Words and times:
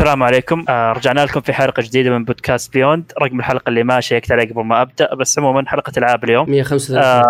السلام 0.00 0.22
عليكم. 0.22 0.64
آه 0.68 0.92
رجعنا 0.92 1.20
لكم 1.20 1.40
في 1.40 1.52
حلقة 1.52 1.82
جديدة 1.82 2.10
من 2.10 2.24
بودكاست 2.24 2.72
Beyond 2.72 3.12
رقم 3.22 3.38
الحلقة 3.38 3.68
اللي 3.68 3.82
ما 3.82 4.00
شيكت 4.00 4.32
عليه 4.32 4.50
قبل 4.50 4.64
ما 4.64 4.82
أبدأ 4.82 5.14
بس 5.14 5.38
عموما 5.38 5.64
حلقة 5.66 5.92
العاب 5.96 6.24
اليوم. 6.24 6.50
135 6.50 7.02
آه 7.02 7.24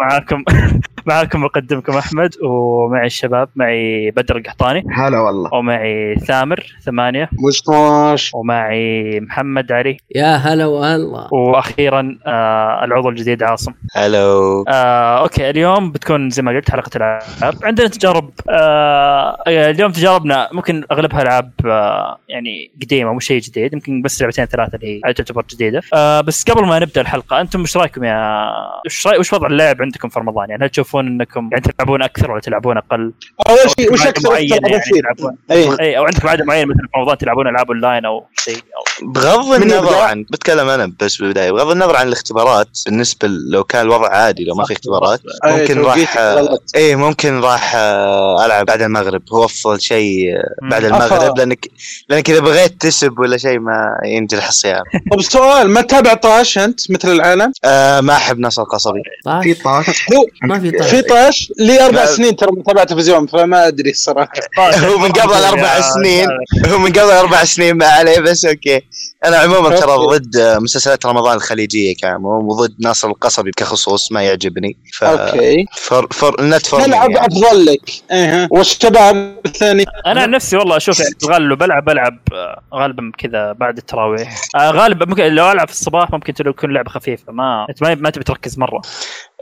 معاكم 0.00 0.44
معاكم 1.06 1.44
مقدمكم 1.44 1.92
أحمد 1.92 2.30
ومعي 2.42 3.06
الشباب 3.06 3.48
معي 3.56 4.10
بدر 4.10 4.36
القحطاني. 4.36 4.84
هلا 4.92 5.20
والله. 5.20 5.54
ومعي 5.54 6.16
ثامر 6.16 6.66
ثمانية. 6.82 7.28
مشماش 7.48 8.34
ومعي 8.34 9.20
محمد 9.20 9.72
علي. 9.72 9.96
يا 10.14 10.36
هلا 10.36 10.66
والله. 10.66 11.28
وأخيرا 11.34 12.18
آه 12.26 12.84
العضو 12.84 13.08
الجديد 13.08 13.42
عاصم. 13.42 13.72
hello 13.96 14.64
آه، 14.68 15.22
okay 15.22 15.50
اليوم 15.50 15.92
بتكون 15.92 16.30
زي 16.30 16.42
ما 16.42 16.52
قلت 16.52 16.70
حلقة 16.70 16.90
العاب. 16.96 17.22
عندنا 17.62 17.88
تجارب 17.88 18.30
آه، 18.50 19.42
اليوم 19.46 19.92
تجاربنا 19.92 20.48
ممكن 20.52 20.84
أغلبها 20.92 21.22
ألعاب 21.22 21.50
آه، 21.64 22.13
يعني 22.28 22.70
قديمة 22.82 23.12
مو 23.12 23.20
شيء 23.20 23.40
جديد 23.40 23.72
يمكن 23.72 24.02
بس 24.02 24.22
لعبتين 24.22 24.44
ثلاثة 24.44 24.76
اللي 24.76 25.00
هي 25.06 25.12
تعتبر 25.12 25.44
جديدة 25.50 25.82
آه، 25.94 26.20
بس 26.20 26.44
قبل 26.44 26.66
ما 26.66 26.78
نبدأ 26.78 27.00
الحلقة 27.00 27.40
أنتم 27.40 27.60
إيش 27.60 27.76
رأيكم 27.76 28.04
يا 28.04 28.50
وش 28.86 29.06
راي... 29.06 29.18
وش 29.18 29.32
وضع 29.32 29.46
اللعب 29.46 29.82
عندكم 29.82 30.08
في 30.08 30.18
رمضان 30.18 30.50
يعني 30.50 30.64
هل 30.64 30.68
تشوفون 30.68 31.06
إنكم 31.06 31.48
يعني 31.52 31.64
تلعبون 31.64 32.02
أكثر 32.02 32.30
ولا 32.30 32.40
تلعبون 32.40 32.76
أقل؟ 32.76 33.12
اول 33.48 33.58
أو 33.58 33.68
شيء 33.78 33.92
وش 33.92 34.06
أكثر 34.06 34.30
معين 34.30 34.50
يعني؟ 34.50 34.80
تلعبون 34.80 35.36
اي 35.50 35.80
اي 35.80 35.98
أو 35.98 36.04
عندكم 36.04 36.28
عادة 36.28 36.44
معين 36.44 36.68
مثلا 36.68 36.82
في 36.92 36.98
رمضان 36.98 37.18
تلعبون 37.18 37.48
ألعاب 37.48 37.70
أونلاين 37.70 38.04
أو 38.04 38.26
شيء 38.38 38.56
أو... 38.56 39.08
بغض 39.12 39.62
النظر؟ 39.62 39.98
عن 39.98 40.22
بتكلم 40.30 40.68
أنا 40.68 40.92
بس 41.00 41.16
بالبداية 41.16 41.50
بغض 41.52 41.70
النظر 41.70 41.96
عن 41.96 42.06
الاختبارات 42.08 42.68
بالنسبة 42.86 43.28
لو 43.28 43.64
كان 43.64 43.82
الوضع 43.82 44.08
عادي 44.08 44.44
لو 44.44 44.54
ما 44.54 44.64
في 44.64 44.72
اختبارات 44.72 45.20
أي، 45.44 45.52
ممكن 45.60 45.74
توقيتك 45.74 46.16
راح 46.16 46.18
غلط. 46.18 46.62
إيه 46.74 46.96
ممكن 46.96 47.40
راح 47.40 47.72
آه، 47.76 48.46
ألعب 48.46 48.66
بعد 48.66 48.82
المغرب 48.82 49.22
هو 49.32 49.44
أفضل 49.44 49.80
شيء 49.80 50.36
آه، 50.36 50.54
بعد. 50.62 50.84
المغرب. 50.84 51.38
لأنك 51.38 51.68
لانك 52.08 52.30
اذا 52.30 52.40
بغيت 52.40 52.80
تسب 52.80 53.18
ولا 53.18 53.36
شيء 53.36 53.58
ما 53.58 53.98
ينجلح 54.04 54.48
الصيام. 54.48 54.82
طب 55.12 55.22
سؤال 55.22 55.70
ما 55.70 55.80
تتابع 55.80 56.14
طاش 56.14 56.58
أنت 56.58 56.90
مثل 56.90 57.12
العالم؟ 57.12 57.52
آه 57.64 58.00
ما 58.00 58.12
أحب 58.16 58.38
ناصر 58.38 58.62
القصبي. 58.62 59.00
طاش؟ 59.24 59.46
طاش؟ 59.64 60.04
ما 60.42 60.60
في 60.60 60.70
طاش. 60.70 60.90
في 60.90 61.02
طاش؟ 61.02 61.52
لي 61.58 61.86
أربع. 61.86 62.06
سنين 62.06 62.36
ترى 62.36 62.48
متابع 62.52 62.84
تلفزيون 62.84 63.26
فما 63.26 63.66
أدري 63.66 63.90
الصراحة. 63.90 64.32
هو 64.84 64.98
من 64.98 65.12
قبل 65.12 65.32
أربع 65.34 65.76
يا- 65.76 65.80
سنين. 65.80 66.28
هو 66.66 66.78
من 66.78 66.92
قبل 66.92 67.10
أربع 67.10 67.44
سنين 67.44 67.74
ما 67.76 67.86
عليه 67.86 68.20
بس 68.20 68.44
okay. 68.44 68.80
أنا 69.24 69.36
عموما 69.36 69.76
ترى. 69.76 69.96
ضد 69.96 70.58
مسلسلات 70.60 71.06
رمضان 71.06 71.36
الخليجية 71.36 71.94
كعموم 71.96 72.48
وضد 72.48 72.74
ناصر 72.80 73.08
القصبي 73.08 73.50
كخصوص 73.56 74.12
ما 74.12 74.22
يعجبني. 74.22 74.76
ف 74.98 75.04
okay. 75.04 75.66
fair 75.76 76.06
fair 76.10 76.36
enough 76.44 76.66
ف 76.66 76.80
تلعب 76.80 77.10
يعني. 77.10 77.26
أفضل 77.26 77.64
لك. 77.66 77.80
أها 78.10 78.48
والشباب 78.50 79.34
الثاني؟ 79.46 79.84
أنا 80.06 80.22
عن 80.22 80.30
نفسي 80.30 80.56
والله 80.56 80.76
أشوف 80.76 81.00
يعني 81.00 81.14
في 81.20 81.93
بلعب 81.94 82.18
آه، 82.32 82.62
غالبا 82.74 83.12
كذا 83.18 83.52
بعد 83.52 83.76
التراويح. 83.76 84.34
آه، 84.56 84.70
غالبا 84.70 85.06
ممكن 85.06 85.24
لو 85.24 85.52
ألعب 85.52 85.68
في 85.68 85.72
الصباح 85.72 86.10
ممكن 86.10 86.34
تكون 86.34 86.72
لعبة 86.72 86.90
خفيفة 86.90 87.32
ما 87.32 87.66
ما 87.82 88.10
تبي 88.10 88.24
تركز 88.24 88.58
مرة. 88.58 88.82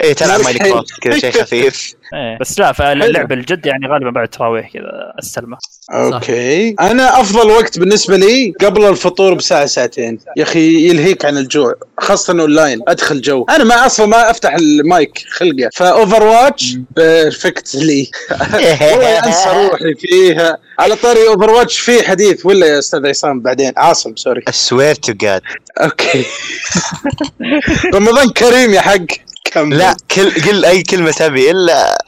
إيه 0.00 0.12
تلعب 0.12 0.40
مرحي. 0.40 0.52
Minecraft 0.58 1.00
كذا 1.02 1.18
شيء 1.18 1.32
خفيف. 1.42 1.92
إيه 2.14 2.38
بس 2.40 2.58
لا 2.58 2.72
فاللعب 2.72 3.32
الجد 3.32 3.66
يعني 3.66 3.86
غالبا 3.86 4.10
بعد 4.10 4.24
التراويح 4.24 4.72
كذا 4.72 5.12
استلمه 5.18 5.58
okay. 5.92 6.74
أنا 6.80 7.20
أفضل 7.20 7.50
وقت 7.50 7.78
بالنسبة 7.78 8.16
لي 8.16 8.52
قبل 8.60 8.84
الفطور 8.84 9.34
بساعة 9.34 9.66
ساعتين. 9.66 10.18
يا 10.36 10.42
أخي 10.42 10.88
يلهيك 10.88 11.24
عن 11.24 11.38
الجوع 11.38 11.74
خاصة 11.98 12.40
أونلاين. 12.40 12.80
أدخل 12.88 13.20
جو. 13.20 13.44
أنا 13.50 13.64
ما 13.64 13.86
أصلا 13.86 14.06
ما 14.06 14.30
أفتح 14.30 14.54
المايك 14.54 15.24
خلقة. 15.30 15.70
ف 15.74 16.22
Overwatch 16.22 16.76
perfect 16.96 17.74
لي. 17.74 18.10
والله 18.92 19.18
أنسى 19.26 19.48
روحي 19.48 19.94
فيها. 19.98 20.58
على 20.78 20.96
طاري 20.96 21.28
Overwatch 21.28 21.78
في 21.78 22.08
حديث. 22.08 22.46
ولا 22.46 22.66
يا 22.66 22.78
أستاذ 22.78 23.06
عصام 23.06 23.40
بعدين؟ 23.40 23.72
عاصم 23.76 24.16
sorry 24.16 24.42
swear 24.50 24.94
to 24.94 25.12
God 25.12 25.42
أوكي. 25.80 26.24
رمضان 27.94 28.28
كريم 28.30 28.74
يا 28.74 28.80
حق. 28.80 29.06
لا 29.56 29.96
كل 30.10 30.30
قل 30.42 30.64
أي 30.64 30.82
كلمة 30.82 31.10
تبي 31.10 31.50
إلا 31.50 32.01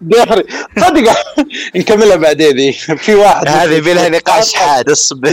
دهري 0.00 0.44
صدق. 0.78 1.12
نكملها 1.76 2.16
بعدين 2.16 2.56
ذي 2.56 2.72
في 2.72 3.14
واحد 3.14 3.48
هذه 3.48 3.80
بلها 3.80 4.08
نقاش 4.08 4.54
حاد 4.54 4.90
اصبر. 4.90 5.30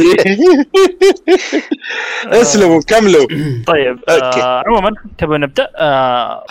اسلموا 2.26 2.82
كملوا. 2.88 3.28
طيب. 3.68 4.00
آه 4.10 4.64
عموما 4.68 4.92
تبغى 5.18 5.38
نبدأ؟ 5.38 5.68
آه 5.76 6.46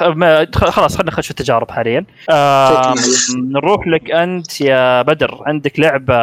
خلاص 0.54 0.96
خلينا 0.96 1.10
نخش 1.10 1.24
في 1.24 1.30
التجارب 1.30 1.70
حاليا. 1.70 2.04
آه 2.30 2.94
نروح 3.36 3.86
لك 3.86 4.10
أنت 4.10 4.60
يا 4.60 5.02
بدر. 5.02 5.38
عندك 5.46 5.80
لعبة 5.80 6.14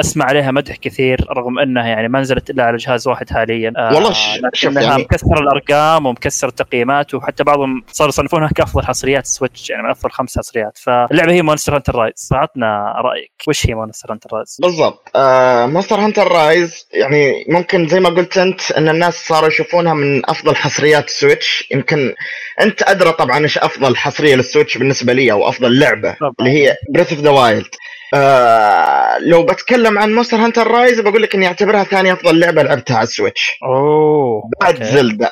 أسمع 0.00 0.24
عليها 0.24 0.50
مدح 0.50 0.76
كثير 0.76 1.26
رغم 1.36 1.58
إنها 1.58 1.86
يعني 1.88 2.08
ما 2.08 2.20
نزلت 2.20 2.50
إلا 2.50 2.64
على 2.64 2.76
جهاز 2.76 3.08
واحد 3.08 3.30
حاليا. 3.30 3.72
آه 3.76 3.94
والله 3.94 4.14
لكنها 4.54 4.82
يعني- 4.82 5.02
مكسر 5.02 5.38
الأرقام 5.42 6.06
ومكسر 6.06 6.48
التقييمات 6.48 7.14
وحتى 7.14 7.44
بعضهم 7.44 7.82
صاروا 7.92 8.08
يصنفونها 8.12 8.48
كأفضل 8.48 8.84
حصريات 8.84 9.26
Switch 9.26 9.70
يعني 9.70 9.82
من 9.82 9.90
أفضل 9.90 10.09
خمس 10.10 10.38
حصريات 10.38 10.78
فاللعبة 10.78 11.32
هي 11.32 11.42
Monster 11.42 11.76
Hunter 11.76 11.94
Rise 11.94 12.28
فعطنا 12.30 12.94
رأيك. 13.04 13.32
وش 13.48 13.66
هي 13.66 13.74
Monster 13.74 14.12
Hunter 14.12 14.30
Rise؟ 14.32 14.56
بالضبط. 14.62 15.08
آه 15.16 15.66
Monster 15.66 15.96
Hunter 16.00 16.28
Rise 16.28 16.86
يعني 16.92 17.44
ممكن 17.48 17.88
زي 17.88 18.00
ما 18.00 18.08
قلت 18.08 18.38
أنت 18.38 18.70
أن 18.72 18.88
الناس 18.88 19.14
صاروا 19.26 19.48
يشوفونها 19.48 19.94
من 19.94 20.30
أفضل 20.30 20.56
حصريات 20.56 21.04
ال 21.08 21.17
Switch 21.17 21.68
يمكن 21.70 22.14
أنت 22.60 22.82
أدرى 22.82 23.12
طبعا 23.12 23.38
إيش 23.44 23.58
أفضل 23.58 23.96
حصرية 23.96 24.34
لل 24.34 24.45
Switch 24.45 24.78
بالنسبة 24.78 25.12
لي 25.12 25.32
أو 25.32 25.48
أفضل 25.48 25.78
لعبة 25.78 26.12
طبعاً. 26.20 26.32
اللي 26.40 26.50
هي 26.50 26.76
Breath 26.94 27.12
of 27.12 27.20
the 27.20 27.30
Wild 27.30 27.66
آه 28.14 29.18
لو 29.18 29.42
بتكلم 29.46 29.98
عن 29.98 30.14
Monster 30.14 30.36
Hunter 30.36 30.66
Rise 30.70 31.00
بقول 31.00 31.22
لك 31.22 31.34
إني 31.34 31.46
أعتبرها 31.46 31.84
ثاني 31.84 32.12
أفضل 32.12 32.40
لعبة 32.40 32.62
لعبتها 32.62 32.96
على 32.96 33.04
ال 33.04 33.10
Switch. 33.10 33.50
أوه 33.64 34.42
بعد 34.60 34.82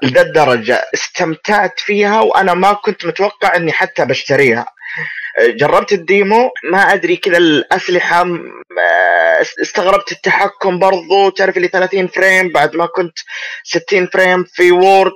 لذا 0.02 0.20
الدرجة 0.22 0.84
استمتعت 0.94 1.80
فيها 1.80 2.20
وأنا 2.20 2.54
ما 2.54 2.72
كنت 2.72 3.06
متوقع 3.06 3.56
إني 3.56 3.72
حتى 3.72 4.04
بشتريها. 4.04 4.66
جربت 5.48 5.92
ال 5.92 6.04
demo 6.04 6.50
ما 6.70 6.78
أدري 6.78 7.16
كذا 7.16 7.36
الأسلحة 7.36 8.24
م- 8.24 8.40
آه، 8.78 9.42
استغربت 9.62 10.12
التحكم 10.12 10.78
برضو 10.78 11.30
تعرف 11.30 11.56
اللي 11.56 11.68
30 11.68 12.06
frame 12.06 12.48
بعد 12.52 12.76
ما 12.76 12.86
كنت 12.86 13.18
60 13.64 14.06
frame 14.06 14.44
في 14.44 14.72
World. 14.72 15.12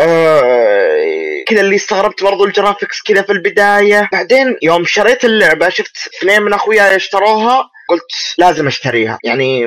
آه، 0.00 1.44
كذا 1.46 1.60
اللي 1.60 1.76
استغربت 1.76 2.22
برضو 2.22 2.44
ال 2.44 2.50
graphics 2.50 3.02
كذا 3.02 3.22
في 3.22 3.32
البداية. 3.32 4.08
بعدين 4.12 4.56
يوم 4.62 4.84
شريت 4.84 5.24
اللعبة 5.24 5.68
شفت 5.68 5.96
اثنين 6.18 6.42
من 6.42 6.52
أخوياي 6.52 6.96
اشتروها 6.96 7.70
قلت 7.88 8.34
لازم 8.38 8.66
أشتريها. 8.66 9.18
يعني 9.24 9.66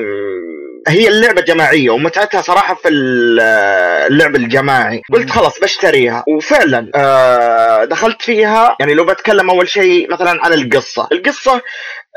هي 0.88 1.08
اللعبة 1.08 1.42
جماعية 1.42 1.90
ومتعتها 1.90 2.42
صراحة 2.42 2.76
في 2.76 2.88
ال- 2.90 3.40
اللعب 4.12 4.36
الجماعي. 4.36 5.02
قلت 5.14 5.30
خلاص 5.30 5.60
بشتريها. 5.60 6.24
وفعلا 6.28 6.92
آه، 6.96 7.86
دخلت 7.86 8.22
فيها. 8.22 8.76
يعني 8.80 8.94
لو 8.94 9.06
بتكلم 9.06 9.50
أول 9.50 9.70
شيء 9.70 10.12
مثلا 10.12 10.40
عن 10.46 10.54
القصة. 10.54 11.08
القصة 11.12 11.62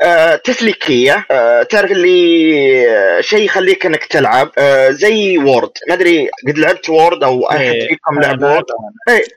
آه، 0.03 0.35
تسليكية 0.35 1.25
آه، 1.31 1.63
تعرف 1.63 1.91
اللي 1.91 2.89
آه، 2.89 3.21
شيء 3.21 3.45
يخليك 3.45 3.85
إنك 3.85 4.05
تلعب 4.05 4.51
آه، 4.57 4.89
زي 4.89 5.37
World 5.37 5.69
ما 5.89 5.93
أدري 5.93 6.29
قد 6.47 6.57
لعبت 6.57 6.89
World 6.89 7.23
أو 7.23 7.49
أحد 7.49 7.59
إيه. 7.59 7.87
فيكم 7.87 8.19
لعب 8.19 8.43
World 8.43 8.63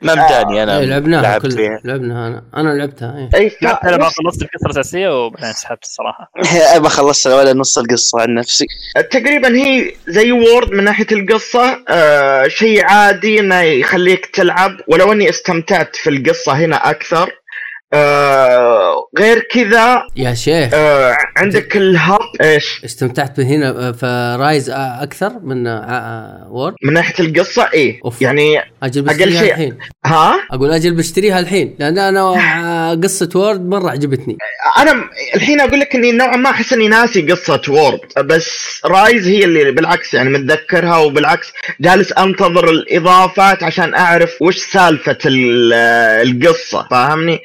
ما 0.02 0.14
مداني 0.14 0.62
أنا. 0.62 0.78
إيه 0.78 0.84
لعبناها 0.84 1.22
لعبت 1.22 1.42
كلها. 1.42 1.56
فيها. 1.56 1.80
لعبناها 1.84 2.28
أنا. 2.28 2.44
أنا 2.56 2.68
لعبتها 2.78 3.28
اي 3.34 3.50
ف- 3.50 3.62
لعبت 3.62 3.84
لما 3.84 4.04
خلصت 4.08 4.42
القصة 4.42 4.66
الأساسية 4.66 5.24
وبعدين 5.24 5.52
سحبت 5.52 5.82
الصراحة. 5.82 6.30
ما 6.80 6.88
خلصت 6.88 7.26
ولا 7.26 7.52
نص 7.52 7.78
القصة 7.78 8.20
عن 8.20 8.34
نفسي. 8.34 8.66
تقريبا 9.10 9.56
هي 9.56 9.92
زي 10.08 10.32
World 10.32 10.70
من 10.70 10.84
ناحية 10.84 11.06
القصة 11.12 11.84
آه 11.88 12.48
شيء 12.48 12.84
عادي 12.84 13.40
إنه 13.40 13.60
يخليك 13.60 14.26
تلعب 14.26 14.76
ولو 14.88 15.12
إني 15.12 15.28
استمتعت 15.30 15.96
في 15.96 16.10
القصة 16.10 16.52
هنا 16.52 16.90
أكثر. 16.90 17.30
آه 17.94 19.08
غير 19.18 19.40
كذا 19.50 20.02
يا 20.16 20.34
شيخ. 20.34 20.70
آه 20.74 21.16
عندك 21.36 21.76
الهب 21.76 22.18
إيش؟ 22.42 22.80
استمتعت 22.84 23.40
هنا 23.40 23.92
في 23.92 24.36
Rise 24.40 24.70
أكثر 24.74 25.32
من 25.42 25.66
آه، 25.66 25.78
آه، 25.78 26.46
World؟ 26.50 26.74
من 26.82 26.92
ناحية 26.92 27.24
القصة 27.24 27.68
إيه 27.74 28.00
أوف. 28.04 28.22
يعني 28.22 28.60
أجل 28.82 29.02
بشتريها 29.02 29.40
شيء. 29.40 29.50
الحين. 29.52 29.78
ها؟ 30.06 30.34
أقول 30.50 30.70
أجل 30.72 30.94
بشتريها 30.94 31.38
الحين 31.40 31.76
لأن 31.78 31.98
أنا 31.98 32.20
آه، 32.20 32.94
قصة 32.94 33.28
World 33.34 33.68
مرة 33.68 33.90
عجبتني. 33.90 34.36
أنا 34.78 35.04
الحين 35.34 35.60
أقول 35.60 35.80
لك 35.80 35.94
إني 35.94 36.12
نوعا 36.12 36.36
ما 36.36 36.50
أحس 36.50 36.72
إني 36.72 36.88
ناسي 36.88 37.22
قصة 37.32 37.60
World 37.68 38.00
بس 38.24 38.80
Rise 38.84 39.28
هي 39.28 39.44
اللي 39.44 39.70
بالعكس 39.72 40.14
يعني 40.14 40.30
متذكرها 40.30 40.98
وبالعكس 40.98 41.52
جالس 41.80 42.12
أنتظر 42.12 42.70
الإضافات 42.70 43.62
عشان 43.62 43.94
أعرف 43.94 44.30
وش 44.42 44.56
سالفة 44.58 45.18
ال- 45.26 45.72
القصة 46.28 46.86
فاهمني؟ 46.90 47.42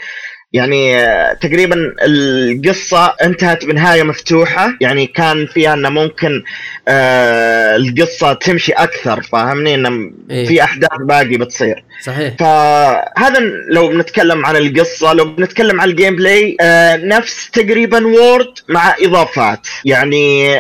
يعني 0.53 0.97
آه، 0.99 1.33
تقريبا 1.33 1.93
القصة 2.01 3.05
انتهت 3.21 3.65
بنهاية 3.65 4.03
مفتوحة. 4.03 4.73
يعني 4.81 5.07
كان 5.07 5.45
فيها 5.45 5.73
إنه 5.73 5.89
ممكن 5.89 6.43
آه 6.87 7.75
القصة 7.75 8.33
تمشي 8.33 8.71
أكثر 8.71 9.21
فاهمني؟ 9.21 9.75
إنه 9.75 10.11
إيه. 10.31 10.47
في 10.47 10.63
أحداث 10.63 10.89
باقي 10.99 11.37
بتصير. 11.37 11.83
صحيح. 12.03 12.33
فهذا 12.39 13.39
لو 13.69 13.87
بنتكلم 13.87 14.45
عن 14.45 14.55
القصة 14.55 15.13
لو 15.13 15.25
بنتكلم 15.25 15.81
عن 15.81 15.89
ال 15.89 16.15
gameplay 16.15 16.57
آه 16.61 16.95
نفس 16.97 17.49
تقريبا 17.49 18.07
World 18.07 18.53
مع 18.69 18.95
إضافات. 19.01 19.67
يعني 19.85 20.55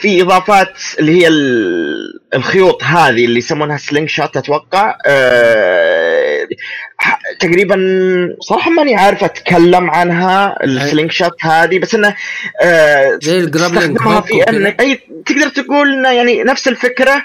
في 0.00 0.22
إضافات 0.22 0.72
اللي 0.98 1.22
هي 1.22 1.28
ال- 1.28 2.20
الخيوط 2.34 2.84
هذه 2.84 3.24
اللي 3.24 3.38
يسمونها 3.38 3.76
slingshot 3.76 4.36
أتوقع 4.36 4.96
آه، 5.06 6.46
تقريبا 7.40 7.76
صراحة 8.40 8.70
ماني 8.70 8.94
عارف 8.96 9.24
أتكلم 9.24 9.90
عنها 9.90 10.56
ال 10.64 11.12
slingshot 11.12 11.44
هذه 11.44 11.78
بس 11.78 11.94
إنه 11.94 12.14
آه، 12.62 13.18
زي 13.22 13.38
تستخدمها 13.86 14.20
في. 14.20 14.34
انك 14.56 14.80
أي 14.80 15.00
تقدر 15.26 15.48
تقول 15.48 15.92
إنه 15.92 16.10
يعني 16.12 16.42
نفس 16.42 16.68
الفكرة 16.68 17.22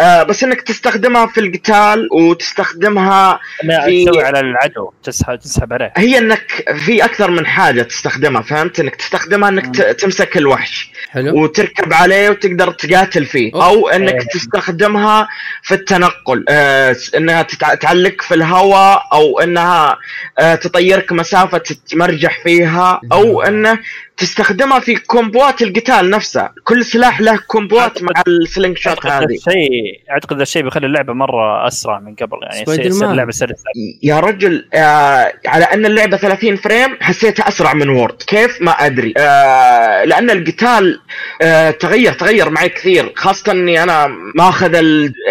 آه، 0.00 0.22
بس 0.22 0.44
إنك 0.44 0.60
تستخدمها 0.60 1.26
في 1.26 1.40
القتال 1.40 2.08
وتستخدمها 2.12 3.40
في- 3.84 4.04
تسوي 4.04 4.22
على 4.24 4.40
العدو 4.40 4.90
تسحب 5.02 5.36
تسحب 5.38 5.72
عليه. 5.72 5.92
هي 5.96 6.18
إنك 6.18 6.64
في 6.86 7.04
أكثر 7.04 7.30
من 7.30 7.46
حاجة 7.46 7.82
تستخدمها 7.82 8.42
فهمت؟ 8.42 8.80
إنك 8.80 8.96
تستخدمها 8.96 9.48
إنك 9.48 9.76
ت- 9.76 9.82
تمسك 10.00 10.36
الوحش 10.36 10.90
حلو. 11.10 11.42
وتركب 11.42 11.92
عليه 11.92 12.30
وتقدر 12.30 12.70
تقاتل 12.70 13.26
فيه. 13.26 13.52
أوه. 13.54 13.64
أو 13.66 13.88
إنك 13.88 14.12
إيه. 14.14 14.28
تستخدمها 14.28 15.28
في 15.62 15.74
التنقل 15.74 16.44
آه 16.48 16.96
إنها 17.16 17.42
تتع- 17.42 17.74
تعلق 17.74 18.22
في 18.22 18.34
الهواء 18.34 19.02
أو 19.12 19.40
إنها 19.40 19.96
آه 20.38 20.54
تطيرك 20.54 21.12
مسافة 21.12 21.58
تتمرجح 21.58 22.42
فيها 22.42 23.00
أو 23.12 23.42
إنه 23.42 23.78
تستخدمها 24.22 24.80
في 24.80 24.94
combo 24.94 25.51
ات 25.51 25.62
القتال 25.62 26.10
نفسها 26.10 26.54
كل 26.64 26.84
سلاح 26.84 27.20
له 27.20 27.36
combo 27.46 27.93
ات 27.93 28.02
مع 28.02 28.10
ال 28.26 28.76
slingshot 28.78 29.06
هذه. 29.06 29.24
الشيء 29.24 29.70
أعتقد 30.10 30.36
ذا 30.36 30.42
الشيء 30.42 30.62
بيخلي 30.62 30.86
اللعبة 30.86 31.12
مرة 31.12 31.66
أسرع 31.66 32.00
من 32.00 32.14
قبل 32.14 32.36
يعني. 32.42 33.10
اللعبه 33.10 33.30
سلسه 33.30 33.64
يا 34.02 34.20
رجل 34.20 34.68
آه 34.74 35.32
على 35.46 35.64
أن 35.64 35.86
اللعبة 35.86 36.16
30 36.16 36.56
frame 36.56 36.96
حسيتها 37.00 37.48
أسرع 37.48 37.74
من 37.74 37.88
World 37.88 38.22
كيف؟ 38.26 38.62
ما 38.62 38.70
أدري. 38.70 39.14
آه 39.16 40.04
لأن 40.04 40.30
القتال 40.30 41.00
آه 41.42 41.70
تغير 41.70 42.12
تغير 42.12 42.50
معي 42.50 42.68
كثير. 42.68 43.12
خاصة 43.16 43.52
إني 43.52 43.82
أنا 43.82 44.06
ماخذ 44.34 44.70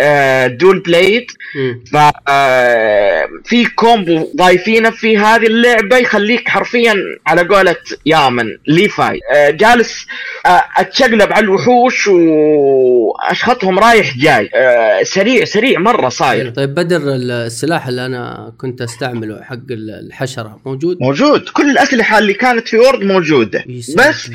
ال 0.02 0.18
dual 0.18 0.80
blade 0.80 1.26
مم. 1.56 1.84
ف 1.92 1.98
آه، 2.28 3.28
في 3.46 3.66
combo 3.66 4.32
ضايفينه 4.36 4.90
في 4.90 5.18
هذه 5.18 5.48
اللعبة 5.48 5.98
يخليك 5.98 6.50
حرفيا 6.50 6.96
على 7.28 7.42
قولة 7.42 7.76
يامن. 8.06 8.58
Levi 8.82 9.20
آه، 9.36 9.50
جالس 9.50 10.06
آه، 10.46 10.64
أتشقلب 10.78 11.34
على 11.34 11.44
الوحوش 11.44 12.08
وأشخطهم 12.08 13.80
رايح 13.80 14.18
جاي. 14.18 14.50
آه، 14.56 15.04
سريع 15.04 15.46
سريع 15.46 15.80
مرة 15.80 16.10
صاير. 16.10 16.50
طيب 16.50 16.76
بدر 16.76 17.02
السلاح 17.06 17.88
اللي 17.88 18.06
أنا 18.06 18.54
كنت 18.58 18.82
أستعمله 18.82 19.44
حق 19.44 19.58
الحشرة 19.72 20.60
موجود؟ 20.66 20.98
موجود. 21.02 21.50
كل 21.50 21.70
الأسلحة 21.70 22.18
اللي 22.20 22.34
كانت 22.34 22.68
في 22.68 22.78
World 22.78 23.04
موجودة. 23.04 23.64
بس. 23.98 24.32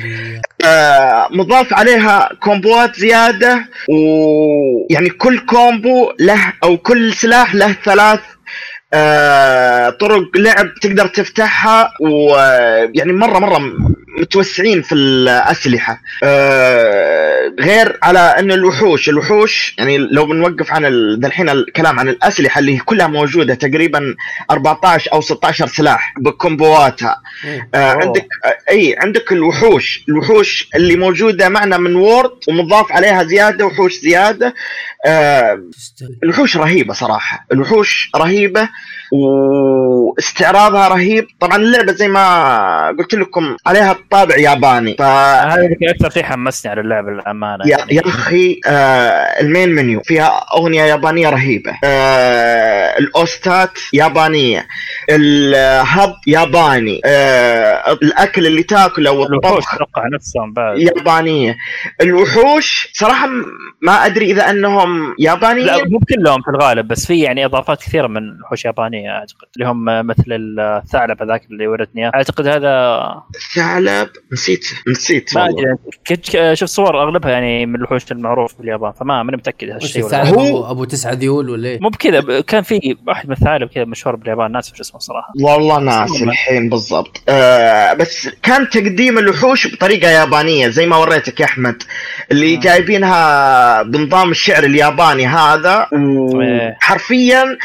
آه 0.65 1.27
مضاف 1.31 1.73
عليها 1.73 2.29
combo 2.41 2.86
ات 2.86 2.95
زيادة 2.95 3.65
ويعني 3.89 5.09
كل 5.09 5.39
combo 5.39 6.11
له 6.19 6.53
أو 6.63 6.77
كل 6.77 7.13
سلاح 7.13 7.55
له 7.55 7.75
ثلاث 7.85 8.19
آه 8.93 9.89
طرق 9.89 10.37
لعب 10.37 10.73
تقدر 10.81 11.07
تفتحها 11.07 11.91
ويعني 12.01 13.13
مرة 13.13 13.39
مرة 13.39 13.61
متوسعين 14.17 14.81
في 14.81 14.95
الأسلحة 14.95 16.01
آه 16.23 17.53
غير 17.59 17.97
على 18.03 18.19
ان 18.19 18.51
الوحوش 18.51 19.09
الوحوش 19.09 19.75
يعني 19.77 19.97
لو 19.97 20.25
بنوقف 20.25 20.71
عن 20.73 20.85
الحين 21.25 21.49
الكلام 21.49 21.99
عن 21.99 22.09
الأسلحة 22.09 22.59
اللي 22.59 22.77
كلها 22.77 23.07
موجودة 23.07 23.53
تقريبا 23.55 24.15
14 24.51 25.13
أو 25.13 25.21
16 25.21 25.67
سلاح 25.67 26.13
بكومبواتها. 26.19 27.21
آه. 27.75 27.91
عندك 27.93 28.27
آه 28.45 28.57
إي 28.71 28.95
عندك 28.99 29.31
الوحوش 29.31 30.03
الوحوش 30.09 30.69
اللي 30.75 30.95
موجودة 30.95 31.49
معنا 31.49 31.77
من 31.77 31.95
وورد 31.95 32.31
ومضاف 32.47 32.91
عليها 32.91 33.23
زيادة 33.23 33.65
وحوش 33.65 33.93
زيادة 33.99 34.53
آه. 35.05 35.61
الوحوش 36.23 36.57
رهيبة 36.57 36.93
صراحة 36.93 37.45
الوحوش 37.51 38.09
رهيبة 38.15 38.69
واستعراضها 39.11 40.87
رهيب. 40.87 41.27
طبعا 41.39 41.55
اللعبة 41.57 41.91
زي 41.91 42.07
ما 42.07 42.95
قلت 42.99 43.13
لكم 43.13 43.57
عليها 43.65 43.95
طابع 44.11 44.37
ياباني. 44.37 44.95
ف 44.99 45.01
هذا 45.01 45.69
أكثر 45.89 46.09
شيء 46.09 46.23
حمسني 46.23 46.71
على 46.71 46.81
اللعبة 46.81 47.11
للأمانة 47.11 47.63
يا, 47.65 47.77
يعني. 47.77 47.95
يا 47.95 48.01
أخي 48.05 48.59
آه 48.67 49.41
المين 49.41 49.69
منيو 49.69 50.01
فيها 50.01 50.45
أغنية 50.53 50.83
يابانية 50.83 51.29
رهيبة. 51.29 51.71
آه 51.83 52.97
الأوستات 52.99 53.79
يابانية. 53.93 54.67
الهب 55.09 56.13
ياباني. 56.27 57.01
آه 57.05 57.97
الأكل 58.03 58.47
اللي 58.47 58.63
تاكله 58.63 59.11
والطبخ 59.11 59.73
أتوقع 59.73 60.03
نفسهم 60.13 60.53
بعد. 60.53 60.79
يابانية. 60.79 61.57
الوحوش 62.01 62.89
صراحة 62.93 63.27
ما 63.81 64.05
أدري 64.05 64.31
إذا 64.31 64.49
أنهم 64.49 65.07
لا 65.07 65.15
يابانيين 65.19 65.91
مو 65.91 65.99
كلهم 65.99 66.41
في 66.41 66.49
الغالب 66.49 66.87
بس 66.87 67.05
في 67.05 67.19
يعني 67.19 67.45
إضافات 67.45 67.81
كثيرة 67.81 68.07
من 68.07 68.41
وحوش 68.41 68.65
يابانية. 68.65 68.96
أعتقد 69.05 69.47
اللي 69.55 69.67
هم 69.67 70.07
مثل 70.07 70.23
الثعلب 70.59 71.21
هذاك 71.23 71.45
اللي 71.51 71.67
ورتني. 71.67 72.07
أعتقد 72.07 72.47
هذا 72.47 72.97
ثعلب 73.55 74.09
نسيت 74.31 74.65
نسيت 74.87 75.35
ما. 75.35 75.45
أدري 75.49 75.75
كنت 76.07 76.53
شفت 76.53 76.69
صور 76.71 77.03
أغلبها 77.03 77.31
يعني 77.31 77.65
من 77.65 77.75
الوحوش 77.75 78.11
المعروف 78.11 78.57
باليابان 78.57 78.91
فما 78.91 79.23
ماني 79.23 79.37
متأكد 79.37 79.69
هالشيء 79.69 80.05
الثعلب. 80.05 80.37
هو- 80.39 80.71
أبو 80.71 80.83
تسعة 80.83 81.13
ذيول 81.13 81.49
ولا 81.49 81.69
إيه؟ 81.69 81.79
مو 81.79 81.89
بكذا 81.89 82.41
كان 82.41 82.63
في 82.63 82.97
واحد 83.07 83.25
من 83.27 83.33
الثعالب 83.33 83.67
كذا 83.69 83.85
مشهور 83.85 84.15
باليابان 84.15 84.51
ناسي 84.51 84.71
وش 84.73 84.79
اسمه 84.79 84.99
صراحة 84.99 85.33
والله 85.41 85.79
ناس 85.79 86.11
والله. 86.11 86.27
الحين 86.31 86.69
بالضبط 86.69 87.21
آه 87.29 87.93
بس 87.93 88.29
كان 88.43 88.69
تقديم 88.69 89.17
الوحوش 89.17 89.73
بطريقة 89.75 90.09
يابانية 90.09 90.67
زي 90.67 90.85
ما 90.85 90.97
وريتك 90.97 91.39
يا 91.39 91.45
أحمد 91.45 91.83
اللي 92.31 92.55
آه. 92.55 92.59
جايبينها 92.59 93.83
بنظام 93.83 94.31
الشعر 94.31 94.63
الياباني 94.63 95.27
هذا. 95.27 95.87
وحرفيا 95.93 97.57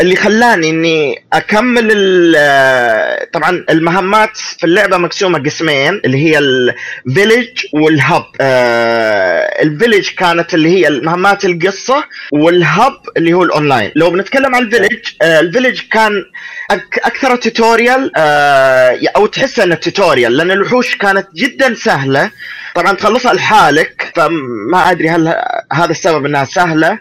اللي 0.00 0.16
خلاني 0.16 0.70
إني 0.70 1.24
أكمل 1.32 1.88
ال- 1.92 3.30
طبعا 3.30 3.64
المهمات 3.70 4.36
في 4.36 4.64
اللعبة 4.64 4.96
مقسومة 4.96 5.38
قسمين 5.38 6.00
اللي 6.04 6.16
هي 6.24 6.38
الفيلج 6.38 7.48
والهب 7.72 8.24
آه 8.40 9.62
الفيلج 9.62 10.08
كانت 10.10 10.54
اللي 10.54 10.68
هي 10.68 10.88
المهمات 10.88 11.44
القصة 11.44 12.04
وال 12.32 12.56
hub 12.56 12.92
اللي 13.16 13.32
هو 13.32 13.42
الاونلاين 13.42 13.90
لو 13.96 14.10
بنتكلم 14.10 14.54
عن 14.54 14.62
ال 14.62 14.67
village 14.67 15.00
آه 15.22 15.40
ال 15.40 15.45
village 15.45 15.80
كان 15.92 16.24
أكثر 17.04 17.36
tutorial 17.36 18.12
آه 18.16 19.00
أو 19.16 19.26
تحس 19.26 19.58
إنه 19.60 19.74
tutorial 19.74 20.36
لأن 20.36 20.50
الوحوش 20.50 20.96
كانت 20.96 21.26
جدا 21.34 21.74
سهلة. 21.74 22.30
طبعا 22.78 22.92
تخلصها 22.92 23.32
لحالك 23.32 24.12
فما 24.14 24.90
أدري 24.90 25.08
هل 25.08 25.34
هذا 25.72 25.90
السبب 25.90 26.24
إنها 26.26 26.44
سهلة. 26.44 26.98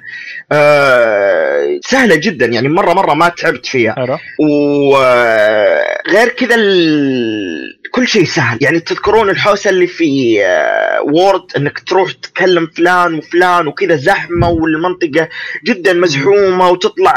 آه 0.52 1.80
سهلة 1.86 2.16
جدا 2.16 2.46
يعني 2.46 2.70
مرة 2.70 2.94
مرة 2.94 3.14
ما 3.14 3.30
تعبت 3.30 3.66
فيها. 3.66 3.96
وغير 4.40 6.30
كذا 6.38 6.56
ال... 6.56 7.78
كل 7.92 8.08
شيء 8.08 8.26
سهل. 8.26 8.58
يعني 8.62 8.80
تذكرون 8.80 9.30
الحوسة 9.30 9.70
اللي 9.70 9.88
في 9.88 10.42
آه، 10.46 11.02
World 11.02 11.42
إنك 11.58 11.80
تروح 11.80 12.12
تكلم 12.12 12.68
فلان 12.78 13.14
وفلان 13.14 13.68
وكذا 13.68 13.96
زحمة 13.96 14.50
والمنطقة 14.50 15.30
جدا 15.66 15.94
مزحومة 15.94 16.70
وتطلع 16.70 17.14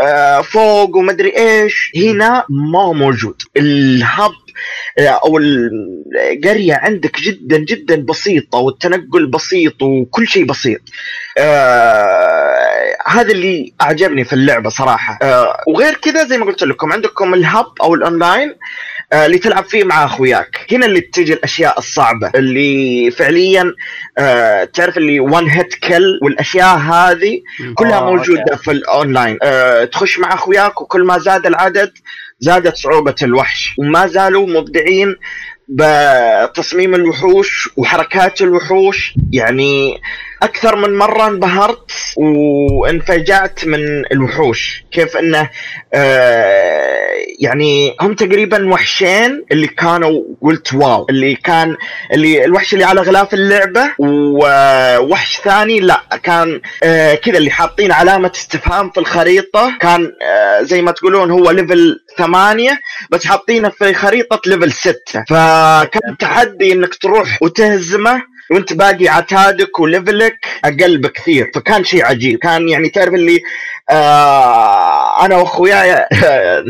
آه، 0.00 0.40
فوق 0.40 0.96
ومدري 0.96 1.36
إيش. 1.36 1.92
هنا 1.96 2.44
ما 2.72 2.82
هو 2.82 2.92
موجود. 2.92 3.42
الهب 3.56 4.30
آه، 4.30 4.45
أو 4.98 5.38
القريه 5.38 6.74
عندك 6.74 7.20
جدا 7.20 7.58
جدا 7.58 7.96
بسيطة 7.96 8.58
والتنقل 8.58 9.26
بسيط 9.26 9.82
وكل 9.82 10.26
شيء 10.26 10.44
بسيط. 10.44 10.80
آه 11.38 12.96
هذا 13.06 13.32
اللي 13.32 13.72
أعجبني 13.80 14.24
في 14.24 14.32
اللعبة 14.32 14.70
صراحة. 14.70 15.18
آه 15.22 15.56
وغير 15.68 15.94
كذا 15.94 16.24
زي 16.24 16.38
ما 16.38 16.44
قلت 16.44 16.62
لكم 16.62 16.92
عندكم 16.92 17.34
الهب 17.34 17.66
أو 17.82 17.94
الاونلاين 17.94 18.54
آه 19.12 19.26
اللي 19.26 19.38
تلعب 19.38 19.64
فيه 19.64 19.84
مع 19.84 20.04
أخوياك. 20.04 20.66
هنا 20.72 20.86
اللي 20.86 21.00
تجي 21.00 21.32
الأشياء 21.32 21.78
الصعبة 21.78 22.30
اللي 22.34 23.10
فعليا 23.10 23.72
آه 24.18 24.64
تعرف 24.64 24.96
اللي 24.96 25.20
one 25.20 25.46
hit 25.48 25.74
kill 25.74 26.18
والأشياء 26.22 26.76
هذه 26.78 27.40
كلها 27.74 27.98
آه، 27.98 28.04
موجودة. 28.10 28.56
في 28.56 28.70
الاونلاين 28.70 29.38
آه 29.42 29.84
تخش 29.84 30.18
مع 30.18 30.34
أخوياك 30.34 30.80
وكل 30.80 31.04
ما 31.04 31.18
زاد 31.18 31.46
العدد 31.46 31.92
زادت 32.38 32.76
صعوبة 32.76 33.14
الوحش. 33.22 33.74
وما 33.78 34.06
زالوا 34.06 34.46
مبدعين 34.46 35.16
بتصميم 35.68 36.94
الوحوش 36.94 37.68
وحركات 37.76 38.42
الوحوش. 38.42 39.14
يعني 39.32 40.00
أكثر 40.42 40.76
من 40.76 40.98
مرة 40.98 41.26
انبهرت 41.26 41.90
وانفجعت 42.16 43.64
من 43.64 44.06
الوحوش. 44.12 44.84
كيف 44.92 45.16
انه 45.16 45.50
آه 45.94 47.06
يعني 47.40 47.96
هم 48.00 48.14
تقريبا 48.14 48.72
وحشين 48.72 49.44
اللي 49.52 49.66
كانوا 49.66 50.22
قلت 50.42 50.74
wow. 50.74 51.06
اللي 51.10 51.34
كان 51.34 51.76
اللي 52.12 52.44
الوحش 52.44 52.72
اللي 52.74 52.84
على 52.84 53.00
غلاف 53.00 53.34
اللعبة 53.34 53.90
ووحش 53.98 55.40
ثاني 55.40 55.80
لا 55.80 56.02
كان 56.22 56.60
آه 56.82 57.14
كذا 57.14 57.38
اللي 57.38 57.50
حاطين 57.50 57.92
علامة 57.92 58.32
استفهام 58.34 58.90
في 58.90 59.00
الخريطة. 59.00 59.78
كان 59.80 60.12
آه 60.22 60.62
زي 60.62 60.82
ما 60.82 60.90
تقولون 60.92 61.30
هو 61.30 61.50
level 61.50 62.00
ثمانية 62.18 62.78
بس 63.10 63.26
حاطينه 63.26 63.68
في 63.68 63.94
خريطة 63.94 64.40
level 64.46 64.72
ستة. 64.72 65.24
فكان 65.28 66.16
تحدي 66.18 66.72
إنك 66.72 66.94
تروح 66.94 67.38
وتهزمه 67.42 68.22
وانت 68.50 68.72
باقي 68.72 69.08
عتادك 69.08 69.80
و 69.80 69.89
level 69.89 70.37
ك 70.37 70.46
أقل 70.64 70.98
بكثير. 70.98 71.50
فكان 71.54 71.84
شيء 71.84 72.04
عجيب. 72.04 72.38
كان 72.38 72.68
يعني 72.68 72.88
تعرف 72.88 73.14
اللي 73.14 73.40
آه 73.90 75.24
أنا 75.24 75.36
وأخوياي 75.36 76.06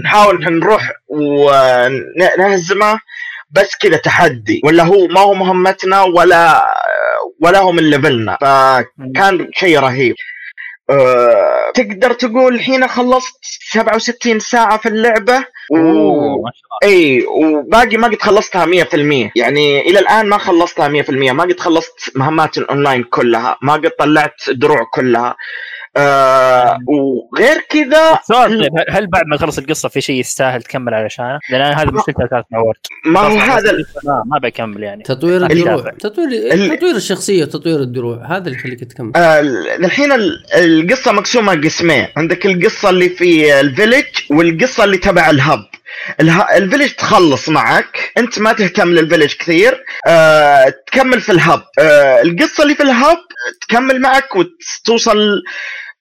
نحاول 0.04 0.44
نروح 0.44 0.92
ونهزمه 1.08 3.00
بس 3.50 3.76
كذا 3.80 3.96
تحدي. 3.96 4.60
ولا 4.64 4.84
هو 4.84 5.06
ما 5.06 5.20
هو 5.20 5.34
مهمتنا 5.34 6.02
ولا 6.02 6.64
ولا 7.40 7.58
هو 7.58 7.72
من 7.72 7.90
level 7.90 8.25
نا. 8.25 8.38
فكان 8.40 9.48
شيء 9.54 9.78
رهيب. 9.78 10.14
أه 10.90 11.70
تقدر 11.74 12.12
تقول 12.12 12.54
الحين 12.54 12.88
خلصت 12.88 13.38
67 13.72 14.38
ساعة 14.38 14.78
في 14.78 14.88
اللعبة 14.88 15.44
و... 15.70 15.78
إي 16.84 17.26
وباقي 17.26 17.96
ما 17.96 18.08
قد 18.08 18.22
خلصتها 18.22 18.66
100% 18.66 19.30
يعني 19.36 19.80
إلى 19.80 19.98
الآن 19.98 20.28
ما 20.28 20.38
خلصتها 20.38 21.02
100% 21.02 21.10
ما 21.10 21.42
قد 21.42 21.60
خلصت 21.60 22.16
مهمات 22.16 22.58
الأونلاين 22.58 23.02
كلها 23.02 23.58
ما 23.62 23.72
قد 23.72 23.90
طلعت 23.90 24.50
دروع 24.50 24.84
كلها. 24.94 25.36
آه 25.96 26.78
وغير 26.88 27.60
كذا 27.70 28.18
سؤال 28.28 28.60
طيب 28.60 28.72
هل- 28.90 29.06
بعد 29.06 29.26
ما 29.26 29.36
تخلص 29.36 29.58
القصة 29.58 29.88
في 29.88 30.00
شيء 30.00 30.20
يستاهل 30.20 30.62
تكمل 30.62 30.94
علشانه؟ 30.94 31.38
لأن 31.50 31.60
أنا 31.60 31.82
هذا 31.82 31.90
مشكلتي 31.90 32.12
كانت 32.30 32.44
مع 32.50 32.58
World 32.58 32.76
ما 33.04 33.20
هو 33.20 33.38
هذا 33.38 33.70
ال- 33.70 33.86
ما, 34.04 34.22
ما 34.26 34.38
بكمل 34.38 34.82
يعني. 34.82 35.02
تطوير 35.02 35.46
الدروع. 35.46 35.90
تطوير 36.00 36.28
اللي- 36.52 36.76
تطوير 36.76 36.96
الشخصية 36.96 37.42
وتطوير 37.44 37.80
الدروع. 37.80 38.26
هذا 38.26 38.46
اللي 38.46 38.58
يخليك 38.58 38.84
تكمل. 38.84 39.12
آه، 39.16 39.40
الحين 39.84 40.12
ال- 40.12 40.44
القصة 40.54 41.12
مقسومة 41.12 41.54
قسمين. 41.54 42.06
عندك 42.16 42.46
القصة 42.46 42.90
اللي 42.90 43.08
في 43.08 43.60
ال 43.60 43.66
village 43.66 44.04
والقصة 44.30 44.84
اللي 44.84 44.98
تبع 44.98 45.30
ال 45.30 45.36
hub. 45.36 45.58
اله- 46.20 46.56
ال 46.56 46.61
village 46.61 46.90
تخلص 46.90 47.48
معك. 47.48 48.12
أنت 48.18 48.38
ما 48.38 48.52
تهتم 48.52 48.88
لل 48.88 48.99
village 48.99 49.34
كثير. 49.34 49.84
أه 50.06 50.74
تكمل 50.86 51.20
في 51.20 51.32
ال 51.32 51.38
hub. 51.38 51.62
أه 51.78 52.22
القصة 52.22 52.62
اللي 52.62 52.74
في 52.74 52.82
ال 52.82 52.91
hub 52.91 53.18
تكمل 53.68 54.00
معك 54.00 54.28
وتوصل 54.36 55.42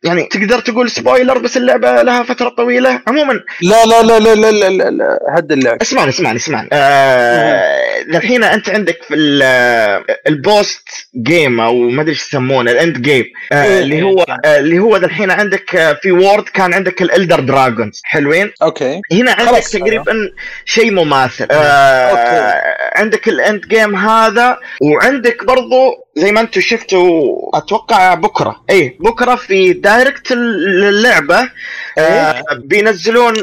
يعني 0.06 0.24
تقدر 0.24 0.60
تقول 0.60 0.90
spoiler 0.92 1.38
بس 1.38 1.58
اللعبة 1.58 2.02
لها 2.02 2.24
فترة 2.24 2.50
طويلة 2.50 3.02
عموما. 3.08 3.34
لا 3.62 3.86
لا 3.86 4.02
لا 4.04 4.20
لا 4.20 4.36
لا 4.36 4.52
لا, 4.52 4.70
لا, 4.70 4.90
لا. 4.90 5.20
هد 5.38 5.52
اللعب. 5.52 5.82
اسمعني 5.82 6.10
اسمعني 6.10 6.38
اسمعني. 6.38 6.70
آه 6.74 7.86
الحين 8.10 8.44
أنت 8.44 8.70
عندك 8.70 8.98
في 9.08 9.14
ال- 9.16 10.04
ال 10.28 10.40
post 10.40 10.90
game 11.24 11.60
أو 11.60 11.76
ما 11.90 12.02
أدري 12.02 12.12
إيش 12.12 12.22
يسمونه 12.28 12.72
ال 12.72 12.79
end 12.79 13.02
game 13.02 13.26
آه 13.52 13.64
إيه، 13.64 13.80
اللي 13.80 14.02
هو 14.04 14.26
آه 14.46 14.60
اللي 14.60 14.80
هو 14.80 14.96
الحين 14.96 15.32
عندك 15.32 15.76
آه، 15.76 15.94
في 16.02 16.12
World 16.12 16.44
كان 16.44 16.74
عندك 16.74 17.02
ال 17.02 17.08
elder 17.08 17.40
dragons 17.40 18.02
حلوين؟ 18.04 18.52
okay. 18.62 19.02
هنا 19.12 19.32
عندك. 19.32 19.64
تقريبا 19.64 20.32
شيء 20.66 20.92
مماثل. 20.92 21.48
آه 21.52 21.56
okay. 21.56 22.62
عندك 22.96 23.28
ال 23.28 23.36
end 23.36 23.62
game 23.68 23.96
هذا 23.96 24.58
وعندك 24.82 25.46
برضو 25.46 26.05
زي 26.18 26.32
ما 26.32 26.42
أنتم 26.42 26.62
شفتوا 26.62 27.58
أتوقع 27.58 28.14
بكرة. 28.14 28.62
اي 28.70 28.98
بكرة 29.00 29.36
في 29.36 29.74
Direct 29.74 30.32
اللعبه 30.32 31.50
آه 31.98 32.44
بينزلون 32.56 33.34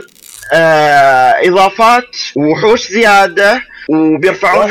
آه 0.53 1.49
إضافات 1.49 2.17
وحوش 2.37 2.89
زيادة 2.89 3.63
وبيرفعون 3.89 4.71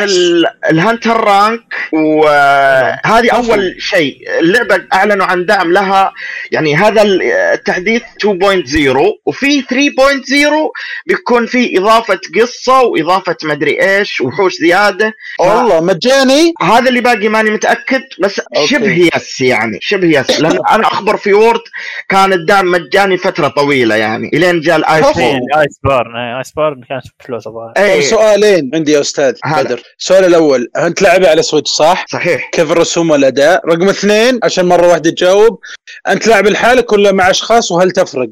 ال 0.69 0.77
hunter 0.77 1.23
rank 1.23 1.61
وهذه 1.93 3.29
أول 3.31 3.75
شيء. 3.79 4.17
اللعبة 4.39 4.83
أعلنوا 4.93 5.25
عن 5.25 5.45
دعم 5.45 5.71
لها. 5.71 6.13
يعني 6.51 6.75
هذا 6.75 7.01
ال- 7.01 7.21
التحديث 7.31 8.01
2.0 8.19 9.19
وفي 9.25 9.61
3.0 9.61 10.71
بيكون 11.07 11.45
في 11.45 11.77
إضافة 11.77 12.19
قصة 12.41 12.81
وإضافة 12.81 13.35
مدري 13.43 13.81
إيش 13.97 14.21
وحوش 14.21 14.53
زيادة. 14.55 15.13
والله 15.39 15.81
مجاني. 15.81 16.53
هذا 16.61 16.89
اللي 16.89 17.01
باقي 17.01 17.27
ماني 17.27 17.49
متأكد 17.49 18.01
بس 18.19 18.39
okay. 18.39 18.67
شبه 18.67 19.09
yes 19.15 19.41
يعني 19.41 19.77
شبه 19.81 20.07
yes. 20.19 20.39
لأن 20.41 20.59
أنا 20.75 20.87
أخبر 20.87 21.17
في 21.17 21.33
World 21.33 21.61
كان 22.09 22.33
الدعم 22.33 22.71
مجاني 22.71 23.17
فترة 23.17 23.47
طويلة 23.47 23.95
يعني 23.95 24.29
إلين 24.33 24.59
جاء 24.61 24.75
الآيسبورن 24.77 25.11
كفو. 25.11 25.59
آيسبورن 25.59 26.15
إيه، 26.15 26.37
آيسبورن 26.39 26.81
كانت 26.89 27.03
فلوس 27.27 27.47
الظاهر 27.47 27.73
اي 27.77 28.01
سؤالين 28.01 28.71
عندي 28.73 29.00
يا 29.01 29.05
أستاذ 29.07 29.35
هلا. 29.43 29.63
بدر 29.63 29.81
السؤال 29.99 30.25
الأول 30.25 30.71
أنت 30.77 31.01
لعبه 31.01 31.29
على 31.29 31.41
سويتش 31.43 31.69
صح؟ 31.69 32.05
صحيح 32.09 32.49
كيف 32.53 32.71
الرسوم 32.71 33.11
والأداء؟ 33.11 33.61
رقم 33.69 33.89
اثنين 33.89 34.39
عشان 34.43 34.65
مرة 34.65 34.87
واحدة 34.87 35.09
تجاوب 35.09 35.59
أنت 36.07 36.27
لاعب 36.27 36.47
لحالك 36.47 36.93
ولا 36.93 37.11
مع 37.11 37.29
أشخاص 37.29 37.71
وهل 37.71 37.91
تفرق؟ 37.91 38.29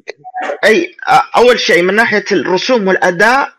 أي 0.65 0.91
أول 1.37 1.59
شيء 1.59 1.81
من 1.81 1.93
ناحية 1.95 2.25
الرسوم 2.31 2.87
والأداء 2.87 3.49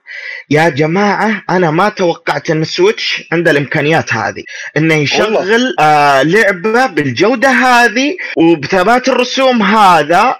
يا 0.50 0.68
جماعة 0.68 1.42
أنا 1.50 1.70
ما 1.70 1.88
توقعت 1.88 2.50
إن 2.50 2.62
السويتش 2.62 3.22
عنده 3.32 3.50
الإمكانيات 3.50 4.12
هذه 4.14 4.42
إنه 4.76 4.94
يشغل 4.94 5.74
آه 5.80 6.22
لعبة 6.22 6.86
بالجودة 6.86 7.48
هذه 7.48 8.16
وبثبات 8.36 9.08
الرسوم 9.08 9.62
هذا 9.62 10.36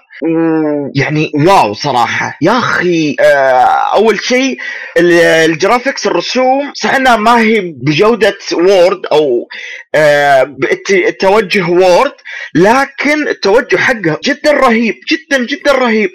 يعني 0.95 1.31
واو 1.35 1.73
صراحة. 1.73 2.37
يا 2.41 2.57
أخي 2.59 3.15
آه 3.19 3.93
أول 3.95 4.19
شيء 4.23 4.57
ال- 4.97 5.11
ال 5.51 5.57
graphics 5.57 6.07
الرسوم 6.07 6.71
صح 6.75 6.95
إنها 6.95 7.15
ما 7.15 7.39
هي 7.39 7.59
بجودة 7.61 8.37
World 8.53 9.05
أو 9.05 9.47
آه 9.95 10.55
التوجه 10.91 11.69
World 11.69 12.11
لكن 12.55 13.27
التوجه 13.27 13.77
حقه 13.77 14.19
جدا 14.25 14.51
رهيب 14.51 14.95
جدا 15.11 15.45
جدا 15.45 15.71
رهيب. 15.71 16.09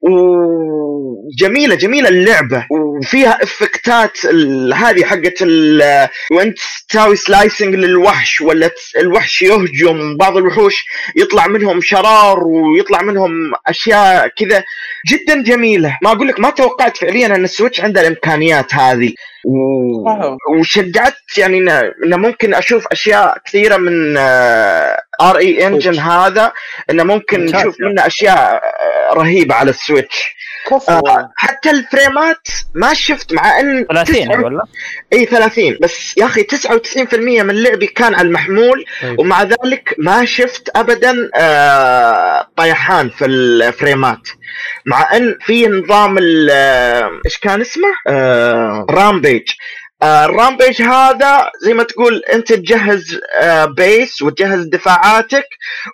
وجميلة 0.00 1.74
جميلة 1.74 2.08
اللعبة. 2.08 2.66
وفيها 2.70 3.42
effectات 3.42 4.26
هذه 4.74 5.04
حقت 5.04 5.34
ال- 5.42 6.08
وانت 6.32 6.58
تساوي 6.88 7.16
slicing 7.16 7.74
للوحش 7.74 8.40
ولا 8.40 8.70
الوحش 8.98 9.42
يهجم 9.42 10.16
بعض 10.16 10.36
الوحوش 10.36 10.84
يطلع 11.16 11.46
منهم 11.46 11.80
شرار 11.80 12.44
ويطلع 12.44 13.02
منهم 13.02 13.52
أشياء 13.66 14.28
كذا. 14.28 14.64
جدا 15.10 15.42
جميلة. 15.42 15.98
ما 16.02 16.12
أقول 16.12 16.28
لك 16.28 16.40
ما 16.40 16.50
توقعت 16.50 16.96
فعليا 16.96 17.26
أن 17.26 17.44
السويتش 17.44 17.80
عنده 17.80 18.00
الإمكانيات 18.00 18.74
هذه. 18.74 19.12
و... 19.44 20.58
وشجعت 20.58 21.14
يعني 21.38 21.58
انه 21.58 22.16
ممكن 22.16 22.54
أشوف 22.54 22.86
أشياء 22.92 23.38
كثيرة 23.46 23.76
من 23.76 24.16
RE 25.20 25.36
Engine 25.38 25.98
هذا 25.98 26.52
إنه 26.90 27.04
ممكن. 27.04 27.44
نشوف 27.44 27.76
منه 27.80 28.06
أشياء 28.06 28.62
رهيبة 29.14 29.54
على 29.54 29.70
السويتش 29.70 30.36
كفو 30.70 30.92
آه 30.92 31.30
حتى 31.36 31.70
ال 31.70 31.81
frameات 31.81 32.48
ما 32.74 32.94
شفت 32.94 33.32
مع 33.32 33.60
إن 33.60 33.86
30 33.90 34.14
تسعة- 34.32 34.44
ولا؟ 34.44 34.62
إي 35.12 35.24
30 35.26 35.78
بس 35.80 36.14
يا 36.18 36.24
أخي 36.24 36.42
99% 36.42 37.42
من 37.42 37.62
لعبي 37.62 37.86
كان 37.86 38.14
على 38.14 38.28
المحمول 38.28 38.84
طيب. 39.02 39.18
ومع 39.18 39.42
ذلك 39.42 39.94
ما 39.98 40.24
شفت 40.24 40.70
ابدا 40.76 41.30
آه 41.36 42.48
طيحان 42.56 43.10
في 43.10 43.24
ال 43.24 43.39
frameات 43.39 44.28
مع 44.86 45.16
إن 45.16 45.38
في 45.40 45.66
نظام 45.66 46.18
ال- 46.18 46.48
آه، 46.52 47.10
إيش 47.26 47.38
كان 47.38 47.60
اسمه؟ 47.60 47.88
آه 48.08 48.86
Rampage 48.90 49.48
ال 50.02 50.12
Rampage 50.12 50.82
هذا؟ 50.82 51.50
زي 51.62 51.74
ما 51.74 51.82
تقول 51.82 52.22
أنت 52.32 52.52
تجهز 52.52 53.20
آه 53.40 53.64
base 53.64 54.22
وتجهز 54.22 54.64
دفاعاتك 54.64 55.46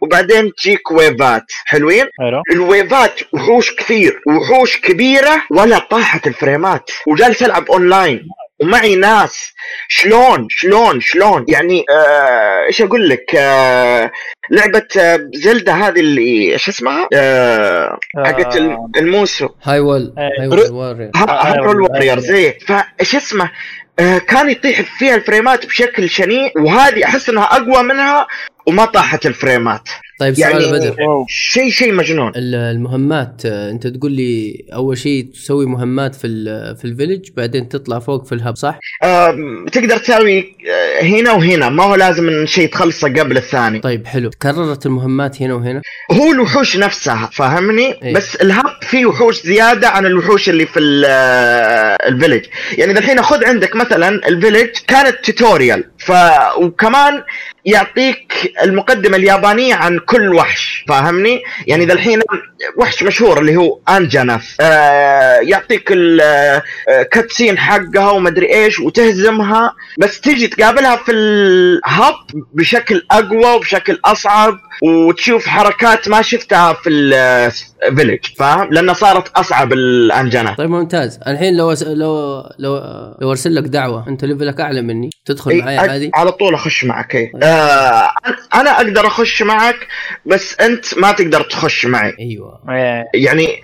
وبعدين 0.02 0.52
تجيك 0.54 0.90
waveات 0.90 1.44
حلوين؟ 1.64 2.06
حلو. 2.20 2.42
ال 2.52 2.63
waveات 2.63 3.20
وحوش 3.32 3.74
كثير 3.74 4.20
وحوش 4.26 4.80
كبيرة 4.80 5.42
ولا 5.50 5.78
طاحت 5.78 6.26
ال 6.26 6.35
frameات 6.35 6.90
وجالس 7.06 7.42
العب 7.42 7.70
اونلاين 7.70 8.28
ومعي 8.60 8.96
ناس. 8.96 9.52
شلون؟ 9.88 10.46
شلون؟ 10.50 11.00
شلون؟ 11.00 11.44
يعني 11.48 11.84
آه، 11.90 12.66
إيش 12.66 12.82
أقول 12.82 13.08
لك؟ 13.08 13.34
آه 13.38 14.10
لعبة 14.50 14.86
آه، 14.98 15.30
زيلدا 15.34 15.72
هذه 15.72 16.00
اللي 16.00 16.52
إيش 16.52 16.68
اسمها؟ 16.68 17.08
آه 17.14 17.98
حقت 18.16 18.56
آه، 18.56 18.90
الموسو 18.96 19.48
هاي 19.62 19.80
وول. 19.80 20.14
هاي 20.18 20.48
وول 20.48 20.60
آه،. 21.16 21.90
ووريرز 21.90 22.32
فإيش 22.66 23.14
اسمه؟ 23.16 23.44
آه 23.44 23.50
كان 23.98 24.50
يطيح 24.50 24.80
فيها 24.98 25.14
ال 25.14 25.22
frameات 25.22 25.66
بشكل 25.66 26.10
شنيع 26.10 26.50
وهذه 26.56 27.04
أحس 27.04 27.28
إنها 27.28 27.44
أقوى 27.44 27.82
منها 27.82 28.26
وما 28.66 28.84
طاحت 28.84 29.26
ال 29.26 29.34
frameات. 29.34 29.88
طيب 30.18 30.38
يعني- 30.38 30.60
سؤال 30.60 30.72
بدر 30.72 30.96
شيء 31.28 31.70
شيء 31.70 31.92
مجنون. 31.92 32.32
ال- 32.36 32.54
المهمات 32.54 33.42
آه، 33.46 33.70
انت 33.70 33.86
تقول 33.86 34.12
لي 34.12 34.64
أول 34.74 34.98
شيء 34.98 35.26
تسوي 35.34 35.66
مهمات 35.66 36.14
في 36.14 36.26
ال- 36.26 36.76
في 36.76 36.84
ال 36.84 36.90
village 36.90 37.28
بعدين 37.36 37.68
تطلع 37.68 37.98
فوق 37.98 38.26
في 38.26 38.34
ال 38.34 38.40
hub 38.40 38.56
صح؟ 38.56 38.78
آم، 39.04 39.66
تقدر 39.72 39.96
تسوي 39.98 40.38
آه، 40.70 41.02
هنا 41.02 41.32
وهنا. 41.32 41.68
ما 41.68 41.82
هو 41.84 41.94
لازم 41.94 42.28
إن 42.28 42.46
شيء 42.46 42.68
تخلصه 42.68 43.08
قبل 43.08 43.36
الثاني. 43.36 43.78
طيب 43.78 44.06
حلو. 44.06 44.30
تكررت 44.30 44.86
المهمات 44.86 45.42
هنا 45.42 45.54
وهنا؟ 45.54 45.82
هو 46.12 46.32
الوحوش 46.32 46.76
نفسها 46.76 47.30
فاهمني؟ 47.32 47.94
إيه. 48.02 48.14
بس 48.14 48.36
ال 48.36 48.43
hub 48.43 48.64
فيه 48.82 49.06
وحوش 49.06 49.42
زيادة 49.42 49.88
عن 49.88 50.06
الوحوش 50.06 50.48
اللي 50.48 50.66
في 50.66 50.80
آه، 51.06 52.08
ال 52.08 52.13
village 52.13 52.44
يعني 52.78 52.92
الحين 52.98 53.22
خذ 53.22 53.44
عندك 53.44 53.76
مثلا 53.76 54.28
ال 54.28 54.33
village 54.33 54.68
كانت 54.86 55.30
tutorial 55.30 55.84
ف 55.98 56.12
وكمان 56.58 57.22
يعطيك 57.64 58.52
المقدمة 58.62 59.16
اليابانية 59.16 59.74
عن 59.74 59.98
كل 59.98 60.34
وحش 60.34 60.84
فاهمني؟ 60.88 61.42
يعني 61.66 61.84
ذا 61.84 61.92
الحين 61.92 62.20
وحش 62.76 63.02
مشهور 63.02 63.40
اللي 63.40 63.56
هو 63.56 63.78
انجنف 63.88 64.56
آه 64.60 65.36
يعطيك 65.38 65.88
ال 65.92 66.11
cutscene 66.11 67.58
حقها 67.58 68.10
ومدري 68.10 68.54
إيش 68.54 68.80
وتهزمها 68.80 69.74
بس 69.98 70.20
تجي 70.20 70.46
تقابلها 70.48 70.96
في 70.96 71.12
ال 71.12 71.38
hub 71.38 72.14
بشكل 72.52 73.06
أقوى 73.10 73.54
وبشكل 73.54 74.00
أصعب 74.04 74.58
وتشوف 74.82 75.46
حركات 75.46 76.08
ما 76.08 76.22
شفتها 76.22 76.72
في 76.72 76.90
ال 76.90 77.06
village 77.06 78.18
فاهم؟ 78.38 78.68
لأنها 78.72 78.94
صارت 78.94 79.28
أصعب 79.28 79.72
الانجنه 79.72 80.54
طيب 80.54 80.70
ممتاز. 80.70 81.20
الحين 81.26 81.56
لو 81.56 81.72
أس... 81.72 81.82
لو 81.82 82.42
لو 82.58 82.76
لو 83.20 83.30
ارسل 83.30 83.54
لك 83.54 83.62
دعوة 83.64 84.08
أنت 84.08 84.24
levelك 84.24 84.60
أعلى 84.60 84.82
مني 84.82 85.10
تدخل 85.24 85.58
معي 85.58 85.78
عادي؟ 85.78 86.10
على 86.14 86.32
طول 86.32 86.54
أخش 86.54 86.84
معك 86.84 87.14
إيه. 87.14 87.32
آه 87.42 88.12
أنا 88.54 88.70
أقدر 88.76 89.06
أخش 89.06 89.42
معك 89.42 89.86
بس 90.26 90.60
أنت 90.60 90.98
ما 90.98 91.12
تقدر 91.12 91.40
تخش 91.42 91.86
معي. 91.86 92.14
أيوه. 92.20 92.51
يعني 93.14 93.62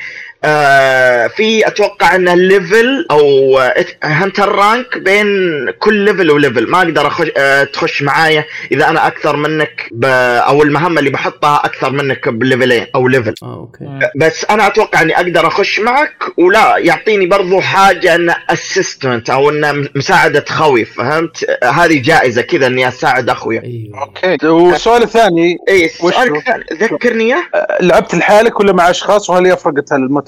في 1.28 1.62
أتوقع 1.66 2.14
إنه 2.14 2.34
level 2.34 3.06
أو 3.10 3.58
hunter 4.04 4.52
rank 4.52 4.98
بين 4.98 5.26
كل 5.70 5.94
level 5.94 6.30
و 6.30 6.37
level 6.37 6.70
ما 6.70 6.78
أقدر 6.78 7.06
أخش 7.06 7.30
آه 7.36 7.64
تخش 7.64 8.02
معايا 8.02 8.44
إذا 8.72 8.88
أنا 8.88 9.06
أكثر 9.06 9.36
منك 9.36 9.88
ب 9.90 10.04
أو 10.48 10.62
المهمة 10.62 10.98
اللي 10.98 11.10
بحطها 11.10 11.56
أكثر 11.64 11.90
منك 11.90 12.28
ب 12.28 12.35
levelين 12.36 12.86
أو 12.94 13.08
level 13.08 13.34
okay. 13.42 13.84
مم. 13.84 14.00
بس 14.16 14.44
أنا 14.50 14.66
أتوقع 14.66 15.02
إني 15.02 15.16
أقدر 15.16 15.46
أخش 15.46 15.80
معك 15.80 16.14
ولا 16.36 16.76
يعطيني 16.78 17.26
برضو 17.26 17.60
حاجة 17.60 18.14
إنه 18.14 18.36
assistment 18.50 19.30
أو 19.30 19.50
إنه 19.50 19.88
مساعدة 19.94 20.44
خوي 20.48 20.84
فهمت؟ 20.84 21.44
آه، 21.62 21.70
هذه 21.70 22.02
جائزة 22.02 22.42
كذا 22.42 22.66
إني 22.66 22.88
أساعد 22.88 23.30
اخويا 23.30 23.62
أيوه. 23.62 24.00
okay. 24.02 24.46
والسؤال 24.46 25.02
الثاني 25.02 25.58
اي 25.68 25.84
السؤال؟ 25.84 26.36
الثاني 26.36 26.64
ذكرني 26.72 27.24
إياه. 27.24 27.42
لعبت 27.80 28.14
لحالك 28.14 28.60
ولا 28.60 28.72
مع 28.72 28.90
أشخاص؟ 28.90 29.30
وهل 29.30 29.46
فرقت 29.46 29.92
المتعه 29.92 30.27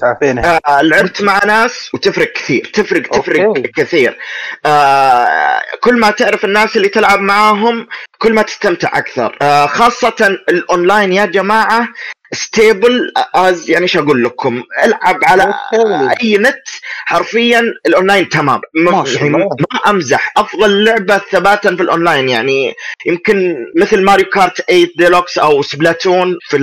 آه 0.67 0.81
لعبت 0.81 1.21
مع 1.21 1.45
ناس 1.45 1.89
وتفرق 1.93 2.31
كثير 2.33 2.69
تفرق 2.73 3.01
تفرق 3.09 3.43
okay. 3.43 3.61
كثير. 3.77 4.17
آه 4.65 5.61
كل 5.81 5.99
ما 5.99 6.11
تعرف 6.11 6.45
الناس 6.45 6.77
اللي 6.77 6.87
تلعب 6.89 7.19
معاهم 7.19 7.87
كل 8.17 8.33
ما 8.33 8.41
تستمتع 8.41 8.97
أكثر. 8.97 9.37
آه 9.41 9.65
خاصة 9.65 10.37
الأونلاين 10.49 11.13
يا 11.13 11.25
جماعة 11.25 11.87
stable 12.33 13.11
as 13.35 13.69
يعني 13.69 13.83
إيش 13.83 13.97
أقول 13.97 14.23
لكم؟ 14.23 14.63
ألعب 14.83 15.19
على 15.23 15.43
okay. 15.43 16.15
أي 16.23 16.37
نت 16.37 16.63
حرفيا 17.05 17.63
الأونلاين 17.85 18.29
تمام. 18.29 18.61
ما 18.73 18.91
ما, 18.91 19.03
يعني 19.15 19.49
أمزح. 19.87 20.33
أفضل 20.37 20.83
لعبة 20.83 21.17
ثباتا 21.17 21.75
في 21.75 21.81
الأونلاين 21.83 22.29
يعني 22.29 22.73
يمكن 23.05 23.55
مثل 23.77 24.03
ماريو 24.03 24.25
كارت 24.25 24.61
8 24.61 24.87
ديلوكس 24.97 25.37
أو 25.37 25.61
سبلاتون 25.61 26.37
في 26.49 26.57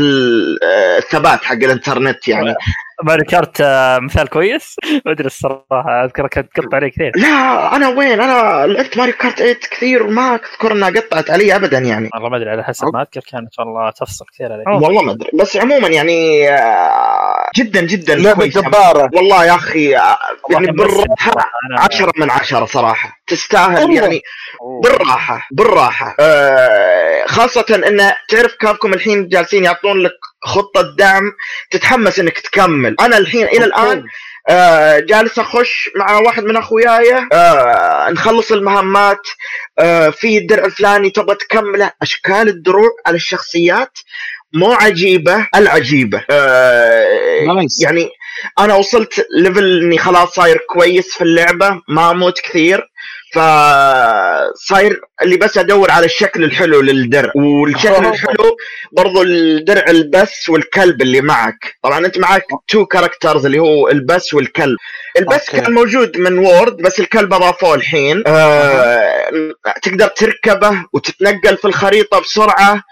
آه، 0.65 0.99
الثبات 0.99 1.45
حق 1.45 1.55
الإنترنت 1.55 2.29
يعني. 2.29 2.55
ماري 3.03 3.25
كارت 3.25 3.61
آه، 3.61 3.99
مثال 3.99 4.29
كويس. 4.29 4.77
ما 5.07 5.13
أدري 5.13 5.27
الصراحة 5.27 6.05
اذكرك 6.05 6.31
كانت 6.31 6.49
تقطع 6.55 6.77
عليه 6.77 6.89
كثير. 6.89 7.13
لا 7.17 7.77
أنا 7.77 7.89
وين؟ 7.89 8.21
أنا 8.21 8.67
لعبت 8.67 8.99
ماريو 8.99 9.15
كارت 9.15 9.39
8 9.39 9.55
كثير 9.55 10.03
وما 10.03 10.35
أذكر 10.35 10.73
إنها 10.73 10.91
قطعت 10.91 11.31
علي 11.31 11.57
ابدا 11.57 11.79
يعني. 11.79 12.11
والله 12.15 12.29
ما 12.29 12.37
أدري 12.37 12.51
على 12.51 12.65
حسب 12.65 12.85
ما 12.95 13.03
أذكر 13.03 13.21
كانت 13.31 13.59
والله 13.59 13.91
تفصل 13.91 14.25
كثير 14.35 14.53
عليه 14.53 14.65
والله 14.85 15.03
ما 15.03 15.13
أدري. 15.13 15.31
بس 15.35 15.57
عموما 15.57 15.89
يعني 15.89 16.49
آه، 16.51 17.51
جدا 17.57 17.81
جدا 17.81 18.15
لعبة. 18.15 18.47
جبارة. 18.47 19.11
والله 19.15 19.45
يا 19.45 19.55
أخي 19.55 19.97
آه، 19.97 20.19
يعني 20.51 20.67
بالراحة 20.67 21.31
صراحة 21.33 21.51
أنا- 21.51 21.81
عشرة 21.95 22.13
من 22.19 22.31
عشرة 22.31 22.65
صراحة. 22.65 23.13
تستاهل. 23.27 23.93
يعني. 23.95 24.21
أوه. 24.61 24.81
بالراحة 24.81 25.47
بالراحة. 25.53 26.17
آه 26.21 27.25
خاصة 27.27 27.65
إن 27.89 28.13
تعرف 28.29 28.55
كابكم 28.61 28.93
الحين 28.95 29.29
جالسين 29.29 29.65
يعطون 29.65 29.97
لك 30.03 30.13
خطة 30.45 30.95
دعم 30.99 31.33
تتحمس 31.71 32.19
إنك 32.19 32.39
تكمل. 32.39 32.97
أنا 33.01 33.19
الحين 33.19 33.47
إلى 33.47 33.65
الآن 33.65 34.05
آه 34.49 34.99
جالس 34.99 35.39
أخش 35.39 35.91
مع 35.97 36.19
واحد 36.19 36.45
من 36.45 36.57
أخوياي 36.57 37.27
آه 37.33 38.11
نخلص 38.11 38.53
المهمات 38.53 39.21
آه 39.79 40.11
في 40.11 40.39
الدرع 40.39 40.65
الفلاني 40.65 41.11
تبغى 41.11 41.35
تكمله. 41.35 41.93
أشكال 42.03 42.49
الدروع 42.49 42.91
على 43.07 43.17
الشخصيات 43.17 43.99
مو 44.53 44.73
عجيبة 44.73 45.47
العجيبة. 45.55 46.25
آه 46.31 47.45
nice. 47.47 47.83
يعني 47.83 48.09
أنا 48.59 48.75
وصلت 48.75 49.27
level 49.35 49.83
إني 49.83 49.99
خلاص 49.99 50.35
صاير 50.35 50.59
كويس 50.69 51.15
في 51.15 51.25
اللعبة 51.25 51.83
ما 51.89 52.11
أموت 52.11 52.41
كثير. 52.41 52.91
فصاير 53.35 55.01
اللي 55.23 55.37
بس 55.37 55.59
أدور 55.59 55.91
على 55.91 56.07
الشكل 56.07 56.45
الحلو 56.45 56.81
للدرع. 56.81 57.33
والشكل. 57.37 58.07
الحلو 58.07 58.57
برضو 58.93 59.23
الدرع 59.23 59.85
البس 59.89 60.49
والكلب 60.49 61.03
اللي 61.03 61.21
معك. 61.21 61.77
طبعا 61.83 62.07
أنت 62.07 62.19
معك 62.19 62.45
two 62.69 62.87
characters 62.87 63.47
اللي 63.47 63.59
هو 63.59 63.89
البس 63.89 64.35
والكلب. 64.35 64.77
البس 65.19 65.49
okay. 65.49 65.61
كان 65.61 65.73
موجود 65.73 66.19
من 66.19 66.39
World 66.39 66.77
بس 66.77 67.01
الكلب 67.01 67.35
أضافوه 67.35 67.75
الحين. 67.75 68.23
آه 68.27 69.31
تقدر 69.83 70.07
تركبه 70.07 70.85
وتتنقل 70.93 71.57
في 71.57 71.65
الخريطة 71.65 72.21
بسرعة. 72.21 72.83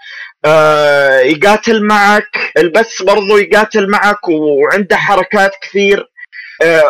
آه 0.45 1.19
يقاتل 1.19 1.83
معك. 1.83 2.51
البس 2.57 3.01
برضو 3.01 3.37
يقاتل 3.37 3.89
معك 3.89 4.29
وعنده 4.29 4.97
حركات 4.97 5.51
كثير. 5.61 6.05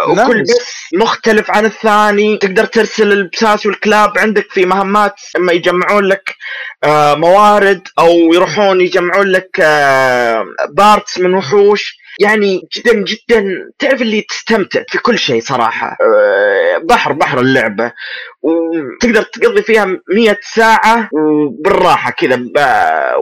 وكل 0.10 0.36
nice. 0.38 0.52
بس 0.58 0.76
مختلف 0.94 1.52
عن 1.52 1.66
الثاني. 1.66 2.38
تقدر 2.38 2.66
ترسل 2.66 3.12
البساس 3.12 3.66
والكلاب 3.66 4.18
عندك 4.18 4.52
في 4.52 4.66
مهمات 4.66 5.16
أما 5.38 5.54
يجمعون 5.54 6.04
لك 6.06 6.36
آه 6.84 7.16
موارد 7.16 7.88
أو 8.00 8.10
يروحون 8.34 8.82
يجمعون 8.82 9.28
لك 9.28 9.60
آه 9.62 10.44
parts 10.70 11.18
من 11.20 11.34
وحوش. 11.34 11.98
يعني 12.20 12.62
جدا 12.76 12.94
جدا 12.94 13.46
تعرف 13.80 14.02
اللي 14.02 14.22
تستمتع 14.22 14.84
في 14.90 14.98
كل 14.98 15.20
شيء 15.20 15.42
صراحة. 15.42 15.88
آه، 15.88 16.78
بحر 16.84 17.12
بحر 17.14 17.40
اللعبة. 17.40 17.92
وتقدر 18.42 19.22
تقضي 19.24 19.62
فيها 19.62 19.86
مية 20.16 20.40
ساعة 20.56 21.10
وبالراحة 21.14 22.12
كذا 22.12 22.36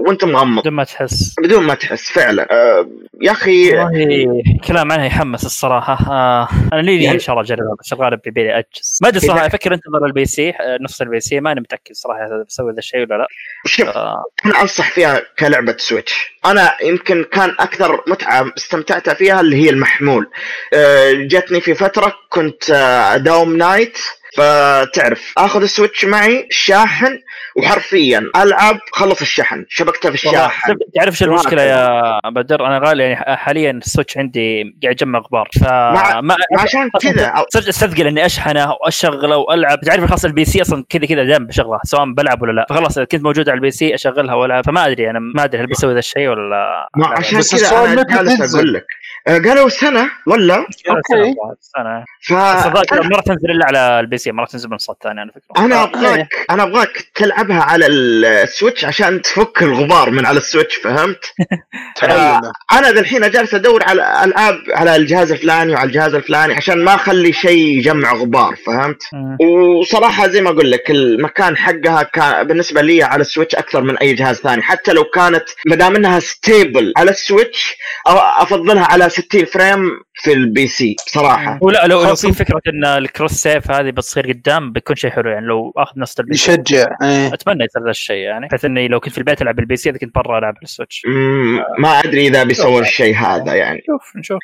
وانت 0.08 0.24
مغمض. 0.26 0.62
بدون 0.62 0.74
ما 0.74 0.84
تحس. 0.84 1.36
بدون 1.44 1.64
ما 1.64 1.74
تحس 1.74 2.12
فعلا. 2.12 2.48
آه، 2.52 2.90
يا 3.22 3.32
أخي 3.32 3.78
والله 3.78 4.28
كلام 4.68 4.92
عنها 4.92 5.06
يحمس 5.06 5.46
الصراحة. 5.46 6.12
آه 6.12 6.48
أنا 6.74 6.82
لي 6.82 7.04
يعني- 7.04 7.16
إن 7.16 7.20
شاء 7.20 7.34
الله 7.36 7.46
اجربها 7.46 7.76
بس 7.80 7.94
الغالب 7.94 8.20
بيبي 8.26 8.52
أجز. 8.60 9.00
ما 9.02 9.08
أدري 9.10 9.20
صراحة 9.20 9.46
أفكر 9.46 9.74
أنتظر 9.74 10.06
ال 10.06 10.26
PC 10.26 10.50
آه، 10.50 10.78
نسخة 10.82 11.02
ال 11.02 11.20
PC 11.20 11.40
ماني 11.40 11.60
متأكد 11.60 11.94
صراحة 11.96 12.44
بسوي 12.48 12.72
ذا 12.72 12.78
الشيء 12.78 13.00
ولا 13.00 13.16
لا. 13.18 13.28
شوف 13.66 13.88
آه 13.90 14.24
أنا 14.46 14.62
أنصح 14.62 14.92
فيها 14.92 15.22
كلعبة 15.40 15.76
Switch 15.78 16.36
أنا 16.46 16.72
يمكن 16.84 17.24
كان 17.32 17.56
أكثر 17.60 18.04
متعة 18.08 18.52
استمتعت 18.58 19.10
فيها 19.10 19.42
اللي 19.42 19.56
هي 19.66 19.70
المحمول. 19.70 20.30
آه، 20.74 21.12
جتني 21.14 21.62
في 21.62 21.74
فترة 21.74 22.14
كنت 22.30 22.70
آه، 22.72 23.16
اداوم 23.16 23.58
night 23.58 23.98
فتعرف 24.36 25.34
آخذ 25.38 25.62
ال 25.62 25.68
Switch 25.68 26.06
معي 26.06 26.48
شاحن 26.52 27.20
وحرفيا 27.58 28.32
ألعب 28.36 28.78
خلص 28.94 29.22
الشحن 29.22 29.66
شبكته 29.70 30.10
في 30.10 30.16
الشاحن. 30.16 30.76
تعرف 30.96 31.16
شو 31.18 31.26
المشكلة 31.26 31.62
يا 31.62 32.20
بدر؟ 32.30 32.66
أنا 32.66 32.88
غالي 32.88 33.04
يعني 33.04 33.38
حاليا 33.38 33.72
ال 33.72 33.78
Switch 33.78 34.18
عندي 34.18 34.64
قاعد 34.84 34.94
يجمع 35.02 35.20
غبار 35.20 35.50
مع- 35.62 36.12
فما 36.22 36.36
عشان 36.60 36.90
كذا. 37.02 37.34
صرت 37.54 37.68
أستثقل 37.68 38.08
إني 38.08 38.26
أشحنه 38.26 38.72
وأشغله 38.84 39.38
وألعب. 39.38 39.80
تعرف 39.82 40.06
خلاص 40.06 40.26
ال 40.26 40.46
PC 40.46 40.62
أصلا 40.62 40.86
كذا 40.90 41.06
كذا 41.06 41.24
دائما 41.24 41.46
بشغله 41.46 41.80
سواء 41.84 42.06
بلعب 42.14 42.42
ولا 42.42 42.52
لا. 42.52 42.66
فخلاص 42.70 43.00
كنت 43.00 43.24
موجود 43.24 43.50
على 43.50 43.56
ال 43.56 43.72
PC 43.72 43.96
أشغلها 43.96 44.36
وألعب 44.36 44.66
فما 44.66 44.86
أدري 44.88 45.10
أنا 45.10 45.20
ما 45.20 45.44
أدري 45.44 45.62
هل 45.62 45.68
بيسوي 45.68 45.94
ذا 45.94 46.00
الشيء 46.00 46.28
ولا 46.28 46.50
لا. 46.50 46.90
ما. 46.96 47.08
عشان 47.08 47.30
كذا 47.32 47.40
السؤال 47.40 48.00
أنا 48.00 48.04
جالس؟ 48.04 48.56
أقول 48.56 48.74
لك. 48.74 48.86
آه، 49.28 49.38
قالوا 49.38 49.70
سنة 49.70 50.10
ولا؟ 50.28 50.56
okay. 50.56 51.36
سنة. 51.62 52.06
ف 52.22 52.32
ما 52.32 53.16
راح 53.16 53.22
تنزل 53.26 53.52
إلا 53.52 53.66
على 53.66 54.00
ال 54.00 54.18
PC 54.18 54.25
ما 54.32 54.42
راح 54.42 54.50
تنزل 54.50 54.70
منصات 54.70 54.98
ثانية 55.04 55.24
أنا 55.24 55.32
فكرة 55.32 55.66
أنا 55.66 55.76
آه، 55.76 55.84
ابغاك 55.84 56.46
أنا 56.50 56.64
أبغاك 56.64 57.08
تلعبها 57.16 57.62
على 57.62 57.88
ال 57.88 58.02
Switch 58.02 58.86
عشان 58.86 59.22
تفك 59.22 59.64
الغبار 59.64 60.10
من 60.10 60.26
على 60.26 60.38
ال 60.38 60.43
Switch 60.43 60.76
فهمت؟ 60.76 61.26
تعلم. 61.96 62.42
أنا 62.72 62.92
ذا 62.92 63.00
الحين 63.00 63.32
جالس 63.32 63.54
أدور 63.54 63.84
على 63.84 64.24
ألعاب 64.24 64.64
على 64.70 64.96
الجهاز 64.96 65.32
الفلاني 65.32 65.74
وعلى 65.74 65.88
الجهاز 65.88 66.16
الفلاني 66.16 66.54
عشان 66.54 66.84
ما 66.84 66.96
أخلي 66.96 67.34
شيء 67.34 67.78
يجمع 67.78 68.14
غبار 68.14 68.56
فهمت؟ 68.56 69.04
وصراحة 69.42 70.28
زي 70.28 70.42
ما 70.42 70.50
أقول 70.50 70.72
لك 70.72 70.92
المكان 70.92 71.58
حقها 71.58 72.04
كان 72.04 72.48
بالنسبة 72.48 72.82
لي 72.82 73.04
على 73.04 73.22
ال 73.22 73.27
Switch 73.27 73.56
أكثر 73.56 73.82
من 73.82 73.98
أي 73.98 74.14
جهاز 74.14 74.36
ثاني 74.36 74.62
حتى 74.62 74.94
لو 74.94 75.04
كانت 75.04 75.46
ما 75.66 75.76
دام 75.76 75.96
إنها 75.96 76.20
stable 76.20 76.94
على 76.98 77.12
ال 77.12 77.21
Switch 77.21 77.76
أو 78.08 78.18
أفضلها 78.18 78.84
على 78.84 79.10
60 79.10 79.46
frame 79.46 80.06
في 80.16 80.34
ال 80.34 80.68
PC 80.68 80.96
بصراحه 81.08 81.60
ولا 81.62 81.88
لو 81.88 82.04
لو 82.04 82.16
في 82.16 82.34
فكرة 82.34 82.62
إن 82.68 82.86
ال 82.86 82.93
cross 82.93 83.32
save 83.32 83.72
هذه 83.72 83.90
بتصير 83.90 84.15
قدام 84.24 84.72
بيكون 84.72 84.96
شيء 84.96 85.10
حلو 85.12 85.30
يعني 85.30 85.46
لو 85.46 85.74
آخذ 85.78 86.00
نفس 86.00 86.20
البي 86.20 86.34
يشجع 86.34 86.86
إيه. 87.02 87.34
أتمنى 87.34 87.64
يصير 87.64 87.84
ذا 87.84 87.90
الشيء 87.90 88.16
يعني 88.16 88.48
بحيث 88.48 88.66
إني 88.66 88.88
لو 88.88 89.00
كنت 89.00 89.14
في 89.14 89.18
البيت 89.18 89.42
ألعب 89.42 89.56
بال 89.56 89.76
PC 89.76 89.90
إذا 89.90 89.98
كنت 89.98 90.16
برا 90.16 90.40
ألعب 90.40 90.54
بال 90.62 90.72
Switch 90.72 91.02
مم، 91.08 91.64
ما 91.80 91.90
أدري 91.90 92.28
إذا 92.28 92.44
بيسوون 92.44 92.82
الشيء 92.82 93.16
هذا 93.16 93.54
يعني. 93.54 93.82
شوف 93.86 94.16
نشوف. 94.18 94.40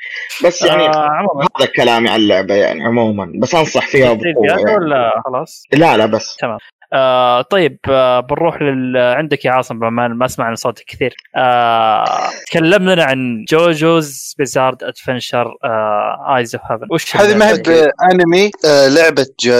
بس 0.46 0.62
يعني 0.66 0.84
آه 0.84 1.50
هذا 1.60 1.70
كلامي 1.76 2.10
عن 2.10 2.16
اللعبة 2.20 2.56
يعني 2.56 2.84
عموما. 2.84 3.32
بس 3.36 3.56
أنصح 3.56 3.88
فيها 3.88 4.14
بقوة 4.14 4.26
الجهاز 4.44 4.60
يعني. 4.70 4.76
ولا 4.76 5.22
خلاص؟ 5.26 5.64
لا 5.74 5.98
لا 5.98 6.06
بس. 6.06 6.38
تمام. 6.40 6.58
آه 6.94 7.42
طيب 7.42 7.78
آه 7.90 8.20
بنروح 8.20 8.62
لل 8.62 8.98
عندك 8.98 9.46
يا 9.46 9.52
عاصم 9.52 9.80
بما 9.80 10.08
ما 10.08 10.26
اسمع 10.26 10.46
عن 10.46 10.56
صوتك 10.56 10.84
كثير. 10.88 11.16
آه 11.36 12.06
تكلم 12.48 12.90
لنا 12.90 13.04
عن 13.04 13.46
JoJo's 13.50 14.36
Bizarre 14.38 14.84
Adventure 14.84 15.54
آه 15.64 16.36
Eyes 16.38 16.56
of 16.56 16.64
Heaven 16.72 16.86
وش 16.92 17.16
هذه 17.16 17.36
ما 17.38 17.50
هي؟ 17.50 17.54
بأنمي؟ 17.58 18.52
آه، 18.66 18.88
لعبة 18.88 19.28
جو... 19.40 19.54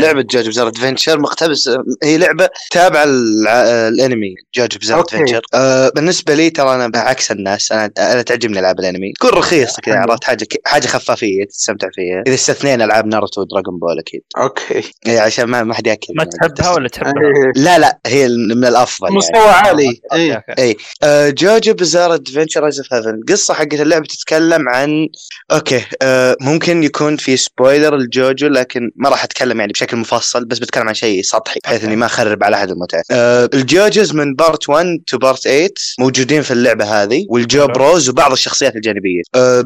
لعبة 0.00 0.22
JoJo 0.22 0.48
Bizarre 0.50 0.68
Adventure 0.68 1.18
مقتبس 1.20 1.70
هي 2.04 2.18
لعبة 2.18 2.48
تابعة 2.70 3.04
الع- 3.04 3.88
الانمي 3.88 4.34
JoJo 4.54 4.94
okay. 4.94 5.16
Adventure. 5.16 5.40
آه 5.54 5.88
بالنسبة 5.94 6.34
لي 6.34 6.50
ترى 6.50 6.74
أنا 6.74 6.90
عكس 6.98 7.30
الناس 7.32 7.72
أنا 7.72 7.90
أنا 7.98 8.22
تعجبني 8.22 8.58
ألعاب 8.58 8.80
الأنمي. 8.80 9.12
تكون 9.12 9.30
رخيصه 9.30 9.82
كذا 9.82 9.98
عرفت؟ 9.98 10.24
حاجة 10.24 10.44
ك- 10.44 10.60
حاجة 10.68 10.86
خفافية 10.86 11.44
تستمتع 11.44 11.88
فيها. 11.94 12.22
إذا 12.26 12.34
استثنينا 12.34 12.84
ألعاب 12.84 13.06
Naruto 13.06 13.40
و 13.40 13.45
Dragon 13.45 13.78
Ball 13.78 13.98
أكيد. 13.98 14.22
okay. 14.38 14.90
إيه، 15.06 15.20
عشان 15.20 15.44
ما 15.44 15.62
ما 15.62 15.74
حد 15.74 15.86
يأكل. 15.86 16.14
ما 16.16 16.24
تحبها 16.24 16.71
ولا 16.74 16.88
تحبها؟ 16.88 17.12
إيه. 17.12 17.62
لا 17.62 17.78
لا 17.78 17.98
هي 18.06 18.28
من 18.28 18.64
الأفضل 18.64 19.06
يعني. 19.06 19.16
مستوى 19.16 19.40
عالي 19.40 19.86
okay، 20.12 20.22
إيه. 20.22 20.44
okay. 20.48 20.76
آه، 21.02 21.30
JoJo 21.30 21.74
Bizarre 21.74 22.14
Adventure 22.14 22.64
of 22.66 22.94
Heaven 22.94 23.14
القصة 23.14 23.54
حقت 23.54 23.74
اللعبة 23.80 24.04
تتكلم 24.06 24.68
عن 24.68 25.08
okay 25.52 25.84
آه، 26.02 26.36
ممكن 26.40 26.82
يكون 26.82 27.16
في 27.16 27.36
spoiler 27.36 27.94
ال 27.94 28.05
JoJo 28.05 28.48
لكن 28.48 28.90
ما 28.96 29.08
راح 29.08 29.24
أتكلم 29.24 29.60
يعني 29.60 29.72
بشكل 29.72 29.96
مفصل 29.96 30.44
بس 30.44 30.58
بتكلم 30.58 30.88
عن 30.88 30.94
شيء 30.94 31.22
سطحي 31.22 31.60
بحيث 31.64 31.84
إني 31.84 31.96
ما 31.96 32.06
أخرب 32.06 32.44
على 32.44 32.56
أحد 32.56 32.70
المتعة 32.70 33.02
آه، 33.10 33.48
ال 33.54 33.64
JoJos 33.64 34.14
من 34.14 34.34
part 34.34 34.68
1 34.68 34.86
to 35.06 35.18
part 35.18 35.42
8 35.42 35.68
موجودين 36.00 36.42
في 36.42 36.50
اللعبة 36.50 36.84
هذه 37.02 37.26
وال 37.28 37.43
Jo. 37.43 37.66
Bros 37.66 38.08
وبعض 38.08 38.32
الشخصيات 38.32 38.76
الجانبية 38.76 39.22
آه، 39.34 39.64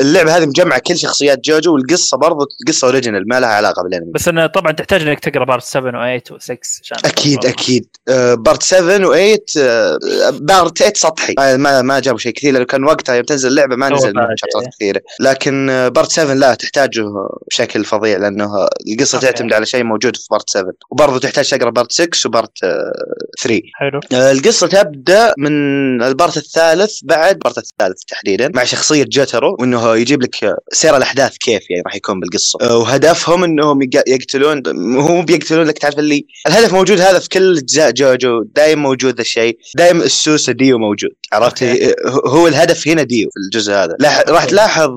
اللعبة 0.00 0.36
هذه 0.36 0.46
مجمعة 0.46 0.78
كل 0.78 0.98
شخصيات 0.98 1.40
JoJo 1.44 1.74
والقصة 1.74 2.16
برضو 2.16 2.46
قصة 2.68 2.86
original 2.86 3.28
ما 3.28 3.40
لها 3.40 3.48
علاقة 3.48 3.82
بالأنمي 3.82 4.12
بس 4.14 4.28
إنه 4.28 4.46
طبعا 4.46 4.72
تحتاج 4.72 5.02
إنك 5.02 5.20
تقرأ 5.20 5.44
part 5.44 5.62
7 5.62 5.90
و8 6.16 6.32
و6 6.32 6.56
عشان 6.82 6.98
أكيد 7.04 7.46
أكيد. 7.46 7.86
آه، 8.08 8.34
part 8.34 8.62
7 8.62 8.98
و8 8.98 9.58
part 10.40 10.78
8 10.78 10.92
سطحي. 10.96 11.34
ما 11.38 11.56
ما, 11.56 11.82
ما 11.82 12.00
جابوا 12.00 12.18
شيء 12.18 12.32
كثير 12.32 12.52
لأنه 12.52 12.64
كان 12.64 12.84
وقتها 12.84 13.14
يوم 13.14 13.24
تنزل 13.24 13.48
اللعبة 13.48 13.76
ما 13.76 13.88
نزل 13.88 14.12
شابترات 14.36 14.62
إيه. 14.64 14.70
كثيرة. 14.76 15.00
لكن 15.20 15.70
آه، 15.70 15.88
part 15.88 16.10
7 16.12 16.34
لا 16.34 16.54
تحتاجه 16.54 17.04
بشكل 17.50 17.84
فظيع 17.84 18.18
لأنه 18.18 18.68
القصة 18.92 19.16
okay. 19.16 19.26
تعتمد 19.26 19.52
على 19.52 19.66
شيء 19.66 19.84
موجود 19.84 20.16
في 20.16 20.26
part 20.30 20.50
7 20.50 20.72
وبرضه 20.90 21.18
تحتاج 21.18 21.48
تقرأ 21.50 21.70
part 21.70 21.92
6 21.92 22.26
و 22.26 22.34
part 22.34 22.64
آه، 22.64 22.92
3 23.42 23.60
حلو. 23.74 24.00
آه، 24.12 24.32
القصة 24.32 24.66
تبدأ 24.66 25.34
من 25.38 25.52
ال 26.02 26.09
part 26.09 26.36
الثالث 26.36 26.98
بعد 27.02 27.32
ال 27.34 27.39
part 27.39 27.58
الثالث 27.58 28.02
تحديدا 28.08 28.50
مع 28.54 28.64
شخصية 28.64 29.04
جوتارو 29.04 29.56
وإنه 29.60 29.96
يجيب 29.96 30.22
لك 30.22 30.44
آه، 30.44 30.58
سير 30.72 30.96
الأحداث 30.96 31.36
كيف 31.36 31.70
يعني 31.70 31.82
راح 31.86 31.94
يكون 31.94 32.20
بالقصة. 32.20 32.58
آه، 32.62 32.76
وهدفهم 32.76 33.44
إنهم 33.44 33.82
يق- 33.82 34.08
يقتلون 34.08 34.62
هو 34.96 35.14
مو 35.16 35.22
بيقتلون 35.22 35.66
لك 35.66 35.78
تعرف 35.78 35.97
اللي 35.98 36.26
الهدف 36.46 36.72
موجود 36.72 37.00
هذا 37.00 37.18
في 37.18 37.28
كل 37.28 37.58
اجزاء 37.58 37.90
JoJo 37.90 38.42
دايم 38.56 38.78
موجود 38.82 39.14
ذا 39.14 39.20
الشيء. 39.20 39.58
دايم 39.76 40.00
السوسة 40.02 40.52
ديو 40.52 40.78
موجود 40.78 41.10
عرفت. 41.32 41.62
آه، 41.62 41.94
هو 42.26 42.46
الهدف 42.48 42.88
هنا 42.88 43.02
ديو 43.02 43.28
في 43.30 43.36
الجزء 43.46 43.72
هذا. 43.72 43.96
لاح- 44.00 44.24
راح 44.28 44.44
تلاحظ 44.44 44.90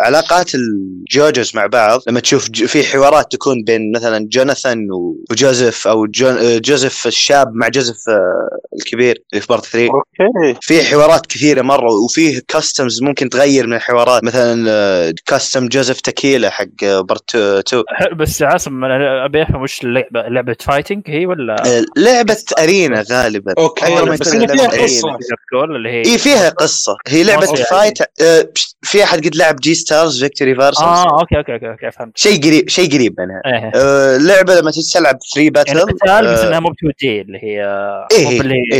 علاقات 0.00 0.50
ال 0.54 0.70
JoJos 0.70 1.52
مع 1.56 1.66
بعض. 1.66 2.00
لما 2.08 2.20
تشوف 2.20 2.44
في 2.50 2.84
حوارات 2.84 3.32
تكون 3.32 3.62
بين 3.66 3.92
مثلا 3.96 4.28
جوناثان 4.32 4.90
و- 4.92 5.16
وجوزيف 5.30 5.86
أو 5.88 6.06
جون 6.06 6.36
آه، 6.38 6.58
جوزيف 6.58 7.06
الشاب 7.06 7.54
مع 7.54 7.68
جوزيف 7.68 7.96
آه، 8.08 8.58
الكبير 8.80 9.22
اللي 9.32 9.40
في 9.40 9.46
part 9.48 9.64
3 9.66 9.88
okay. 9.94 10.58
في 10.60 10.82
حوارات 10.84 11.26
كثيرة 11.26 11.62
مرة 11.62 11.92
وفيه 12.04 12.40
costumes 12.48 13.02
ممكن 13.02 13.28
تغير 13.28 13.66
من 13.66 13.74
الحوارات. 13.76 14.24
مثلا 14.24 15.14
costume 15.26 15.68
جوزيف 15.68 16.00
تكيلا 16.00 16.50
حق 16.50 16.64
آه، 16.84 17.00
part 17.00 17.34
2 17.36 17.82
حلو 17.88 18.16
بس 18.16 18.42
عاصم 18.42 18.84
أنا 18.84 19.24
أبي 19.24 19.42
أفهم 19.42 19.62
وش 19.62 19.80
اللعبة 19.84 20.20
لعبة 20.44 20.56
fighting 20.60 21.02
هي 21.06 21.26
ولا؟ 21.26 21.56
آه، 21.78 21.84
لعبة 21.96 22.36
arena 22.58 23.04
غالبا. 23.12 23.54
okay. 23.58 23.94
ما 23.94 24.02
بس 24.02 24.34
إن 24.34 24.46
فيها 24.46 24.66
قصة. 24.68 25.16
اللي 25.64 25.88
هي 25.88 26.00
اي 26.04 26.18
فيها 26.18 26.48
قصة. 26.48 26.96
هي 27.06 27.22
لعبة 27.24 27.46
fight 27.46 27.98
آه، 28.22 28.48
في 28.82 29.04
أحد 29.04 29.26
قد 29.26 29.36
لعب 29.36 29.56
J-Stars 29.56 30.24
Victory 30.24 30.54
Versus 30.54 30.82
آه 30.82 31.20
okay 31.20 31.36
okay 31.36 31.52
okay, 31.54 31.68
okay 31.70 31.90
فهمت. 31.90 32.18
شيء 32.18 32.42
قريب 32.42 32.68
شيء 32.68 32.92
قريب 32.94 33.14
منها. 33.20 33.40
إيه. 33.46 33.72
آه، 33.74 34.16
اللعبه 34.16 34.54
لما 34.60 34.70
تجي 34.70 34.82
تلعب 34.94 35.18
free 35.34 35.50
battle 35.50 35.68
يعني 35.76 35.80
قتال 35.80 36.32
بس 36.32 36.38
آه، 36.40 36.48
إنها 36.48 36.60
مو 36.60 36.68
ب 36.68 36.72
2D 36.78 37.20
اللي 37.20 37.38
هي 37.42 37.64
إيه، 38.12 38.24
مو 38.30 38.38
باللي 38.38 38.54
إيه. 38.72 38.78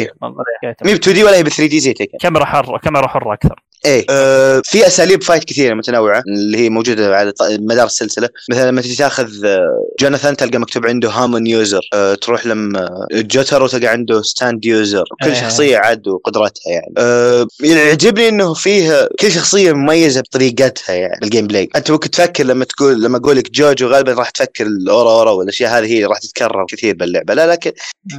إيه، 0.64 0.76
مي 0.84 0.94
ب 0.94 0.96
2D 0.96 1.24
ولا 1.24 1.36
هي 1.36 1.42
ب 1.42 1.48
3D 1.48 1.80
زي 1.80 1.92
Tekken. 1.92 2.18
كاميرا 2.18 2.44
حرة 2.44 2.78
كاميرا 2.78 3.06
حرة 3.08 3.32
أكثر. 3.34 3.62
إيه. 3.86 4.06
آه 4.10 4.62
في 4.64 4.86
أساليب 4.86 5.22
fight 5.22 5.44
كثيرة 5.44 5.74
متنوعة 5.74 6.22
اللي 6.28 6.58
هي 6.58 6.70
موجودة 6.70 7.16
على 7.16 7.32
مدار 7.42 7.86
السلسلة. 7.86 8.28
مثلا 8.50 8.70
لما 8.70 8.80
تجي 8.80 8.94
تاخذ 8.94 9.44
آه، 9.44 9.86
جوناثان 10.00 10.36
تلقى 10.36 10.58
مكتوب 10.58 10.86
عنده 10.86 11.10
Hamon 11.10 11.46
user 11.46 11.80
آه 11.92 12.14
تروح 12.14 12.46
لما 12.46 13.06
جوتارو 13.12 13.66
تلقى 13.66 13.86
عنده 13.86 14.22
stand 14.22 14.64
user. 14.64 15.04
كل 15.22 15.30
إيه. 15.30 15.40
شخصية 15.40 15.76
عاد 15.76 16.08
وقدراتها 16.08 16.70
يعني. 16.72 16.94
آه 16.98 17.46
يعجبني 17.60 18.28
إنه 18.28 18.54
فيه 18.54 19.08
كل 19.20 19.32
شخصية 19.32 19.72
مميزة 19.72 20.20
بطريقتها 20.20 20.94
يعني 20.94 21.18
بال 21.20 21.46
gameplay 21.46 21.68
أنت 21.76 21.90
ممكن 21.90 22.10
تفكر 22.10 22.44
لما 22.44 22.64
تقول 22.64 23.02
لما 23.02 23.18
أقول 23.18 23.36
لك 23.36 23.50
جوجو 23.50 23.86
غالبا 23.88 24.12
راح 24.12 24.30
تفكر 24.30 24.66
الأورا 24.66 25.10
أورا 25.10 25.30
والأشياء 25.30 25.78
هذه 25.78 25.86
هي 25.86 26.04
راح 26.04 26.18
تتكرر 26.18 26.66
كثير 26.68 26.94
باللعبة. 26.94 27.34
لا 27.34 27.46
لكن 27.46 27.72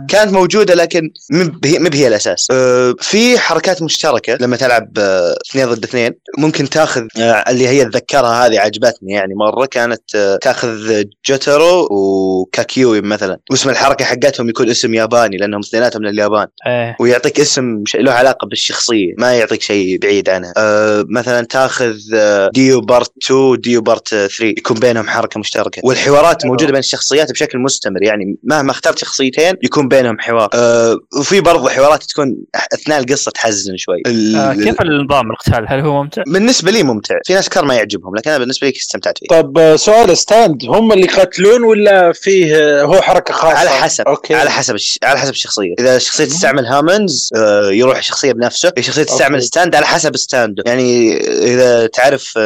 كانت 0.10 0.34
موجودة 0.34 0.74
لكن 0.74 1.10
مب 1.32 1.66
هي 1.66 1.80
مب 1.80 1.96
هي 1.96 2.08
الأساس. 2.08 2.48
أه 2.52 2.96
في 3.00 3.40
حركات 3.40 3.82
مشتركة 3.82 4.38
لما 4.42 4.58
تلعب 4.58 4.92
أه، 4.98 5.36
اثنين 5.56 5.74
ضد 5.74 5.84
اثنين. 5.84 6.12
ممكن 6.38 6.70
تاخذ 6.70 7.02
أه، 7.20 7.22
اللي 7.50 7.68
هي 7.68 7.82
اتذكرها 7.82 8.46
هذه 8.48 8.60
عجبتني. 8.60 9.14
يعني 9.14 9.34
مرة 9.36 9.66
كانت 9.66 10.16
أه، 10.16 10.38
تاخذ 10.42 11.04
جوترو 11.26 11.88
وكاكيوي 11.92 13.02
مثلا. 13.02 13.40
واسم 13.52 13.70
الحركة 13.70 14.06
حقتهم 14.06 14.50
يكون 14.50 14.70
اسم 14.70 14.94
ياباني 14.94 15.38
لأنهم 15.38 15.60
اثنيناتهم 15.60 16.02
من 16.02 16.08
اليابان. 16.10 16.48
إيه. 16.68 16.96
ويعطيك 17.00 17.40
اسم 17.40 17.84
له 17.96 18.12
علاقة 18.12 18.48
بالشخصية 18.48 19.14
ما 19.18 19.34
يعطيك 19.34 19.62
شيء 19.62 20.00
بعيد 20.00 20.30
عنها. 20.30 20.54
أه 20.58 21.06
مثلا 21.10 21.46
تاخذ 21.46 21.96
أه، 22.16 22.50
ديو 22.54 22.82
part 22.82 23.12
2 23.26 23.56
ديو 23.62 23.82
part 23.82 24.08
3 24.10 24.44
يكون 24.44 24.78
بينهم 24.80 25.08
حركة 25.10 25.40
مشتركة. 25.40 25.82
والحوارات 25.86 26.42
حلو. 26.42 26.52
موجودة 26.52 26.72
بين 26.72 26.80
الشخصيات 26.80 27.32
بشكل 27.32 27.60
مستمر. 27.60 28.04
يعني 28.04 28.38
مهما 28.44 28.72
اخترت 28.72 28.98
شخصيتين 29.00 29.54
يكون 29.64 29.88
بينهم 29.88 30.20
حوار. 30.20 30.50
أه 30.54 30.98
وفي 31.20 31.42
برضو 31.42 31.68
حوارات 31.70 32.04
تكون 32.04 32.36
أثناء 32.74 33.00
القصة 33.00 33.32
تحزن 33.32 33.78
شوي. 33.78 34.02
ال- 34.08 34.36
آه 34.36 34.54
كيف 34.54 34.82
النظام؟ 34.82 35.32
القتال 35.48 35.66
هل 35.70 35.80
هو 35.80 36.04
ممتع؟ 36.04 36.24
بالنسبة 36.28 36.72
لي 36.72 36.84
ممتع. 36.84 37.16
في 37.26 37.34
ناس 37.34 37.50
كثير 37.50 37.66
ما 37.66 37.76
يعجبهم 37.76 38.16
لكن 38.16 38.30
أنا 38.30 38.40
بالنسبة 38.40 38.68
لي 38.68 38.74
استمتعت 38.78 39.18
فيه. 39.18 39.28
طب 39.42 39.58
آه، 39.58 39.76
سؤال 39.76 40.18
stand. 40.18 40.66
هم 40.66 40.92
اللي 40.92 41.04
يقتلون 41.06 41.64
ولا 41.64 42.12
فيه 42.14 42.56
آه، 42.56 42.84
هو 42.84 43.02
حركة 43.02 43.34
خاصة؟ 43.34 43.58
على 43.58 43.70
حسب. 43.70 44.08
أوكي. 44.08 44.36
على 44.36 44.50
حسب 44.50 44.76
الش... 44.76 45.00
على 45.04 45.20
حسب 45.20 45.32
الشخصية. 45.32 45.74
إذا 45.80 45.96
الشخصيه 45.96 46.26
تستعمل 46.26 46.66
هامونز 46.66 47.30
آه 47.36 47.72
يروح 47.72 47.98
الشخصية 47.98 48.32
بنفسه. 48.32 48.70
إذا 48.70 48.80
الشخصيه 48.80 49.04
تستعمل 49.04 49.36
أوكي. 49.36 49.46
stand 49.46 49.76
على 49.76 49.86
حسب 49.86 50.16
stand 50.18 50.56
ه 50.56 50.64
يعني 50.66 51.18
إذا 51.54 51.88
تعرف 51.88 52.40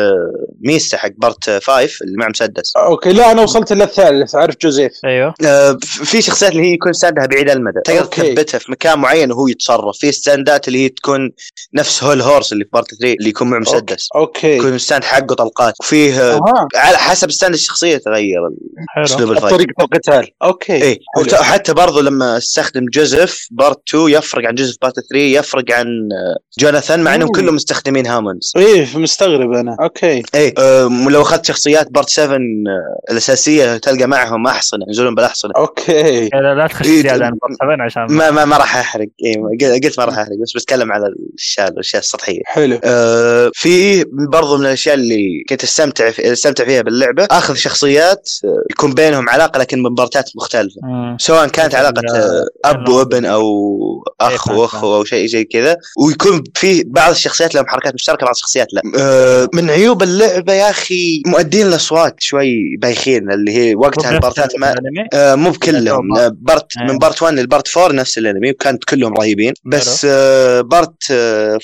ميستا 0.61 0.97
حق 0.97 1.11
part 1.17 1.49
5 1.49 1.89
اللي 2.01 2.17
مع 2.17 2.27
مسدس. 2.29 2.73
أوكي. 2.77 3.13
لا 3.13 3.31
أنا 3.31 3.41
وصلت 3.41 3.73
للثالث 3.73 4.35
عارف 4.35 4.55
جوزيف. 4.61 4.91
أيوه. 5.05 5.33
في 5.81 6.21
شخصيات 6.21 6.51
اللي 6.51 6.63
هي 6.63 6.73
يكون 6.73 6.93
stand 6.93 7.20
ها 7.20 7.25
بعيد 7.25 7.49
المدى. 7.49 7.79
تقدر 7.85 8.01
أوكي. 8.01 8.21
تثبتها 8.33 8.57
في 8.57 8.71
مكان 8.71 8.99
معين 8.99 9.31
وهو 9.31 9.47
يتصرف. 9.47 9.97
في 9.97 10.11
stand 10.11 10.58
ات 10.58 10.67
اللي 10.67 10.83
هي 10.83 10.89
تكون 10.89 11.31
نفس 11.73 12.03
هول 12.03 12.21
هورس 12.21 12.53
اللي 12.53 12.63
في 12.63 12.69
part 12.73 12.88
3 12.95 13.13
اللي 13.19 13.29
يكون 13.29 13.49
مع 13.49 13.59
مسدس. 13.59 14.07
أوكي. 14.15 14.57
يكون 14.57 14.73
ال 14.73 14.78
stand 14.78 15.03
حقه 15.03 15.35
طلقات. 15.35 15.73
وفيه 15.79 16.21
آه 16.21 16.33
أها. 16.35 16.67
على 16.75 16.97
حسب 16.97 17.31
stand 17.31 17.53
الشخصية 17.53 17.97
تغير 17.97 18.39
أسلوب 18.97 19.31
ال 19.31 19.34
fight. 19.34 19.53
طريقه 19.53 19.73
القتال. 19.83 20.27
أوكي. 20.43 20.73
إيه. 20.73 20.99
حلو. 21.15 21.23
وت- 21.23 21.35
حتى 21.35 21.73
برضو 21.73 21.99
لما 22.01 22.37
استخدم 22.37 22.85
جوزيف 22.93 23.47
part 23.51 23.79
2 23.89 24.09
يفرق 24.09 24.47
عن 24.47 24.55
جوزيف 24.55 24.75
part 24.81 24.95
3 24.99 25.15
يفرق 25.17 25.71
عن 25.71 25.85
آه، 25.87 26.37
جوناثان 26.59 27.03
مع 27.03 27.15
إنهم. 27.15 27.29
كلهم 27.31 27.55
مستخدمين 27.55 28.07
هامونز. 28.07 28.51
إيه 28.57 28.97
مستغرب 28.97 29.51
أنا. 29.53 29.77
أوكي. 29.81 30.23
إيه. 30.35 30.53
لو 31.09 31.21
أخذت 31.21 31.45
شخصيات 31.45 31.87
part 31.91 32.09
7 32.09 32.35
آه، 32.35 32.39
الأساسية 33.11 33.77
تلقى 33.77 34.05
معهم 34.07 34.47
أحصنة 34.47 34.85
ينزلون 34.87 35.15
بالأحصنة. 35.15 35.51
أوكي. 35.57 36.29
لا 36.33 36.53
لا 36.55 36.67
تخش 36.67 36.85
إيه، 36.85 37.01
زياده 37.01 37.25
عن 37.25 37.31
بارت 37.31 37.53
7 37.61 37.85
عشان 37.85 38.05
ما 38.17 38.31
ما, 38.31 38.45
ما 38.45 38.57
راح 38.57 38.77
أحرق. 38.77 39.07
إيه 39.25 39.79
قلت 39.83 39.99
ما 39.99 40.05
راح 40.05 40.17
أحرق 40.17 40.37
بس 40.43 40.53
بتكلم 40.55 40.91
على 40.91 41.07
الأشياء 41.07 41.67
الأشياء 41.67 42.01
السطحية. 42.01 42.39
حلو. 42.45 42.68
آه، 42.83 43.51
في 43.53 44.05
برضو 44.31 44.57
من 44.57 44.65
الأشياء 44.65 44.95
اللي 44.95 45.43
كنت 45.49 45.63
أستمتع 45.63 46.11
في 46.11 46.33
أستمتع 46.33 46.65
فيها 46.65 46.81
باللعبة 46.81 47.27
أخذ 47.31 47.55
شخصيات 47.55 48.29
آه، 48.45 48.63
يكون 48.71 48.93
بينهم 48.93 49.29
علاقة 49.29 49.59
لكن 49.59 49.83
من 49.83 49.95
part 49.95 50.22
ات 50.22 50.29
مختلفة. 50.35 50.81
مم. 50.83 51.17
سواء 51.19 51.47
كانت 51.47 51.75
علاقة 51.75 52.01
آه، 52.15 52.45
أب 52.65 52.89
وأبن 52.89 53.25
أو 53.25 53.43
أخ 54.21 54.49
إيه، 54.49 54.57
واخو 54.57 54.95
أو 54.95 55.03
شيء 55.03 55.27
زي 55.27 55.43
كذا. 55.43 55.77
ويكون 55.97 56.43
في 56.55 56.83
بعض 56.87 57.11
الشخصيات 57.11 57.55
لهم 57.55 57.67
حركات 57.67 57.93
مشتركة 57.93 58.25
بعض 58.25 58.35
الشخصيات 58.35 58.67
لا. 58.73 58.81
آه، 58.99 59.49
من 59.53 59.69
عيوب 59.69 60.03
اللعبة 60.03 60.53
يا 60.53 60.69
أخي 60.69 61.21
مؤدين 61.25 61.67
الأصوات 61.67 62.15
شوي 62.19 62.77
بايخين 62.77 63.31
اللي 63.31 63.51
هي 63.51 63.75
وقتها 63.75 64.11
ال 64.11 64.19
part 64.19 64.51
ات 64.51 64.59
ما؟ 64.59 64.75
آه، 65.13 65.35
مو 65.35 65.51
بكلهم. 65.51 66.17
آه، 66.17 66.35
بارت 66.41 66.77
إيه. 66.77 66.91
من 66.91 66.97
بارت 66.97 67.21
1 67.21 67.33
للبارت 67.33 67.77
4 67.77 67.95
نفس 67.95 68.17
الأنمي 68.17 68.51
وكانت 68.51 68.83
كلهم 68.83 69.13
رهيبين. 69.13 69.53
بس 69.65 70.07
آه، 70.09 70.61
بارت 70.61 71.03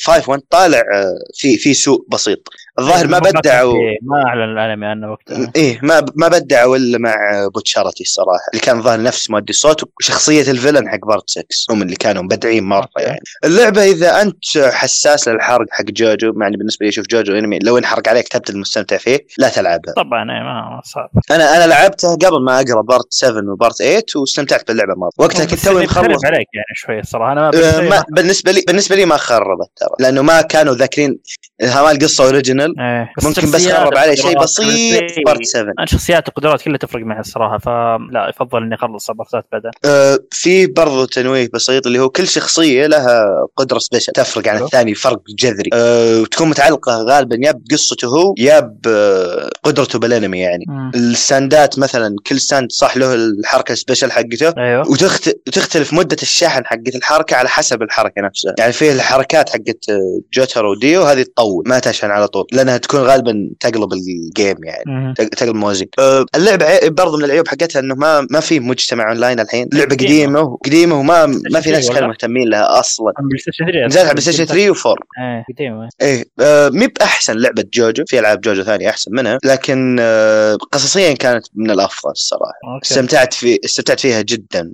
5 0.05 0.29
1 0.29 0.41
طالع 0.49 0.83
آه، 0.94 0.94
في 1.33 1.57
في 1.57 1.73
سوء 1.73 2.05
بسيط. 2.09 2.39
الظاهر 2.79 3.07
ما 3.07 3.19
بدعوا 3.19 3.73
ما 4.01 4.23
أعلن 4.27 4.57
الانمي 4.57 4.85
عنه 4.85 5.11
وقتها. 5.11 5.51
إيه 5.55 5.79
ما 5.83 6.05
ما 6.15 6.27
بدعوا 6.27 6.77
إلا 6.77 6.97
مع 6.97 7.15
بوتشارتي 7.53 8.03
الصراحه 8.03 8.39
اللي 8.53 8.61
كان 8.61 8.81
ظاهر 8.81 9.01
نفس 9.01 9.29
مؤدي 9.29 9.49
الصوت 9.49 9.83
وشخصية 9.99 10.51
الفيلن 10.51 10.89
حق 10.89 11.05
بارت 11.07 11.29
6 11.29 11.45
هم 11.69 11.81
اللي 11.81 11.95
كانوا 11.95 12.23
مبدعين 12.23 12.63
مرة 12.63 12.89
يعني. 12.97 13.19
اللعبة 13.43 13.83
إذا 13.83 14.21
أنت 14.21 14.57
حساس 14.57 15.27
للحرق 15.27 15.65
حق 15.71 15.83
جوجو 15.83 16.33
مع 16.35 16.47
إني 16.47 16.57
بالنسبة 16.57 16.83
لي 16.83 16.89
أشوف 16.89 17.05
جوجو 17.07 17.33
انمي 17.33 17.59
لو 17.59 17.77
انحرق 17.77 18.09
عليك 18.09 18.27
تبدا 18.27 18.53
المستمتع 18.53 18.97
فيه 18.97 19.19
لا 19.37 19.49
تلعبها. 19.49 19.93
طبعا 19.93 20.21
إيه، 20.31 20.43
ما 20.43 20.81
صعب 20.83 21.09
أنا 21.31 21.57
أنا 21.57 21.67
لعبتها 21.67 22.15
قبل 22.15 22.43
ما 22.45 22.59
أقرأ 22.59 22.81
part 22.81 23.07
7 23.09 23.51
و 23.51 23.56
part 23.56 23.75
8 23.77 24.03
واستمتعت 24.15 24.67
باللعبة 24.67 24.93
مرة. 24.97 25.09
وقتها 25.17 25.45
كنت 25.45 25.59
توي 25.59 25.83
مخلص. 25.83 26.07
بيختلف 26.07 26.25
عليك 26.25 26.47
يعني 26.53 26.75
شوي 26.75 26.99
الصراحه 26.99 27.31
أنا 27.31 27.51
آه، 27.55 27.81
ما 27.81 28.03
بالنسبة 28.09 28.51
لي 28.51 28.63
بالنسبة 28.67 28.95
لي 28.95 29.05
ما 29.05 29.17
خربت 29.17 29.69
ترى 29.75 29.89
لأنه 29.99 30.21
ما 30.21 30.41
كانوا 30.41 30.73
ذاكرين 30.75 31.19
ها 31.61 31.91
القصة 31.91 32.23
original 32.65 32.79
إيه. 32.79 33.13
ممكن 33.23 33.51
بس 33.51 33.67
خرب 33.67 33.97
عليه 33.97 34.15
شيء 34.15 34.39
بسيط 34.39 35.03
part 35.25 35.43
7 35.43 35.73
أنا 35.79 35.85
شخصيات 35.85 36.27
القدرات 36.27 36.61
كلها 36.61 36.77
تفرق 36.77 37.05
معي 37.05 37.19
الصراحة 37.19 37.57
فلا 37.57 38.29
يفضل 38.29 38.63
إني 38.63 38.75
أخلص 38.75 39.11
part 39.11 39.38
ات 39.38 39.45
بعدين. 39.51 39.71
آه، 39.85 40.19
في 40.31 40.67
برضو 40.67 41.05
تنويه 41.05 41.49
بسيط 41.53 41.87
اللي 41.87 41.99
هو 41.99 42.09
كل 42.09 42.27
شخصية 42.27 42.87
لها 42.87 43.25
قدرة 43.55 43.79
special 43.79 44.11
تفرق 44.11 44.47
عن. 44.47 44.63
الثاني 44.63 44.95
فرق 44.95 45.21
جذري. 45.39 45.69
أه 45.73 46.21
وتكون 46.21 46.49
متعلقة 46.49 47.03
غالبا 47.03 47.37
يا 47.41 47.51
بقصته 47.51 48.07
هو 48.07 48.33
يا 48.37 48.71
بقدرته 48.83 49.99
بالانمي 49.99 50.39
يعني. 50.39 50.65
ال 50.95 51.07
stand 51.07 51.67
ات 51.67 51.79
مثلا 51.79 52.15
كل 52.27 52.39
stand 52.39 52.71
صح 52.71 52.97
له 52.97 53.13
الحركة 53.13 53.71
ال 53.71 53.76
special 53.76 54.11
حقته 54.11 54.53
أيوه. 54.57 54.89
وتخت... 54.89 55.27
وتختلف 55.47 55.93
مدة 55.93 56.17
الشحن 56.21 56.65
حقت 56.65 56.95
الحركة 56.95 57.35
على 57.35 57.49
حسب 57.49 57.81
الحركة 57.81 58.21
نفسها. 58.21 58.55
يعني 58.59 58.73
في 58.73 58.91
الحركات 58.91 59.49
حقت 59.49 59.89
آه، 59.89 60.19
جوترو 60.33 60.71
وديو 60.71 61.03
هذه 61.03 61.21
تطول 61.23 61.63
ما 61.67 61.79
تشحن 61.79 62.11
على 62.11 62.27
طول. 62.27 62.47
لأنها 62.55 62.77
تكون 62.77 62.99
غالبا 62.99 63.49
تقلب 63.59 63.93
ال 63.93 64.06
game 64.06 64.57
يعني 64.63 65.13
تقلب 65.13 65.55
موازين 65.55 65.87
أه، 65.99 66.25
اللعبة 66.35 66.65
عيب 66.65 66.95
برضو 66.95 67.17
من 67.17 67.23
العيوب 67.23 67.47
حقتها 67.47 67.79
إنه 67.79 67.95
ما 67.95 68.27
ما 68.31 68.39
في 68.39 68.59
مجتمع 68.59 69.09
اونلاين 69.09 69.39
الحين. 69.39 69.69
لعبة 69.73 69.95
قديمة 69.95 70.57
قديمة 70.65 70.99
وما 70.99 71.25
ما 71.25 71.61
في 71.61 71.71
ناس؟ 71.71 71.91
كانوا 71.91 72.07
مهتمين 72.07 72.49
لها 72.49 72.79
أصلا. 72.79 73.13
أنا 73.19 73.27
بلاي 73.27 73.39
ستيشن 73.39 73.65
3 73.65 73.85
نزلت 73.85 73.99
على 73.99 74.09
بلاي 74.09 74.21
ستيشن 74.21 74.45
3 74.45 74.73
و4 74.73 74.93
إيه 75.19 75.45
قديمة. 75.55 75.89
إيه 76.01 76.25
آه 76.39 76.69
مب 76.69 76.87
بأحسن 76.87 77.37
لعبة 77.37 77.63
جوجو. 77.73 78.03
في 78.07 78.19
ألعاب 78.19 78.41
جوجو 78.41 78.63
ثانية 78.63 78.89
أحسن 78.89 79.11
منها. 79.13 79.37
لكن 79.43 79.97
آه 79.99 80.55
قصصيا 80.71 81.13
كانت 81.13 81.45
من 81.55 81.71
الأفضل 81.71 82.11
الصراحة. 82.11 82.53
أوكي. 82.75 82.91
استمتعت 82.91 83.33
في 83.33 83.59
استمتعت 83.65 83.99
فيها 83.99 84.21
جدا 84.21 84.71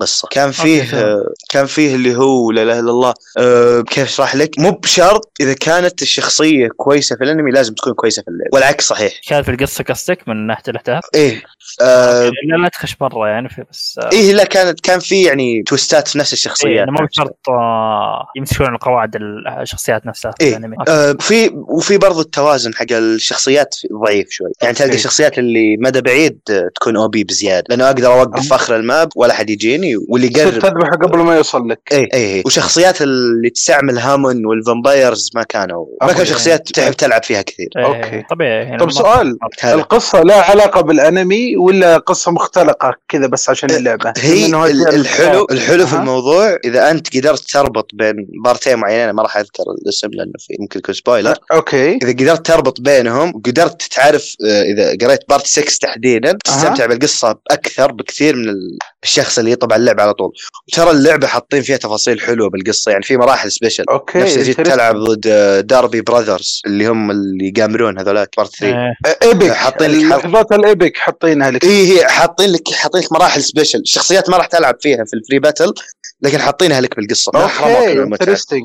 بقصه 0.00 0.28
كان 0.30 0.50
فيه 0.50 0.82
أوكي، 0.82 1.22
كان 1.50 1.66
فيه 1.66 1.94
اللي 1.94 2.16
هو 2.16 2.50
لا 2.50 2.62
إله 2.62 2.80
إلا 2.80 2.90
الله. 2.90 3.14
آه 3.38 3.80
كيف 3.80 4.04
أشرح 4.04 4.36
لك؟ 4.36 4.58
مو 4.58 4.70
بشرط 4.70 5.32
إذا 5.40 5.52
كانت 5.52 6.02
الشخصية 6.02 6.68
كويسة 6.76 7.15
في 7.16 7.24
الانمي 7.24 7.50
لازم 7.50 7.74
تكون 7.74 7.92
كويسة 7.94 8.22
في 8.22 8.28
اللعبة. 8.28 8.50
والعكس 8.52 8.88
صحيح. 8.88 9.12
كان 9.28 9.42
في 9.42 9.50
القصة 9.50 9.84
قصدك 9.84 10.28
من 10.28 10.46
ناحية 10.46 10.62
الاحداث 10.68 11.02
إيه 11.14 11.42
آه 11.82 12.24
لا 12.24 12.56
لا 12.62 12.68
تخش 12.68 12.96
برا 12.96 13.28
يعني 13.28 13.48
في 13.48 13.64
بس 13.70 14.00
آه، 14.02 14.10
إيه 14.12 14.32
لا 14.32 14.44
كانت 14.44 14.80
كان 14.80 14.98
في 14.98 15.22
يعني 15.22 15.62
twist 15.62 16.00
ات 16.00 16.08
في 16.08 16.18
نفس 16.18 16.28
إيه 16.28 16.34
الشخصيات 16.38 16.88
إنه 16.88 16.92
مو 17.00 17.06
بشرط 17.06 17.38
آه، 17.48 18.26
يمسكون 18.36 18.66
على 18.66 18.78
قواعد 18.80 19.16
الشخصيات 19.60 20.06
نفسها 20.06 20.30
في 20.38 20.44
إيه 20.44 20.56
الأنمي. 20.56 20.76
آه 20.88 21.12
في 21.20 21.50
وفي 21.54 21.98
برضو 21.98 22.20
التوازن 22.20 22.74
حق 22.74 22.86
الشخصيات 22.92 23.74
ضعيف 24.04 24.26
شوي. 24.30 24.50
يعني 24.62 24.74
تلقى 24.74 24.84
أوكي. 24.86 24.96
الشخصيات 24.96 25.38
اللي 25.38 25.76
مدى 25.80 26.00
بعيد 26.00 26.38
آه، 26.50 26.68
تكون 26.74 26.96
OP 26.96 27.24
بزيادة. 27.24 27.64
لأنه 27.68 27.86
أقدر 27.86 28.06
أوقف 28.06 28.52
اخر 28.52 28.76
ال 28.76 28.84
map 28.84 29.08
ولا 29.16 29.34
حد 29.34 29.50
يجيني 29.50 29.92
واللي 30.08 30.26
يقرب. 30.26 30.52
تذبحه 30.58 30.90
قبل 30.90 31.18
ما 31.18 31.36
يوصل 31.36 31.68
لك. 31.68 31.80
اي 31.92 32.08
اي 32.14 32.42
وشخصيات 32.46 33.02
اللي 33.02 33.50
تستعمل 33.50 33.98
هامون 33.98 34.46
وال 34.46 34.63
vampires 34.63 35.30
ما 35.34 35.42
كانوا 35.42 35.86
ما 36.02 36.08
كانوا. 36.12 36.24
شخصيات 36.24 36.68
تحب 36.72 36.92
تلعب 37.06 37.22
فيها 37.24 37.42
كثير. 37.42 37.68
إيه، 37.76 37.84
أوكي. 37.86 38.22
طبيعي 38.30 38.64
يعني 38.64 38.78
طب 38.78 38.90
سؤال. 38.90 39.38
هذا 39.60 39.74
القصة 39.74 40.20
لا 40.22 40.40
علاقة 40.40 40.80
بالأنمي 40.80 41.56
ولا 41.56 41.98
قصة 41.98 42.30
مختلقة 42.32 42.94
كذا 43.08 43.26
بس 43.26 43.50
عشان 43.50 43.70
اللعبة؟ 43.70 44.12
هي 44.18 44.46
إنه 44.46 44.64
ال- 44.66 44.88
هي 44.88 44.96
الحلو 44.96 45.46
الحلو 45.50 45.86
في. 45.86 45.96
الموضوع 45.96 46.56
إذا 46.64 46.90
أنت 46.90 47.16
قدرت 47.16 47.40
تربط 47.50 47.90
بين 47.94 48.14
part 48.44 48.65
ين 48.65 48.76
معينين 48.78 49.10
ما 49.10 49.22
راح 49.22 49.36
أذكر 49.36 49.62
الاسم 49.82 50.08
لأنه 50.12 50.32
في 50.38 50.56
ممكن 50.60 50.78
يكون 50.78 50.94
spoiler 50.94 51.34
أوكي. 51.52 51.94
إذا 52.02 52.12
قدرت 52.12 52.46
تربط 52.46 52.80
بينهم 52.80 53.32
وقدرت 53.36 53.82
تعرف 53.82 54.34
آه، 54.46 54.62
إذا 54.62 55.06
قريت 55.06 55.20
part 55.28 55.46
6 55.46 55.78
تحديدا 55.80 56.38
تستمتع 56.44 56.86
بالقصة 56.86 57.34
أكثر 57.50 57.92
بكثير 57.92 58.36
من 58.36 58.48
ال- 58.48 58.78
الشخص 59.04 59.38
اللي 59.38 59.50
يطبع 59.50 59.76
اللعبة 59.76 60.02
على 60.02 60.14
طول. 60.14 60.32
وترى 60.72 60.90
اللعبة 60.90 61.26
حاطين 61.26 61.62
فيها 61.62 61.76
تفاصيل 61.76 62.20
حلوة 62.20 62.50
بالقصة 62.50 62.90
يعني 62.90 63.02
في 63.02 63.16
مراحل 63.16 63.52
special 63.52 63.84
أوكي 63.90 64.18
نفس 64.18 64.32
اللي 64.32 64.44
جيت. 64.44 64.60
تلعب 64.60 64.96
ضد 64.96 65.26
آه، 65.26 65.60
داربي 65.60 66.00
brothers 66.00 66.60
اللي 66.66 66.86
هم 66.86 66.95
اللي 67.10 67.48
يقامرون 67.56 67.98
هذولاك 67.98 68.28
part 68.36 68.56
3 68.56 68.76
إيه، 68.76 68.94
epic. 69.22 69.52
حاطين 69.52 69.90
لك. 69.90 70.04
لحظات 70.18 70.52
ال 70.52 70.61
epic 70.61 70.96
حاطينها 70.96 71.50
لك 71.50 71.64
اي 71.64 71.92
هي 71.98 72.08
حاطين 72.08 72.52
لك 72.52 72.72
حاطين 72.72 73.00
لك 73.00 73.12
مراحل 73.12 73.42
special 73.42 73.78
الشخصيات 73.78 74.30
ما 74.30 74.36
راح 74.36 74.46
تلعب 74.46 74.74
فيها 74.80 75.04
في 75.04 75.14
ال 75.14 75.19
free 75.19 75.38
battle 75.38 75.72
لكن 76.22 76.38
حاطينها 76.38 76.80
لك 76.80 76.96
بالقصة. 76.96 77.32
أوكي. 77.34 78.02
interesting 78.02 78.64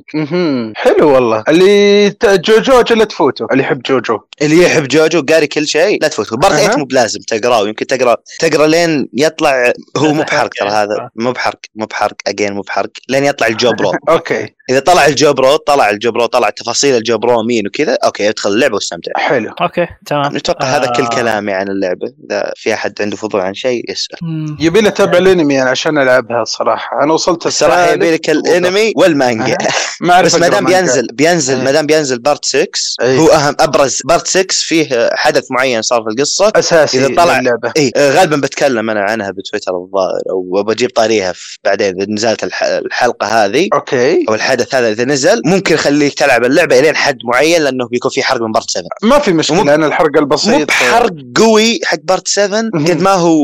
حلو 0.76 1.10
والله. 1.14 1.44
اللي 1.50 2.10
جوجو 2.24 2.80
أجل 2.80 3.06
تفوته 3.06 3.46
اللي 3.52 3.64
يحب 3.64 3.82
جوجو. 3.82 4.20
اللي 4.42 4.64
يحب 4.64 4.88
جوجو 4.88 5.22
قاري 5.30 5.48
كل 5.48 5.68
شيء 5.68 6.02
لا 6.02 6.08
تفوته 6.08 6.38
part 6.38 6.54
أها. 6.54 6.60
8 6.66 6.78
مو 6.78 6.86
بلازم 6.86 7.20
تقرأه. 7.20 7.68
يمكن 7.68 7.88
تقرا 7.88 8.16
تقرأ 8.40 8.68
لين 8.68 9.10
يطلع 9.14 9.74
هو 9.98 10.14
مو 10.14 10.24
بحرق 10.24 10.50
ترى 10.60 10.70
هذا. 10.70 11.10
مو 11.16 11.32
بحرق 11.32 11.60
مو 11.76 11.86
بحرق. 11.86 12.16
again 12.28 12.54
مو 12.54 12.62
بحرق. 12.62 12.90
لين 13.10 13.24
يطلع 13.26 13.48
الجوبرو 13.48 13.92
أوكي. 14.10 14.48
إذا 14.70 14.80
طلع 14.80 15.06
الجوبرو 15.06 15.56
طلع 15.56 15.90
الجوبرو 15.90 16.26
طلع 16.26 16.50
تفاصيل 16.50 16.96
الجوبرو 16.96 17.44
مين 17.44 17.68
وكذا 17.68 17.98
أوكي. 18.06 18.21
ادخل 18.30 18.50
اللعبة 18.50 18.76
واستمتع. 18.76 19.12
حلو. 19.16 19.52
أوكي 19.62 19.88
تمام. 20.06 20.36
نتوقع 20.38 20.66
هذا 20.78 20.86
كل 20.98 21.04
آه. 21.04 21.10
كلامي 21.10 21.54
عن 21.54 21.68
اللعبة. 21.70 22.14
إذا 22.26 22.52
في 22.56 22.74
أحد 22.74 22.94
عنده 23.02 23.18
فضول 23.18 23.42
عن 23.42 23.54
شيء 23.54 23.92
يسأل. 23.92 24.18
يبي 24.60 24.92
تابع 24.92 25.18
الأنمي 25.18 25.54
يعني 25.54 25.70
عشان 25.70 25.98
ألعبها 25.98 26.44
صراحة. 26.44 27.04
أنا 27.04 27.14
وصلت 27.14 27.46
الصراحة 27.46 27.92
يبي 27.92 28.12
لك 28.12 28.30
الأنمي 28.30 28.94
والمانجا. 28.96 29.58
ما 30.02 30.14
أعرف 30.14 30.26
بس 30.26 30.36
ما 30.36 30.48
دام. 30.48 30.66
بينزل 30.66 31.08
بينزل 31.14 31.58
إيه. 31.58 31.64
ما 31.64 31.72
دام 31.72 31.86
بينزل 31.86 32.20
part 32.20 32.46
6 32.46 32.68
إيه. 33.02 33.18
هو 33.18 33.28
اهم 33.28 33.56
أبرز 33.60 34.02
part 34.06 34.28
6 34.28 34.46
فيه 34.52 35.10
حدث 35.14 35.52
معين 35.52 35.82
صار 35.82 36.04
في 36.04 36.10
القصة. 36.10 36.52
أساسي 36.56 37.06
إذا 37.06 37.16
طلع- 37.16 37.40
اللعبه 37.40 37.72
اي 37.78 37.92
آه، 37.96 38.12
غالبا 38.12 38.38
بتكلم 38.38 38.90
أنا 38.90 39.02
عنها 39.02 39.32
بتويتر 39.32 39.72
الظاهر 39.72 40.22
أو 40.30 40.64
بجيب 40.64 40.90
طاريها 40.90 41.34
بعدين 41.64 42.02
إذا 42.02 42.12
نزلت 42.12 42.44
الح- 42.44 42.64
الحلقة 42.64 43.28
هذه. 43.46 43.68
okay. 43.74 44.26
أو 44.30 44.36
الحدث 44.36 44.76
هذا 44.76 44.90
إذا 44.92 45.06
نزل 45.06 45.42
ممكن 45.46 45.76
اخليك 45.76 46.14
تلعب 46.14 46.44
اللعبة 46.46 46.80
إلين 46.80 46.96
حد 46.96 47.18
معين 47.34 47.62
لأنه 47.62 47.88
بيكون 48.02 48.12
في 48.12 48.24
حرق 48.24 48.42
من 48.42 48.52
part 48.52 48.70
7 48.70 48.84
ما 49.04 49.20
في 49.20 49.34
مشكلة 49.34 49.64
مو- 49.64 49.72
أنا 49.72 49.88
الحرق 49.88 50.12
مو 50.16 50.20
البسيط 50.20 50.68
بحرق 50.68 51.12
قوي 51.36 51.80
حق 51.84 51.98
part 52.04 52.28
7 52.28 52.62
مهم. 52.74 52.86
قد 52.88 53.02
ما 53.02 53.14
هو 53.14 53.38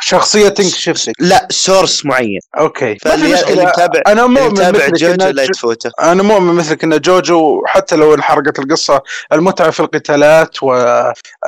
شخصية 0.00 0.48
تنكشف 0.48 1.08
لك 1.08 1.14
لا 1.18 1.48
source 1.50 2.06
معين. 2.06 2.40
okay. 2.58 2.96
فاللي 2.98 3.64
متابع 3.64 4.00
أنا 4.06 4.26
مؤمن 4.26 4.48
متابع 4.50 4.78
مثلك 4.78 4.94
جوجو 4.94 5.30
لا 5.30 5.46
تفوته 5.46 5.90
أنا 6.00 6.22
مؤمن 6.22 6.54
مثلك 6.54 6.84
إن 6.84 6.98
جوجو 6.98 7.62
حتى 7.66 7.96
لو 7.96 8.14
انحرقت 8.14 8.58
القصة 8.58 9.02
المتعة 9.32 9.70
في 9.70 9.80
القتالات 9.80 10.62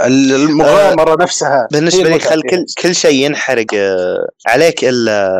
والمغامره 0.01 1.23
نفسها. 1.23 1.69
بالنسبة 1.73 2.01
هي 2.01 2.05
لي 2.05 2.11
المتعة 2.11 2.31
خل. 2.31 2.43
كل 2.43 2.65
كل 2.83 2.95
شيء 2.95 3.25
ينحرق 3.25 3.67
آه، 3.75 4.29
عليك 4.47 4.85
إلا 4.85 5.31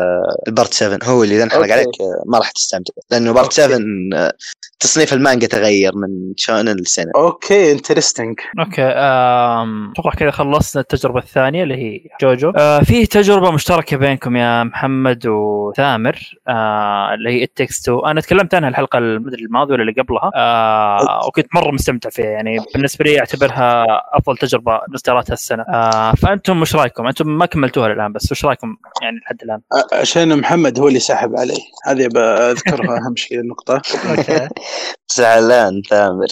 ال 0.47 0.52
part 0.52 0.73
7 0.73 0.99
هو 1.03 1.23
اللي 1.23 1.35
إذا 1.35 1.43
انحرق. 1.43 1.71
عليك 1.71 1.87
آه، 2.01 2.23
ما 2.25 2.37
راح 2.37 2.51
تستمتع. 2.51 2.93
لأنه 3.11 3.33
part 3.33 3.59
okay. 3.59 3.73
7 3.75 3.79
آه، 4.13 4.33
تصنيف 4.79 5.13
المانجا 5.13 5.47
تغير 5.47 5.91
من 5.95 6.33
shonen 6.37 6.75
ل 6.75 6.80
seinen 6.80 7.11
okay 7.15 7.71
interesting 7.71 8.39
okay 8.59 8.81
أتوقع 8.81 10.11
كذا 10.19 10.31
خلصنا 10.31 10.81
التجربة 10.81 11.19
الثانية 11.19 11.63
اللي 11.63 11.75
هي 11.75 11.99
جوجو 12.21 12.49
آه 12.57 12.79
في 12.79 13.00
تجربة 13.05 13.51
مشتركة 13.51 13.97
بينكم 13.97 14.35
يا 14.35 14.63
محمد 14.63 15.27
وثامر 15.27 16.19
آه 16.47 17.13
اللي 17.13 17.29
هي 17.29 17.43
It 17.43 17.52
Takes 17.52 17.75
Two 17.75 17.89
أنا 17.89 18.21
تكلمت 18.21 18.53
عنها 18.55 18.69
الحلقة 18.69 18.97
المدري 18.97 19.45
الماضية 19.45 19.73
ولا 19.73 19.81
اللي 19.81 19.93
قبلها 20.01 20.31
آه 20.35 21.27
وكنت 21.27 21.47
مرة 21.55 21.71
مستمتع 21.71 22.09
فيها 22.09 22.25
يعني 22.25 22.57
بالنسبة 22.73 23.05
لي 23.05 23.19
أعتبرها 23.19 23.85
أفضل 24.13 24.37
تجربة 24.37 24.79
نزلتها 24.93 25.33
السنة 25.33 25.63
آه 25.63 26.11
فأنتم 26.13 26.61
وش 26.61 26.75
رأيكم؟ 26.75 27.07
أنتم 27.07 27.27
ما 27.37 27.45
كملتوها 27.45 27.87
الآن 27.87 28.11
بس 28.13 28.31
وش 28.31 28.45
رأيكم 28.45 28.75
يعني 29.01 29.17
لحد 29.17 29.37
الآن؟ 29.43 29.59
عشان 29.93 30.37
محمد 30.39 30.79
هو 30.79 30.87
اللي 30.87 30.99
سحب 30.99 31.35
علي. 31.37 31.57
هذه 31.85 32.07
بذكرها 32.07 32.97
أهم 32.97 33.15
شيء 33.15 33.39
النقطة. 33.39 33.81
أوكي. 34.09 34.47
زعلان 35.15 35.81
ثامر 35.89 36.27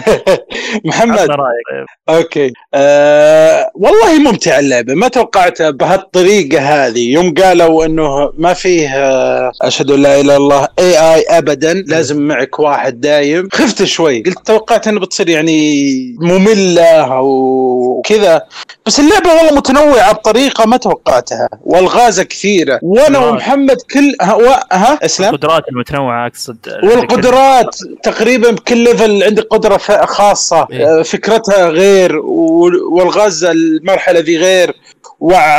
محمد. 0.84 1.30
رأيك. 1.30 1.86
okay. 2.08 2.52
آه 2.74 3.70
والله 3.74 4.18
ممتعه 4.30 4.58
اللعبة 4.58 4.94
ما 4.94 5.08
توقعتها 5.08 5.70
بهالطريقة 5.80 6.60
هذه. 6.60 7.12
يوم 7.12 7.34
قالوا 7.34 7.84
إنه 7.84 8.32
ما 8.38 8.52
فيه 8.54 8.88
آه، 8.88 9.52
أشهد 9.62 9.90
أن 9.90 10.02
لا 10.02 10.14
إله 10.14 10.20
إلا 10.20 10.36
الله 10.36 10.68
AI 10.78 11.14
AI 11.14 11.24
ابدا 11.28 11.74
لازم 11.74 12.22
معك 12.22 12.58
واحد 12.58 13.00
دايم. 13.00 13.48
خفت 13.52 13.84
شوي. 13.84 14.22
قلت 14.22 14.38
توقعت 14.46 14.88
إنه 14.88 15.00
بتصير 15.00 15.28
يعني 15.28 16.16
مملة 16.20 16.84
أو 17.16 18.02
كذا. 18.06 18.42
بس 18.86 19.00
اللعبة 19.00 19.28
والله 19.34 19.54
متنوعة 19.56 20.12
بطريقة 20.12 20.66
ما 20.66 20.76
توقعتها 20.76 21.48
والغازه 21.64 22.22
كثيرة. 22.22 22.78
وأنا 22.82 23.18
والله. 23.18 23.32
ومحمد 23.32 23.76
كل 23.94 24.16
ها. 24.22 24.64
ها 24.72 24.98
اسلام 25.04 25.34
القدرات 25.34 25.62
المتنوعة 25.68 26.26
أقصد 26.26 26.56
والقدرات 26.82 27.76
تقريبا 28.02 28.50
بكل 28.50 28.76
level 28.76 29.22
عندك 29.22 29.46
قدرة 29.50 29.76
خاصة. 30.06 30.66
إيه. 30.72 30.98
آه، 31.00 31.02
فكرتها 31.02 31.68
غير 31.68 32.16
وال- 32.16 32.82
والغاز 32.82 33.44
المرحلة 33.44 34.20
ذي 34.20 34.36
غير. 34.36 34.74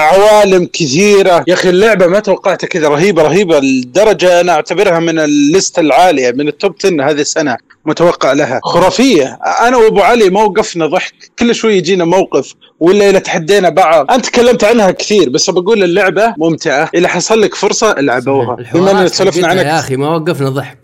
وعوالم 0.02 0.70
كثيرة. 0.74 1.44
يا 1.48 1.54
أخي 1.54 1.70
اللعبة 1.70 2.08
ما 2.08 2.20
توقعتها 2.20 2.68
كذا 2.68 2.88
رهيبة 2.88 3.24
رهيبة. 3.24 3.60
لدرجة 3.60 4.42
أنا 4.42 4.52
أعتبرها 4.52 5.00
من 5.00 5.20
ال 5.20 5.32
list 5.32 5.80
العالية 5.80 6.32
من 6.32 6.48
ال 6.48 6.55
top 6.55 6.76
10 6.80 7.10
هذه 7.10 7.22
السنة 7.22 7.58
متوقع 7.86 8.34
لها. 8.34 8.60
خرافية. 8.64 9.40
أنا 9.62 9.78
وأبو 9.78 10.02
علي 10.02 10.30
موقفنا 10.30 10.86
ضحك. 10.86 11.14
كل 11.40 11.56
شوي 11.56 11.78
يجينا 11.78 12.06
موقف 12.06 12.54
ولا 12.80 13.10
إذا 13.10 13.20
تحدينا 13.20 13.70
بعض. 13.70 14.12
أنت 14.12 14.26
تكلمت 14.26 14.64
عنها 14.64 14.92
كثير 14.92 15.30
بس 15.30 15.50
بقول 15.50 15.84
اللعبة 15.84 16.34
ممتعة. 16.38 16.90
إذا 16.96 17.08
حصل 17.08 17.42
لك 17.42 17.56
فرصة 17.56 17.92
ألعبوها. 17.92 18.58
بما 18.74 18.92
أننا 18.92 19.08
سولفنا 19.08 19.48
حقتها 19.48 19.64
يا 19.64 19.80
أخي 19.80 19.96
ما 19.96 20.16
وقفنا 20.16 20.50
ضحك. 20.50 20.78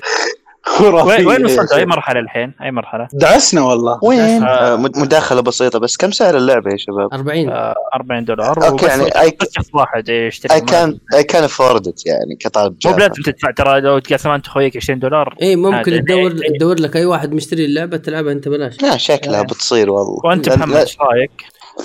خرافية 0.68 1.26
وين 1.26 1.46
وصلت. 1.46 1.72
أي 1.74 1.86
مرحلة 1.86 2.20
الحين 2.20 2.54
أي 2.62 2.72
مرحلة 2.72 3.08
دعسنا 3.14 3.62
والله 3.62 4.00
وين؟ 4.04 4.20
آه. 4.44 4.48
آه، 4.48 4.76
مد- 4.76 4.98
مداخلة 4.98 5.42
بسيطة 5.42 5.80
بس 5.80 5.98
كم 5.98 6.12
سعر 6.12 6.38
اللعبة 6.38 6.72
يا 6.72 6.78
شباب؟ 6.78 7.14
40 7.14 7.50
آه 7.50 7.74
40 7.96 8.26
دولار 8.26 8.60
وبس- 8.74 8.84
يعني 8.84 9.04
أي- 9.12 9.34
بس 9.42 9.48
شخص 9.52 9.68
واحد 9.74 10.10
يشتري 10.10 10.54
اي 10.56 10.62
كان 10.62 10.98
اي 11.14 11.24
كان 11.24 11.44
افورد 11.44 11.94
يعني 12.06 12.36
كطالب 12.40 12.76
مو 12.86 12.92
بلازم 12.94 13.22
تدفع 13.26 13.52
ترى 13.52 13.82
لو 13.82 14.00
تقاسم 14.00 14.30
انت 14.30 14.48
أخويك 14.48 14.78
20 14.78 15.00
دولار 15.00 15.36
اي 15.42 15.56
ممكن. 15.56 15.92
تدور 16.06 16.32
إيه. 16.32 16.58
تدور 16.58 16.80
لك 16.80 16.96
أي 16.98 17.06
واحد 17.06 17.34
مشتري 17.34 17.66
اللعبة 17.66 17.98
تلعبها 17.98 18.32
أنت 18.34 18.48
بلاش 18.48 18.82
لا 18.82 18.98
شكلها 18.98 19.40
آه. 19.40 19.44
بتصير 19.44 19.90
والله 19.92 20.20
وأنت 20.24 20.50
محمد 20.50 20.76
إيش 20.76 20.98
رأيك؟ 21.02 21.32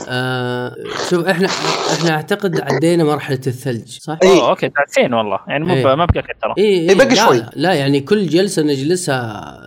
آه 0.08 0.74
شوف 1.10 1.26
إحنا 1.26 1.48
إحنا 1.92 2.10
أعتقد 2.10 2.60
عدينا 2.60 3.04
مرحلة 3.04 3.40
الثلج 3.46 3.98
صح؟ 4.00 4.18
إيه. 4.22 4.30
أوه 4.40 4.48
okay 4.50 4.68
دعسين 4.68 5.14
والله 5.14 5.38
يعني 5.48 5.64
مو 5.64 5.74
إيه. 5.74 5.84
ب- 5.84 5.98
ما 5.98 6.04
بقى 6.04 6.22
كثر 6.22 6.34
ترى 6.42 6.54
اي 6.58 6.64
إيه، 6.64 6.94
باقي 6.94 7.14
لا, 7.14 7.24
شوي. 7.26 7.36
لا, 7.38 7.50
لا 7.56 7.72
يعني 7.74 8.00
كل 8.00 8.26
جلسة 8.26 8.62
نجلسها 8.62 9.58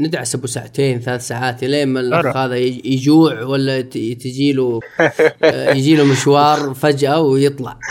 ندعس 0.00 0.34
أبو 0.34 0.46
ساعتين 0.46 1.00
ثلاث 1.00 1.26
ساعات 1.26 1.64
لين 1.64 1.88
ما 1.88 2.00
الأخ. 2.00 2.36
هذا 2.36 2.56
يج- 2.56 2.84
يجوع 2.86 3.42
ولا 3.42 3.80
تجي 3.80 4.52
له 4.52 4.80
يجي 5.44 5.96
له 5.96 6.04
مشوار 6.04 6.74
فجأة 6.74 7.20
ويطلع؟ 7.20 7.78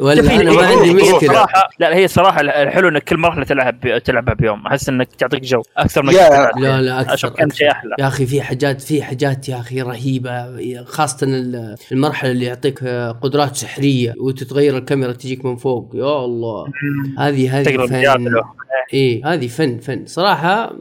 ولا 0.00 0.40
أنا 0.40 0.52
ما 0.52 0.66
عندي 0.66 0.94
مشكلة. 0.94 1.18
صراحة 1.18 1.70
لا 1.78 1.96
هي 1.96 2.08
صراحة 2.08 2.40
الحلو 2.40 2.88
انك 2.88 3.04
كل 3.04 3.16
مرحلة 3.16 3.44
تلعب 3.44 3.80
ب- 3.80 3.98
تلعبها 3.98 4.34
بيوم. 4.34 4.66
أحس 4.66 4.88
إنك 4.88 5.08
تعطيك 5.18 5.42
جو 5.42 5.62
أكثر 5.76 6.02
من. 6.02 6.12
لا 6.12 6.80
لا 6.82 7.00
أكثر, 7.00 7.28
كان 7.28 7.50
شيء 7.50 7.70
أحلى. 7.70 7.94
يا 7.98 8.06
أخي 8.08 8.26
في 8.26 8.42
حاجات 8.42 8.80
في 8.80 9.02
حاجات 9.02 9.48
يا 9.48 9.60
أخي 9.60 9.82
رهيبة. 9.82 10.58
خاصة 10.84 11.26
ال- 11.26 11.74
المرحلة 11.92 12.30
اللي 12.30 12.44
يعطيك 12.44 12.84
قدرات 13.22 13.56
سحرية 13.56 14.14
وتتغير 14.20 14.76
الكاميرا 14.76 15.12
تجيك 15.12 15.44
من 15.44 15.56
فوق. 15.56 15.90
يا 15.94 16.24
الله. 16.24 16.66
هذه 17.18 17.60
هذه 17.60 17.86
فن. 17.86 18.34
إيه 18.94 19.32
هذه 19.32 19.46
فن 19.46 19.78
فن. 19.78 20.02
صراحة 20.06 20.72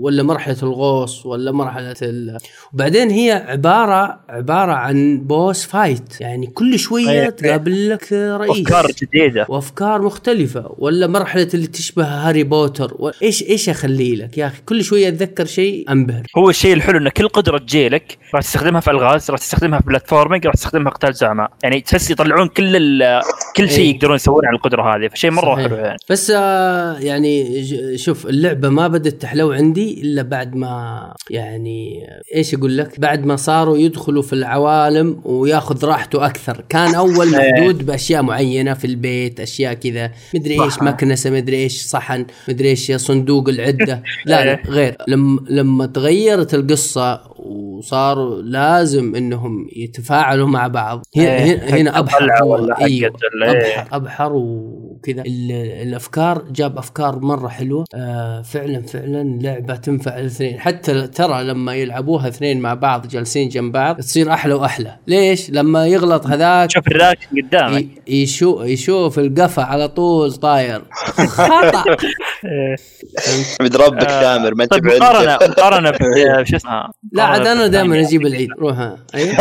ولا 0.00 0.22
مرحلة 0.22 0.56
الغوص 0.62 1.26
ولا 1.26 1.52
مرحلة 1.52 1.94
ال... 2.02 2.38
وبعدين 2.74 3.10
هي 3.10 3.32
عبارة 3.48 4.20
عبارة 4.28 4.72
عن 4.72 5.18
boss 5.18 5.66
fight 5.66 6.20
يعني 6.20 6.46
كل 6.46 6.78
شوية 6.78 7.10
إيه. 7.10 7.30
تقابل 7.30 7.90
لك 7.90 8.15
رئيس. 8.16 8.66
أفكار 8.66 8.86
جديدة. 9.02 9.46
وأفكار 9.48 10.02
مختلفة. 10.02 10.74
ولا 10.78 11.06
مرحلة 11.06 11.48
اللي 11.54 11.66
تشبه 11.66 12.04
هاري 12.04 12.44
بوتر. 12.44 12.94
و... 12.98 13.10
إيش 13.22 13.68
أخلي 13.68 14.16
لك 14.16 14.38
يا 14.38 14.46
أخي؟ 14.46 14.62
كل 14.66 14.84
شوية 14.84 15.08
أتذكر 15.08 15.44
شيء 15.44 15.84
أنبهر. 15.90 16.22
هو 16.38 16.50
الشيء 16.50 16.72
الحلو 16.72 16.98
إن 16.98 17.08
كل 17.08 17.28
قدرة 17.28 17.58
تجيلك 17.58 18.18
راح 18.34 18.42
تستخدمها 18.42 18.80
في 18.80 18.90
ألغاز 18.90 19.30
راح 19.30 19.40
تستخدمها 19.40 19.78
في 19.78 19.86
بلاتفورمينج 19.86 20.46
راح 20.46 20.54
تستخدمها 20.54 20.90
في 20.90 20.96
قتال 20.96 21.14
زعماء. 21.14 21.50
يعني 21.62 21.80
تحس 21.80 22.10
يطلعون 22.10 22.48
كل 22.48 23.02
كل 23.56 23.70
شيء 23.70 23.84
إيه. 23.84 23.94
يقدرون 23.94 24.14
يسوونه 24.14 24.48
على 24.48 24.56
القدرة 24.56 24.96
هذه. 24.96 25.08
فشيء 25.08 25.30
مرة 25.30 25.54
صحيح. 25.54 25.66
حلو 25.66 25.76
يعني. 25.76 25.96
بس 26.10 26.32
آه 26.36 26.98
يعني 26.98 27.64
شوف 27.96 28.26
اللعبة 28.26 28.68
ما 28.68 28.88
بدت 28.88 29.22
تحلو 29.22 29.52
عندي 29.52 30.00
إلا 30.02 30.22
بعد 30.22 30.56
ما 30.56 31.14
يعني 31.30 32.06
إيش 32.34 32.54
أقول 32.54 32.78
لك؟ 32.78 33.00
بعد 33.00 33.26
ما 33.26 33.36
صاروا 33.36 33.78
يدخلوا 33.78 34.22
في 34.22 34.32
العوالم 34.32 35.20
وياخذ 35.24 35.84
راحته 35.84 36.26
أكثر. 36.26 36.64
كان 36.68 36.94
أول 36.94 37.34
إيه. 37.34 37.52
محدود 37.52 37.86
بأشياء 37.86 38.05
معينة 38.14 38.74
في 38.74 38.86
البيت 38.86 39.40
أشياء 39.40 39.74
كذا 39.74 40.10
مدري 40.34 40.62
إيش. 40.64 40.82
مكنسة 40.82 41.30
مدري 41.30 41.56
إيش 41.56 41.82
صحن 41.82 42.26
مدري 42.48 42.68
إيش 42.68 42.92
صندوق 42.92 43.48
العدة 43.48 44.02
لا 44.26 44.44
لا 44.44 44.50
إيه. 44.50 44.62
غير 44.68 44.96
لما 45.08 45.40
لما 45.50 45.86
تغيرت 45.86 46.54
القصة 46.54 47.20
وصاروا 47.38 48.42
لازم 48.42 49.14
إنهم 49.14 49.68
يتفاعلوا 49.76 50.48
مع 50.48 50.66
بعض 50.66 51.06
هنا 51.16 51.36
إيه. 51.36 51.54
هنا, 51.54 51.76
هنا 51.80 51.98
أبحر 51.98 52.28
أيوه. 52.42 52.58
ال- 52.58 52.82
إيه. 52.82 53.06
أبحر 53.06 53.96
ابحر 53.96 54.32
وكذا. 54.96 55.22
ال- 55.22 55.52
الأفكار 55.88 56.44
جاب 56.50 56.78
أفكار 56.78 57.18
مرة 57.18 57.48
حلوة. 57.48 57.84
آه 57.94 58.42
فعلا 58.42 58.82
فعلا 58.82 59.38
لعبة 59.42 59.76
تنفع 59.76 60.18
الاثنين. 60.18 60.60
حتى 60.60 61.06
ترى 61.06 61.44
لما 61.44 61.74
يلعبوها 61.74 62.28
اثنين 62.28 62.60
مع 62.60 62.74
بعض 62.74 63.06
جالسين 63.08 63.48
جنب 63.48 63.72
بعض 63.72 63.96
تصير 63.96 64.32
أحلى 64.32 64.54
وأحلى. 64.54 64.96
ليش؟ 65.06 65.50
لما 65.50 65.86
يغلط 65.86 66.26
هذاك 66.26 66.70
شوف 66.70 66.86
الراكن 66.88 67.26
قدامك. 67.42 67.86
يشوف 68.08 68.62
يشوف 68.64 69.18
القفا 69.18 69.62
على 69.62 69.88
طول 69.88 70.32
طاير. 70.32 70.82
خطأ. 71.26 71.84
ربك 73.76 74.04
آه، 74.04 74.20
ثامر 74.20 74.54
ما 74.54 74.64
انت 74.64 74.70
طيب. 74.72 74.86
مقارنة 74.86 75.34
مقارنة 75.50 75.92
شو 76.44 76.56
اسمها 76.56 76.90
لا 77.12 77.22
عاد 77.22 77.46
أنا 77.46 77.66
دائما. 77.66 78.00
أجيب 78.00 78.26
العيد 78.26 78.48
روح. 78.58 78.76
أيوه. 79.14 79.36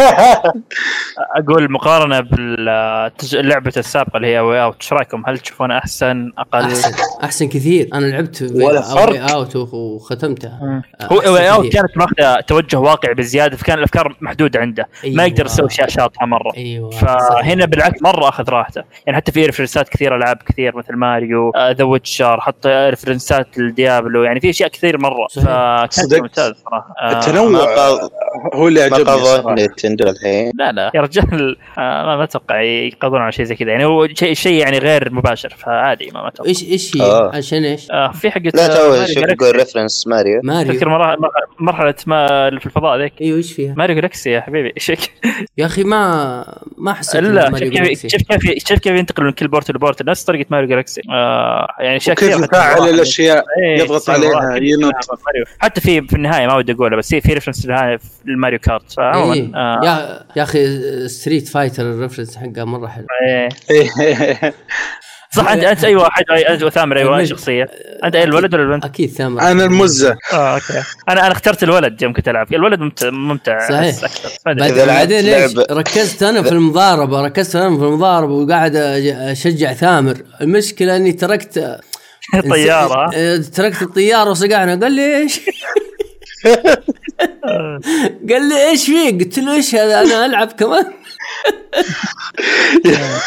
أقول 1.38 1.72
مقارنة 1.72 2.20
باللعبه 2.20 3.72
السابقة 3.78 4.18
اللي 4.18 4.28
هي 4.28 4.40
A 4.40 4.64
Way 4.64 4.70
Out 4.70 4.76
إيش 4.82 4.94
رأيكم؟ 4.94 5.24
هل 5.28 5.40
تشوفونها 5.46 5.78
أحسن 5.78 6.32
أقل 6.38 6.60
أحسن 6.60 6.92
أحسن 7.24 7.48
كثير 7.48 7.90
أنا 7.94 8.06
لعبت 8.06 8.52
ولا 8.56 8.82
فرق. 8.82 9.32
Out 9.32 9.56
وختمتها. 9.56 10.84
آه، 11.02 11.06
هو 11.14 11.20
أحسن 11.20 11.32
A 11.32 11.52
Way 11.52 11.56
Out 11.56 11.60
كثير. 11.60 11.72
كانت 11.72 11.98
ماخذة 11.98 12.42
توجه 12.42 12.80
واقعي 12.80 13.14
بزيادة 13.14 13.58
فكان 13.58 13.78
الأفكار 13.78 14.16
محدوده 14.22 14.60
عنده 14.60 14.88
ما 15.06 15.26
يقدر 15.26 15.38
أيوة. 15.46 15.52
يسوي 15.54 15.68
اشياء 15.68 15.88
شاطحة 15.88 16.26
مرة 16.26 16.52
أيوه 16.58 16.92
صحيح. 16.92 17.18
فهنا 17.18 17.66
بالعكس 17.66 18.02
مرة 18.02 18.30
أخذ 18.30 18.50
راحته 18.50 18.84
يعني 19.06 19.18
حتى 19.18 19.32
في 19.32 19.46
ريفرنسات 19.46 19.90
كثيرة 19.90 20.16
العاب 20.16 20.38
كثير 20.46 20.78
مثل 20.78 20.96
ماريو 20.96 21.52
The 21.72 21.84
Witcher 21.84 22.42
حط 22.42 22.68
reference 22.68 23.49
ات 23.49 23.58
ال 23.58 23.67
Diablo 23.67 24.24
يعني 24.24 24.40
في 24.40 24.50
أشياء 24.50 24.70
كثير 24.70 24.98
مرة 24.98 25.28
صحيح. 25.28 25.46
فكان. 25.46 26.22
ممتاز 26.22 26.54
صراحة 26.66 26.96
آه، 27.02 27.12
ما 27.14 27.20
التنوع 27.20 28.00
هو 28.54 28.68
اللي 28.68 28.82
عجبني. 28.84 29.56
نينتندو 29.56 30.10
الحين 30.10 30.52
لا 30.56 30.72
لا 30.72 30.92
يا 30.96 31.02
رجال 31.02 31.58
آه، 31.78 32.06
ما 32.06 32.18
ما 32.18 32.24
أتوقع 32.24 32.62
يقضون 32.62 33.22
على 33.22 33.32
شيء 33.32 33.46
زي 33.46 33.56
كذا 33.56 33.72
يعني 33.72 33.86
هو 33.86 34.08
شيء 34.08 34.34
شيء 34.34 34.54
يعني 34.62 34.78
غير 34.78 35.14
مباشر 35.14 35.35
فعادي 35.42 36.12
ما 36.14 36.22
ما 36.22 36.28
أتوقع 36.28 36.50
إيش 36.50 36.64
إيش 36.64 36.98
هي 36.98 37.02
آه. 37.02 37.32
عشان 37.36 37.64
إيش 37.66 37.92
آه، 37.92 38.12
في 38.12 38.32
حقة 38.32 38.52
لا 38.54 38.66
آه، 38.66 39.06
تو 39.06 39.14
شوف 39.14 39.24
reference 39.44 40.08
ماريو 40.08 40.42
ماريو 40.44 40.74
تذكر 40.74 40.86
مرة- 40.86 41.18
مرة- 41.20 41.56
مرحلة 41.60 41.96
ما 42.08 42.50
في 42.60 42.66
الفضاء 42.66 42.98
ذيك 43.02 43.22
إيوه 43.22 43.38
إيش 43.38 43.54
فيها 43.54 43.74
ماريو 43.78 43.96
Galaxy 43.96 44.30
يا 44.30 44.42
حبيبي 44.42 44.74
إيش؟ 44.78 44.92
يا 45.58 45.66
أخي 45.66 45.84
ما 45.84 46.60
ما 46.78 46.94
حسيت 46.94 47.24
لا 47.24 47.50
شوف 47.50 47.60
كيف. 47.60 48.08
شوف 48.08 48.22
كيف 48.22 48.80
كيف 48.80 48.88
ينتقل 48.94 49.24
من 49.24 49.32
كل 49.32 49.48
بورت 49.48 49.72
لبورت 49.72 50.02
نفس 50.04 50.24
طريقة 50.24 50.46
ماريو 50.50 50.68
Galaxy 50.70 51.02
آه 51.12 51.68
يعني 51.80 51.98
اشياء 51.98 52.16
كثيرة 52.16 52.44
يفعل 52.46 52.90
الأشياء 52.90 53.44
إيه، 53.64 53.80
يضغط 53.84 54.10
عليها، 54.10 54.56
ينط. 54.56 54.94
ماريو. 55.26 55.46
حتى 55.60 55.82
في 55.82 56.02
في 56.02 56.16
النهاية 56.16 56.48
ما 56.48 56.56
ودي 56.56 56.72
اقولها 56.72 56.98
بس 56.98 57.16
في 57.16 57.34
reference 57.34 57.68
ال 58.28 58.33
Mario 58.33 58.60
Kart 58.60 58.92
فعموما 58.92 59.34
إيه. 59.34 59.52
آه، 59.56 60.26
يا 60.36 60.44
أخي 60.44 60.68
Street 61.08 61.48
Fighter 61.48 61.84
ال 61.84 61.89
reference 61.89 62.38
حقه 62.38 62.64
مرة 62.64 62.88
حلو 62.88 63.06
إيه. 63.28 63.50
صح 65.36 65.48
انت 65.52 65.64
أنت 65.64 65.84
اي 65.84 65.96
واحد 65.96 66.24
أي- 66.32 66.50
انت 66.50 66.64
وثامر 66.64 66.98
اي 66.98 67.04
المج- 67.04 67.24
شخصية. 67.30 67.70
أنت 68.04 68.16
اي 68.16 68.24
الولد 68.24 68.54
ولا 68.54 68.64
البنت؟ 68.64 68.86
أكيد 68.86 69.10
ثامر. 69.10 69.42
أنا 69.42 69.66
المزة. 69.66 70.16
آه 70.34 70.54
okay. 70.56 70.74
أنا 71.10 71.22
أنا 71.26 71.32
اخترت 71.32 71.64
الولد 71.64 72.02
يوم 72.02 72.14
كنت 72.14 72.28
ألعب. 72.30 72.54
الولد 72.54 72.80
ممتع 72.80 73.10
ممتع 73.10 73.70
صحيح. 73.70 73.96
بعدين 74.46 75.26
إيش 75.26 75.52
لعبة- 75.54 75.72
ركزت 75.72 76.24
أنا 76.24 76.42
في 76.44 76.52
المضاربة 76.52 77.22
ركزت 77.22 77.56
أنا 77.56 77.78
في 77.78 77.84
المضاربة 77.84 78.34
وقاعد 78.34 78.76
أشجع 78.76 79.74
ثامر. 79.74 80.18
المشكلة 80.42 80.96
إني 80.96 81.12
تركت 81.12 81.80
طيارة. 82.50 83.12
آه، 83.16 83.38
تركت 83.38 83.82
الطيارة 83.82 84.30
وصقعنا 84.30 84.76
قال 84.82 84.92
لي 84.92 85.18
إيش؟ 85.18 85.40
قال 88.30 88.50
لي 88.50 88.70
إيش 88.70 88.86
فيك؟ 88.86 89.24
قلت 89.24 89.40
له 89.40 89.54
إيش 89.54 89.76
هذا؟ 89.76 90.02
أنا 90.02 90.26
ألعب 90.26 90.52
كمان. 90.52 90.86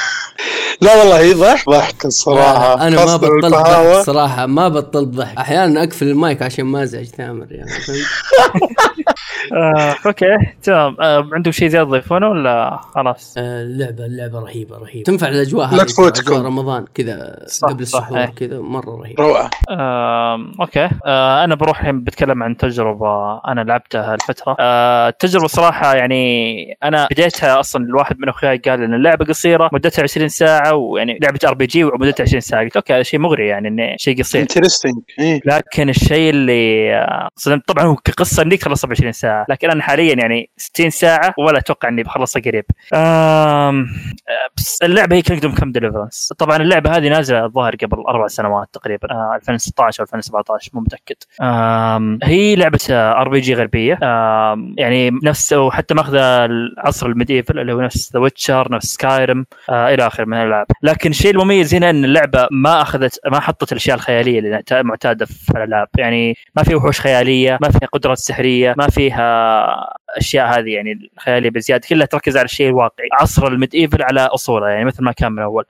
لا 0.80 0.96
والله 0.96 1.18
هي 1.20 1.32
ضحك 1.32 1.68
ضحك 1.68 2.04
الصراحة. 2.06 2.87
أنا 2.87 3.04
ما 3.04 3.16
بطلت 3.16 3.44
ضحك. 3.44 4.04
صراحة 4.06 4.46
ما 4.46 4.68
بطلت 4.68 5.08
ضحك. 5.08 5.37
أحيانا 5.38 5.82
أقفل 5.82 6.06
المايك 6.08 6.42
عشان 6.42 6.64
ما 6.64 6.82
أزعج 6.82 7.04
ثامر 7.04 7.46
يعني 7.50 7.70
آه، 9.57 9.94
okay 10.07 10.37
تمام. 10.62 10.97
آه، 11.01 11.29
عندهم 11.33 11.53
شيء 11.53 11.68
زيادة 11.68 11.89
تضيفونه 11.89 12.28
ولا 12.28 12.76
خلاص؟ 12.95 13.35
آه، 13.39 13.62
اللعبة 13.62 14.07
اللعبة 14.07 14.39
رهيبة 14.41 14.78
رهيبة. 14.78 15.03
تنفع 15.03 15.28
الأجواء 15.28 15.66
هذه 15.66 15.76
لا 15.76 15.85
تفوتكم 15.85 16.47
رمضان 16.47 16.85
كذا 16.95 17.37
قبل 17.62 17.82
السحور 17.82 18.18
إيه. 18.18 18.26
كذا 18.26 18.61
مرة 18.61 18.97
رهيبة. 19.03 19.22
روعة. 19.24 19.51
آه، 19.70 20.39
okay. 20.61 20.89
آه، 21.07 21.45
أنا 21.45 21.55
بروح 21.55 21.80
الحين 21.80 22.01
بتكلم 22.05 22.43
عن 22.43 22.57
تجربة 22.57 23.39
أنا 23.39 23.61
لعبتها 23.61 24.14
الفترة 24.14 24.57
آه، 24.61 25.09
التجربة 25.09 25.47
صراحة 25.47 25.95
يعني 25.95 26.18
أنا 26.85 27.09
بديتها 27.11 27.61
أصلا 27.61 27.85
الواحد 27.85 28.18
من 28.18 28.28
اخوياي 28.28 28.59
قال 28.59 28.82
إن 28.82 28.95
اللعبة 28.95 29.24
قصيرة 29.24 29.70
مدتها 29.72 30.03
20 30.03 30.28
ساعة 30.28 30.74
ويعني 30.74 31.18
لعبة 31.22 31.39
RPG 31.45 31.84
ومدتها 31.85 32.24
20 32.24 32.41
ساعة. 32.41 32.62
قلت 32.64 32.76
okay 32.76 32.93
هذا 32.95 33.03
شيء 33.03 33.20
مغري 33.20 33.47
يعني 33.49 33.68
إنه 33.68 33.95
شيء 33.99 34.18
قصير. 34.18 34.41
interesting 34.43 34.95
إيه. 35.20 35.41
لكن 35.45 35.89
الشيء 35.89 36.30
اللي 36.30 36.95
آه، 36.95 37.28
صدمت 37.37 37.68
طبعا 37.68 37.85
هو 37.85 37.97
كقصة 37.97 38.43
إنك 38.43 38.62
خلاص 38.64 38.85
24 38.99 39.12
ساعة. 39.12 39.46
لكن 39.49 39.70
أنا 39.70 39.82
حاليا 39.82 40.14
يعني 40.14 40.51
60 40.57 40.90
ساعة 40.90 41.34
ولا 41.38 41.59
أتوقع 41.59 41.88
إني 41.88 42.03
بخلصها 42.03 42.42
قريب. 42.42 42.64
أم... 42.94 43.86
بس 44.57 44.78
اللعبة 44.82 45.16
هي 45.16 45.22
Kingdom 45.22 45.55
Come 45.55 45.72
Deliverance 45.72 46.32
طبعا 46.38 46.57
اللعبة 46.57 46.96
هذه 46.96 47.09
نازلة 47.09 47.44
الظاهر 47.44 47.76
قبل 47.76 48.03
أربع 48.09 48.26
سنوات 48.26 48.68
تقريبا. 48.72 49.11
أه 49.11 49.36
2016 49.36 50.01
أو 50.01 50.05
2017 50.05 50.70
مو 50.74 50.80
متأكد. 50.80 51.16
أم... 51.42 52.18
هي 52.22 52.57
لعبة 52.57 52.78
RPG 52.91 53.55
غربية. 53.55 53.99
أم... 54.03 54.74
يعني 54.78 55.11
نفس 55.22 55.53
وحتى 55.53 55.94
ماخذه 55.94 56.44
العصر 56.44 57.07
ال 57.07 57.12
medieval 57.12 57.59
اللي 57.59 57.72
هو 57.72 57.80
نفس 57.80 58.12
The 58.12 58.20
Witcher 58.20 58.72
نفس 58.72 58.86
Skyrim 58.86 59.47
أه 59.70 59.94
إلى 59.94 60.07
آخره 60.07 60.24
من 60.24 60.36
الألعاب. 60.36 60.66
لكن 60.82 61.11
الشيء 61.11 61.30
المميز 61.30 61.74
هنا 61.74 61.90
إن 61.90 62.05
اللعبة 62.05 62.49
ما 62.51 62.82
أخذت 62.82 63.20
ما 63.26 63.40
حطت 63.40 63.72
الأشياء 63.72 63.96
الخيالية 63.96 64.38
اللي 64.38 64.62
معتادة 64.72 65.26
في 65.26 65.51
الألعاب. 65.57 65.88
يعني 65.99 66.36
ما 66.57 66.62
في 66.62 66.74
وحوش 66.74 67.01
خيالية 67.01 67.59
ما 67.62 67.70
في 67.70 67.86
قدرات 67.92 68.18
سحرية 68.18 68.74
ما 68.79 68.89
فيها 68.89 69.99
أشياء 70.16 70.59
هذه 70.59 70.70
يعني 70.70 71.11
الخياليه 71.16 71.51
بزياده 71.51 71.89
كلها 71.89 72.07
تركز 72.07 72.37
على 72.37 72.45
الشيء 72.45 72.68
الواقعي. 72.68 73.09
عصر 73.20 73.47
ال 73.47 73.53
medieval 73.53 74.03
على 74.03 74.20
أصوله 74.20 74.68
يعني 74.68 74.85
مثل 74.85 75.05
ما 75.05 75.12
كان 75.12 75.33
من 75.33 75.43
اول 75.43 75.64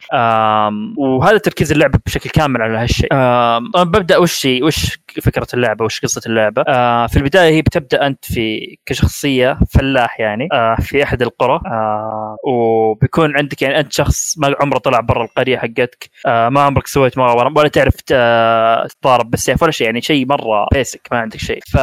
وهذا 0.96 1.38
تركيز 1.38 1.72
اللعبه 1.72 1.98
بشكل 2.06 2.30
كامل 2.30 2.62
على 2.62 2.78
هالشيء. 2.78 3.08
طبعاً 3.08 3.84
ببدأ 3.84 4.16
وش 4.18 4.48
وش 4.62 4.98
فكرة 5.20 5.46
اللعبة 5.54 5.84
وش 5.84 6.00
قصة 6.00 6.20
اللعبة. 6.26 6.64
آه 6.68 7.06
في 7.06 7.16
البداية 7.16 7.50
هي 7.54 7.62
بتبدأ 7.62 8.06
أنت 8.06 8.24
في 8.24 8.76
كشخصية 8.86 9.58
فلاح 9.74 10.20
يعني 10.20 10.48
آه 10.52 10.74
في 10.80 11.02
أحد 11.02 11.22
القرى 11.22 11.60
آه 11.66 12.36
وبيكون 12.46 13.36
عندك 13.36 13.62
يعني 13.62 13.80
أنت 13.80 13.92
شخص 13.92 14.38
ما 14.38 14.54
عمره 14.60 14.78
طلع 14.78 15.00
برا 15.00 15.24
القرية 15.24 15.58
حقتك 15.58 16.10
آه 16.26 16.48
ما 16.48 16.60
عمرك 16.60 16.86
سويت 16.86 17.18
مغامره 17.18 17.52
ولا 17.56 17.68
تعرف 17.68 17.94
تضارب 18.00 19.30
بالسيف 19.30 19.62
ولا 19.62 19.70
شيء 19.70 19.86
يعني 19.86 20.00
شيء 20.00 20.26
مرة 20.26 20.66
بيسك 20.72 21.08
ما 21.12 21.18
عندك 21.18 21.38
شيء. 21.38 21.58
ف 21.72 21.76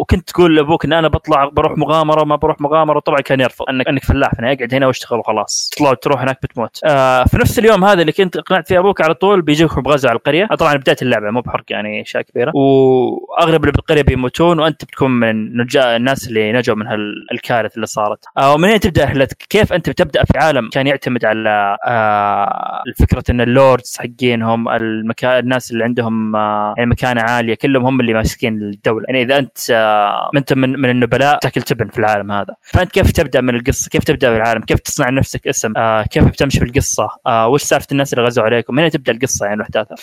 وكنت 0.00 0.28
تقول 0.30 0.56
لأبوك 0.56 0.84
إن 0.84 0.92
أنا 0.92 1.08
بطلع 1.08 1.44
بروح 1.48 1.78
مغامرة 1.78 2.22
وما 2.22 2.36
بروح 2.36 2.60
مغامرة 2.60 2.96
وطبعا 2.96 3.20
كان 3.20 3.40
يرفض 3.40 3.64
انك 3.68 3.88
إنك 3.88 4.04
فلاح 4.04 4.30
هنا 4.38 4.52
أقعد 4.52 4.74
هنا 4.74 4.86
وأشتغل 4.86 5.18
وخلاص. 5.18 5.70
تطلع 5.76 5.94
تروح 5.94 6.20
هناك 6.22 6.38
بتموت. 6.42 6.80
آه 6.84 7.24
في 7.24 7.36
نفس 7.38 7.58
اليوم 7.58 7.84
هذا 7.84 8.00
اللي 8.00 8.12
كنت 8.12 8.36
اقنعت 8.36 8.68
فيه 8.68 8.78
أبوك 8.78 9.00
على 9.00 9.14
طول 9.14 9.42
بيجيكم 9.42 9.82
بغزو 9.82 10.08
على 10.08 10.16
القرية. 10.16 10.46
طبعا 10.46 10.74
بداية 10.76 10.96
اللعبة 11.02 11.30
مو 11.30 11.40
بحرق 11.40 11.64
يعني 11.70 12.02
أشياء 12.02 12.22
كبيرة. 12.22 12.52
وأغلب 12.74 13.60
اللي 13.60 13.72
بالقرية 13.72 14.02
بيموتون 14.02 14.58
وأنت 14.60 14.84
بتكون 14.84 15.10
من 15.10 15.56
نجاة 15.56 15.96
الناس 15.96 16.28
اللي 16.28 16.52
نجوا 16.52 16.76
من 16.76 16.86
هالكارثة 16.86 17.74
اللي 17.76 17.86
صارت. 17.86 18.24
آه 18.38 18.54
ومن 18.54 18.68
هنا 18.68 18.76
تبدأ 18.76 19.04
رحلتك 19.04 19.36
كيف 19.48 19.72
أنت 19.72 19.90
بتبدأ 19.90 20.24
في 20.24 20.38
عالم 20.38 20.68
كان 20.72 20.86
يعتمد 20.86 21.24
على 21.24 21.76
آه 21.86 22.82
الفكرة 22.86 23.24
إن 23.30 23.40
ال 23.40 23.49
lords 23.49 23.96
حقينهم 23.98 24.68
المكان 24.68 25.38
الناس 25.38 25.70
اللي 25.70 25.84
عندهم 25.84 26.36
آه 26.36 26.74
يعني 26.76 26.90
مكانة 26.90 27.20
عالية 27.22 27.54
كلهم 27.54 27.86
هم 27.86 28.00
اللي 28.00 28.14
ماسكين 28.14 28.62
الدولة. 28.62 29.04
يعني 29.08 29.22
إذا 29.22 29.38
أنت 29.38 29.58
آه 29.70 30.30
ما 30.34 30.40
أنت 30.40 30.52
من, 30.52 30.80
من 30.80 30.90
النبلاء 30.90 31.38
تاكل 31.38 31.62
تبن 31.62 31.88
في 31.88 31.98
العالم 31.98 32.32
هذا. 32.32 32.54
فأنت 32.62 32.92
كيف 32.92 33.12
تبدأ 33.12 33.40
من 33.40 33.54
القصة؟ 33.54 33.88
كيف 33.90 34.04
تبدأ 34.04 34.30
في 34.30 34.36
العالم 34.36 34.60
كيف 34.60 34.80
تصنع 34.80 35.08
لنفسك 35.08 35.46
اسم؟ 35.48 35.72
آه 35.76 36.02
كيف 36.02 36.24
بتمشي 36.24 36.58
في 36.58 36.64
القصة 36.64 37.08
آه 37.26 37.48
وش 37.48 37.62
سالفة 37.62 37.86
الناس 37.92 38.14
اللي 38.14 38.24
غزوا 38.24 38.44
عليكم؟ 38.44 38.74
من 38.74 38.80
هنا 38.80 38.88
تبدأ 38.88 39.12
القصة 39.12 39.46
يعني 39.46 39.60
واحداثها 39.60 39.96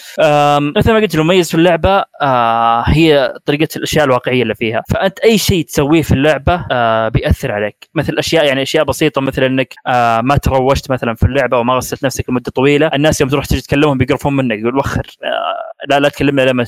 مثل 0.59 0.91
ما 0.91 0.99
قلت 0.99 1.15
المميز 1.15 1.49
في 1.49 1.55
اللعبة 1.55 2.03
هي 2.87 3.33
طريقة 3.45 3.67
الأشياء 3.75 4.05
الواقعية 4.05 4.43
اللي 4.43 4.55
فيها. 4.55 4.83
فأنت 4.89 5.19
أي 5.19 5.37
شيء 5.37 5.65
تسويه 5.65 6.01
في 6.01 6.11
اللعبة 6.11 6.65
آه 6.71 7.07
بيأثر 7.09 7.51
عليك. 7.51 7.89
مثل 7.95 8.15
أشياء 8.17 8.45
يعني 8.45 8.61
أشياء 8.61 8.83
بسيطة 8.85 9.21
مثل 9.21 9.43
إنك 9.43 9.73
آه 9.87 10.21
ما 10.21 10.37
تروشت 10.37 10.91
مثلا 10.91 11.15
في 11.15 11.23
اللعبة 11.23 11.57
وما 11.57 11.73
غسلت 11.73 12.05
نفسك 12.05 12.29
لمدة 12.29 12.51
طويلة 12.55 12.87
الناس 12.87 13.21
يوم 13.21 13.29
تروح 13.29 13.45
تجي 13.45 13.61
تكلمهم 13.61 13.97
بيقرفون 13.97 14.35
منك 14.35 14.59
يقول 14.59 14.77
وخر 14.77 15.07
آه 15.23 15.70
لا 15.89 15.99
لا 15.99 16.09
تكلمنا 16.09 16.41
لما 16.41 16.63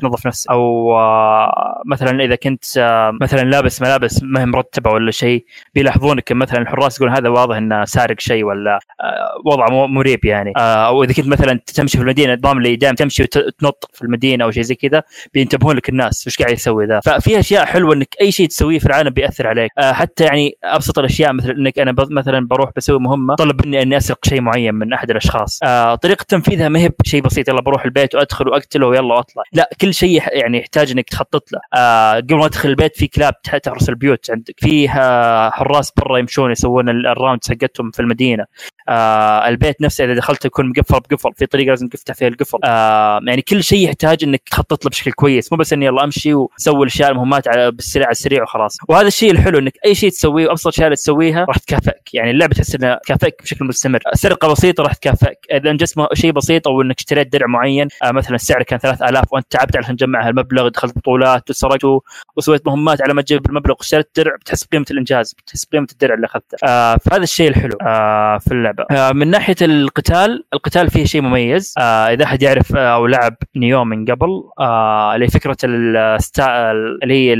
تنظف 0.00 0.26
نفسك. 0.26 0.50
أو 0.50 0.92
آه 0.98 1.82
مثلا 1.86 2.24
إذا 2.24 2.34
كنت 2.36 2.64
آه 2.78 3.12
مثلا 3.20 3.40
لابس 3.50 3.82
ملابس 3.82 4.22
ما 4.22 4.40
هي 4.40 4.46
مرتبة 4.46 4.90
ولا 4.90 5.10
شيء 5.10 5.44
بيلاحظونك 5.74 6.32
مثلا 6.32 6.58
الحراس 6.60 6.96
يقولون 6.96 7.16
هذا 7.16 7.28
واضح 7.28 7.56
إنه 7.56 7.84
سارق 7.84 8.20
شيء 8.20 8.44
ولا 8.44 8.74
آه، 9.00 9.42
وضع 9.46 9.66
مو- 9.70 9.86
مريب 9.86 10.24
يعني. 10.24 10.52
أو 10.56 11.04
إذا 11.04 11.12
كنت 11.12 11.26
مثلا 11.28 11.60
تمشي 11.74 11.96
في 11.98 12.02
المدينة 12.04 12.34
النظام 12.34 12.58
اللي 12.58 12.76
دائما 12.76 12.96
تمشي 12.96 13.22
وتنط 13.22 13.90
في 13.94 14.02
المدينة 14.02 14.44
أو 14.44 14.50
شيء 14.50 14.62
زي 14.62 14.74
كذا 14.74 15.02
بينتبهون 15.34 15.76
لك 15.76 15.88
الناس 15.88 16.26
وش 16.26 16.36
قاعد 16.38 16.52
يسوي 16.52 16.86
ذا. 16.86 17.00
ففي 17.00 17.38
أشياء 17.38 17.64
حلوة 17.64 17.94
إنك 17.94 18.14
أي 18.20 18.32
شيء 18.32 18.48
تسويه 18.48 18.78
في 18.78 18.86
العالم 18.86 19.10
بيأثر 19.10 19.46
عليك. 19.46 19.70
حتى 19.78 20.24
يعني 20.24 20.56
أبسط 20.64 20.98
الأشياء 20.98 21.32
مثل 21.32 21.50
إنك 21.50 21.78
أنا 21.78 21.94
مثلا 22.10 22.46
بروح 22.48 22.70
بسوي 22.76 22.98
مهمة 23.00 23.34
طلب 23.34 23.66
مني 23.66 23.82
إني 23.82 23.96
أسرق 23.96 24.18
شيء 24.28 24.40
معين 24.40 24.74
من 24.74 24.92
أحد 24.92 25.10
الأشخاص. 25.10 25.58
طريقة 26.02 26.24
تنفيذها 26.28 26.68
ما 26.68 26.78
هي 26.78 26.90
بشيء 27.04 27.22
بسيط 27.22 27.48
يلا 27.48 27.60
بروح 27.60 27.84
البيت 27.84 28.14
وأدخل. 28.14 28.39
واقتله 28.48 28.86
ويلا 28.86 29.14
واطلع 29.14 29.42
لا 29.52 29.70
كل 29.80 29.94
شيء 29.94 30.22
يعني 30.32 30.58
يحتاج 30.58 30.90
إنك 30.90 31.08
تخطط 31.08 31.52
له. 31.52 31.60
آه، 31.74 32.14
قبل 32.16 32.34
ما 32.36 32.48
تدخل 32.48 32.68
البيت 32.68 32.96
في 32.96 33.06
كلاب 33.06 33.42
تح- 33.42 33.56
تحرس 33.56 33.88
البيوت 33.88 34.30
عندك. 34.30 34.54
في 34.56 34.90
آه، 34.90 35.50
حراس 35.50 35.92
برا 35.96 36.18
يمشون 36.18 36.50
يسوون 36.50 36.88
ال- 36.88 37.06
ال 37.06 37.12
round 37.12 37.40
حقتهم 37.48 37.90
في 37.90 38.00
المدينة. 38.00 38.44
آه 38.88 39.48
البيت 39.48 39.82
نفسه 39.82 40.04
إذا 40.04 40.14
دخلت 40.14 40.44
يكون 40.44 40.68
مقفل 40.68 41.00
بقفل. 41.00 41.30
في 41.36 41.46
طريقة 41.46 41.68
لازم 41.70 41.88
تفتح 41.88 42.14
فيها 42.14 42.28
القفل. 42.28 42.58
آه 42.64 43.20
يعني 43.26 43.42
كل 43.42 43.64
شيء 43.64 43.84
يحتاج 43.84 44.24
إنك 44.24 44.42
تخطط 44.50 44.84
له 44.84 44.90
بشكل 44.90 45.12
كويس. 45.12 45.52
مو 45.52 45.58
بس 45.58 45.72
إني 45.72 45.86
يلا 45.86 46.04
أمشي 46.04 46.34
وسوي 46.34 46.82
الأشياء 46.82 47.10
المهمات 47.10 47.48
على 47.48 47.70
بالسريع 47.70 48.06
على 48.06 48.12
السريع 48.12 48.42
وخلاص. 48.42 48.76
وهذا 48.88 49.06
الشيء 49.06 49.30
الحلو 49.30 49.58
إنك 49.58 49.72
أي 49.86 49.94
شيء 49.94 50.10
تسويه 50.10 50.46
وابسط 50.48 50.80
اللي 50.80 50.96
تسويها 50.96 51.44
راح 51.44 51.56
تكافئك. 51.58 52.14
يعني 52.14 52.30
اللعبة 52.30 52.54
تحس 52.54 52.74
إنها 52.74 53.00
تكافئك 53.04 53.42
بشكل 53.42 53.64
مستمر. 53.64 54.00
سرقة 54.14 54.48
بسيطة 54.52 54.82
راح 54.82 54.92
تكافئك. 54.94 55.38
إذا 55.52 55.70
إنجزت 55.70 55.96
شيء 56.14 56.32
بسيط 56.32 56.68
أو 56.68 56.82
إنك 56.82 56.98
اشتريت 56.98 57.32
درع 57.32 57.46
معين 57.46 57.88
آه 58.04 58.10
مثلا 58.12 58.29
السعر 58.34 58.62
كان 58.62 58.78
3000 58.78 59.32
وأنت 59.32 59.46
تعبت 59.50 59.76
علشان 59.76 59.96
تجمع 59.96 60.28
هالمبلغ 60.28 60.68
دخلت 60.68 60.98
بطولات 60.98 61.50
وسرقته 61.50 62.02
وسويت 62.36 62.66
مهمات 62.66 63.02
على 63.02 63.14
ما 63.14 63.22
تجيب 63.22 63.46
المبلغ 63.46 63.74
واشتريت 63.78 64.10
درع 64.16 64.36
بتحس 64.36 64.64
بقيمة 64.64 64.84
الإنجاز 64.90 65.32
بتحس 65.32 65.64
بقيمة 65.64 65.86
الدرع 65.92 66.14
اللي 66.14 66.26
أخذته. 66.26 66.56
آه 66.64 66.96
فهذا 66.96 67.22
الشيء 67.22 67.48
الحلو 67.48 67.78
آه 67.82 68.38
في 68.38 68.52
اللعبة. 68.54 68.84
آه 68.90 69.12
من 69.12 69.28
ناحية 69.30 69.56
القتال 69.62 70.44
القتال 70.54 70.90
فيه 70.90 71.04
شيء 71.04 71.20
مميز. 71.20 71.74
آه 71.78 71.82
إذا 72.12 72.24
أحد 72.24 72.42
يعرف 72.42 72.76
آه 72.76 72.94
أو 72.94 73.06
لعب 73.06 73.36
Nioh 73.56 73.84
من 73.84 74.04
قبل 74.04 74.28
آه 74.60 75.14
اللي 75.14 75.28
فكرة 75.28 75.56
ال 75.64 75.79
sta... 75.79 76.70
اللي 77.02 77.14
هي 77.30 77.36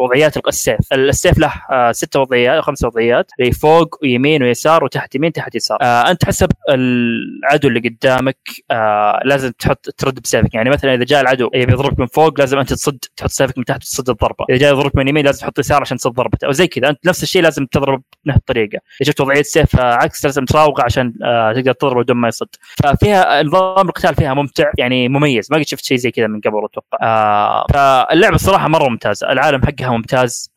وضعيات 0.00 0.48
السيف. 0.48 0.92
السيف 0.92 1.38
له 1.38 1.52
آه 1.70 1.92
ست 1.92 2.16
وضعيات 2.16 2.56
أو 2.56 2.62
خمس 2.62 2.84
وضعيات 2.84 3.30
اللي 3.40 3.52
فوق 3.52 3.98
ويمين 4.02 4.42
ويسار 4.42 4.84
وتحت 4.84 5.14
يمين 5.14 5.32
تحت 5.32 5.54
يسار. 5.54 5.78
آه 5.82 6.10
أنت 6.10 6.24
حسب 6.24 6.48
العدو 6.68 7.68
اللي 7.68 7.80
قدامك 7.80 8.38
آه 8.70 9.20
لازم 9.24 9.50
تحط 9.50 9.86
ترد 9.98 10.18
بسيفك. 10.22 10.54
يعني 10.54 10.70
مثلا 10.70 10.94
إذا 10.94 11.04
جاء 11.04 11.20
العدو 11.20 11.50
يبي 11.54 11.72
يضربك 11.72 12.00
من 12.00 12.06
فوق 12.06 12.40
لازم 12.40 12.58
أنت 12.58 12.72
تصد 12.72 12.98
تحط 13.16 13.30
سيفك 13.30 13.58
من 13.58 13.64
تحت 13.64 13.82
وتصد 13.82 14.10
الضربة. 14.10 14.44
إذا 14.50 14.58
جاء 14.58 14.72
يضربك 14.72 14.96
من 14.96 15.08
يمين 15.08 15.24
لازم 15.24 15.40
تحط 15.40 15.58
يسار 15.58 15.80
عشان 15.80 15.96
تصد 15.96 16.12
ضربته. 16.12 16.46
أو 16.46 16.52
زي 16.52 16.66
كذا. 16.66 16.90
أنت 16.90 17.06
نفس 17.06 17.22
الشيء 17.22 17.42
لازم 17.42 17.66
تضرب 17.66 18.02
بنفس 18.24 18.38
الطريقة. 18.38 18.78
إذا 19.02 19.10
شفت 19.10 19.20
وضعية 19.20 19.42
سيف 19.42 19.80
آه، 19.80 19.94
عكس 19.94 20.24
لازم 20.24 20.44
تراوغه 20.44 20.82
عشان 20.84 21.14
آه 21.24 21.52
تقدر 21.52 21.72
تضربه 21.72 22.02
بدون 22.02 22.16
ما 22.16 22.28
يصد. 22.28 22.48
ففيها 22.82 23.42
نظام 23.42 23.88
القتال 23.88 24.14
فيها 24.14 24.34
ممتع 24.34 24.70
يعني 24.78 25.08
مميز. 25.08 25.48
ما 25.50 25.58
قد 25.58 25.66
شفت 25.66 25.84
شيء 25.84 25.96
زي 25.96 26.10
كذا 26.10 26.26
من 26.26 26.40
قبل 26.40 26.64
أتوقع. 26.64 26.98
آه 27.02 27.66
فاللعبة 27.72 28.34
الصراحة 28.34 28.68
مرة 28.68 28.88
ممتازة. 28.88 29.32
العالم 29.32 29.62
حقها 29.62 29.90
ممتاز. 29.90 30.50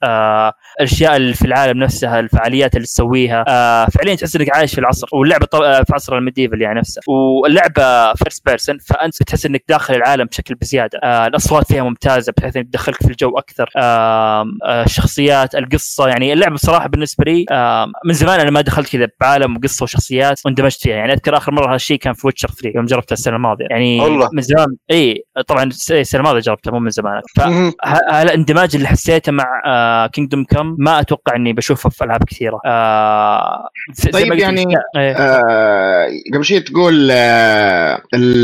الأشياء 0.79 1.15
اللي 1.15 1.33
في 1.33 1.45
العالم 1.45 1.79
نفسها 1.79 2.19
الفعاليات 2.19 2.75
اللي 2.75 2.85
تسويها. 2.85 3.43
فعليا 3.89 4.15
تحس 4.15 4.35
إنك 4.35 4.55
عايش 4.55 4.73
في 4.73 4.81
العصر. 4.81 5.07
واللعبة 5.13 5.47
في 5.51 5.93
عصر 5.93 6.17
ال 6.17 6.22
medieval 6.22 6.61
يعني 6.61 6.79
نفسه. 6.79 7.01
واللعبة 7.07 8.13
first 8.13 8.45
person 8.45 8.77
فأنت 8.77 9.21
بتحس 9.21 9.45
إنك 9.55 9.63
داخل 9.69 9.95
العالم 9.95 10.25
بشكل 10.25 10.55
بزيادة. 10.55 10.99
آه 11.03 11.27
الأصوات 11.27 11.67
فيها 11.67 11.83
ممتازة 11.83 12.33
بحيث 12.37 12.57
إنك 12.57 12.65
تدخلك 12.67 12.95
في 13.03 13.07
الجو 13.11 13.37
أكثر. 13.37 13.69
آه 13.77 14.45
آه 14.65 14.83
الشخصيات 14.83 15.55
القصة 15.55 16.07
يعني 16.07 16.33
اللعبة 16.33 16.53
بصراحة 16.55 16.87
بالنسبة 16.87 17.23
لي 17.25 17.45
آه 17.51 17.87
من 18.05 18.13
زمان 18.13 18.39
أنا 18.39 18.51
ما 18.51 18.61
دخلت 18.61 18.89
كذا 18.91 19.07
بعالم 19.21 19.57
وقصة 19.57 19.83
وشخصيات 19.83 20.39
واندمجت 20.45 20.81
فيها. 20.81 20.95
يعني 20.95 21.13
أذكر 21.13 21.37
آخر 21.37 21.51
مرة 21.51 21.73
هالشيء 21.73 21.97
كان 21.99 22.13
في 22.13 22.27
Witcher 22.27 22.47
3 22.47 22.71
يوم 22.75 22.85
جربتها 22.85 23.13
السنة 23.13 23.35
الماضية. 23.35 23.65
يعني 23.69 23.99
والله. 24.01 24.29
من 24.33 24.41
زمان 24.41 24.67
إي 24.91 25.23
طبعا 25.47 25.63
السنة 25.63 26.19
الماضية 26.21 26.39
جربتها 26.39 26.71
مو 26.71 26.79
من 26.79 26.89
زمان. 26.89 27.21
فالاندماج 27.35 28.75
اللي 28.75 28.87
حسيته 28.87 29.31
مع 29.31 29.61
آه 29.65 30.07
Kingdom 30.07 30.43
Come 30.43 30.75
ما 30.79 30.99
أتوقع 30.99 31.35
إني 31.35 31.53
بشوفه 31.53 31.89
في 31.89 32.03
ألعاب 32.03 32.23
كثيرة. 32.23 32.59
آه 32.65 33.69
طيب 34.13 34.27
ما 34.27 34.33
قلت 34.33 34.41
يعني- 34.41 34.65
إيه. 34.97 35.15
آه 35.17 36.07
قبل 36.33 36.45
شيء 36.45 36.59
تقول 36.59 37.09
آه 37.11 38.01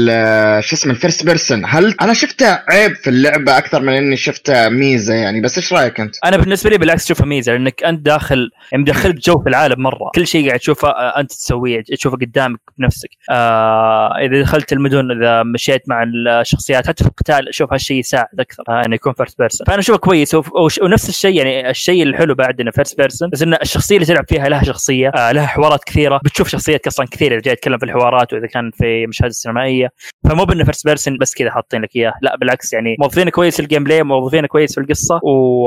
آه، 0.09 0.59
شو 0.59 0.76
اسمه 0.76 0.91
من 0.92 0.98
first 0.97 1.26
person 1.26 1.62
هل 1.66 1.96
أنا 2.02 2.14
شفتها 2.14 2.66
عيب 2.70 2.96
في 2.96 3.10
اللعبة 3.10 3.58
أكثر 3.58 3.82
من 3.82 3.94
إني 3.94 4.16
شفتها 4.16 4.70
ميزة 4.70 5.14
يعني؟ 5.14 5.42
بس 5.42 5.58
إيش 5.58 5.74
رأيك 5.74 6.00
أنت؟ 6.00 6.16
أنا 6.26 6.38
بالنسبة 6.38 6.70
لي 6.70 6.78
بالعكس 6.78 7.06
أشوفها 7.06 7.26
ميزة 7.26 7.52
لأنك 7.52 7.84
أنت 7.84 8.06
داخل 8.06 8.50
يعني 8.72 8.84
مدخلك 8.84 9.16
جو 9.16 9.39
في 9.44 9.50
العالم 9.50 9.84
مرة. 9.84 10.12
كل 10.16 10.28
شيء 10.28 10.48
قاعد 10.48 10.60
تشوفه 10.60 10.88
آه، 10.88 11.20
أنت 11.20 11.32
تسويه 11.32 11.84
تشوفه 11.84 12.18
قدامك 12.18 12.60
بنفسك. 12.78 13.10
آه 13.30 14.18
إذا 14.18 14.42
دخلت 14.42 14.74
المدن 14.74 15.12
إذا 15.12 15.44
مشيت 15.44 15.82
مع 15.88 16.04
الشخصيات 16.42 16.88
حتى 16.88 17.04
في 17.04 17.10
القتال 17.10 17.50
أشوف 17.50 17.74
هالشيء 17.74 17.98
يساعد 17.98 18.39
أكثر 18.39 18.64
آه 18.70 18.86
إنه 18.86 18.96
يكون 18.96 19.14
first 19.14 19.39
person 19.39 19.68
فأنا 19.68 19.80
أشوفه 19.80 20.00
كويس 20.00 20.36
ونفس 20.82 21.10
الشيء 21.10 21.36
يعني 21.36 21.70
الشيء 21.70 22.04
الحلو 22.04 22.36
بعد 22.36 22.62
إنه 22.62 22.72
first 22.72 22.97
person 22.97 23.30
بس 23.30 23.42
ان 23.42 23.54
الشخصية 23.54 23.96
اللي 23.96 24.06
تلعب 24.06 24.26
فيها 24.30 24.50
لها 24.50 24.64
شخصية 24.64 25.12
آه 25.16 25.32
لها 25.32 25.46
حوارات 25.46 25.84
كثيرة. 25.84 26.20
بتشوف 26.24 26.48
شخصيات 26.48 26.88
أصلا 26.88 27.06
كثيرة 27.12 27.34
إذا 27.34 27.42
جاي 27.42 27.54
يتكلم 27.54 27.78
في 27.78 27.86
الحوارات 27.86 28.34
وإذا 28.34 28.48
كان 28.48 28.72
في 28.72 29.08
مشاهد 29.08 29.32
سينمائية. 29.32 29.89
فمو 30.30 30.46
بإنه 30.46 30.64
first 30.64 30.81
person 30.84 31.18
بس 31.18 31.34
كذا 31.36 31.52
حاطين 31.52 31.82
لك 31.82 31.96
إياه. 31.96 32.14
لا 32.22 32.36
بالعكس 32.38 32.74
يعني 32.74 32.96
موظفينه 33.00 33.32
كويس 33.32 33.60
ال 33.60 33.84
gameplay 33.84 34.04
موظفينه 34.04 34.48
كويس 34.48 34.76
في 34.76 34.82
القصة 34.82 35.20
و... 35.24 35.66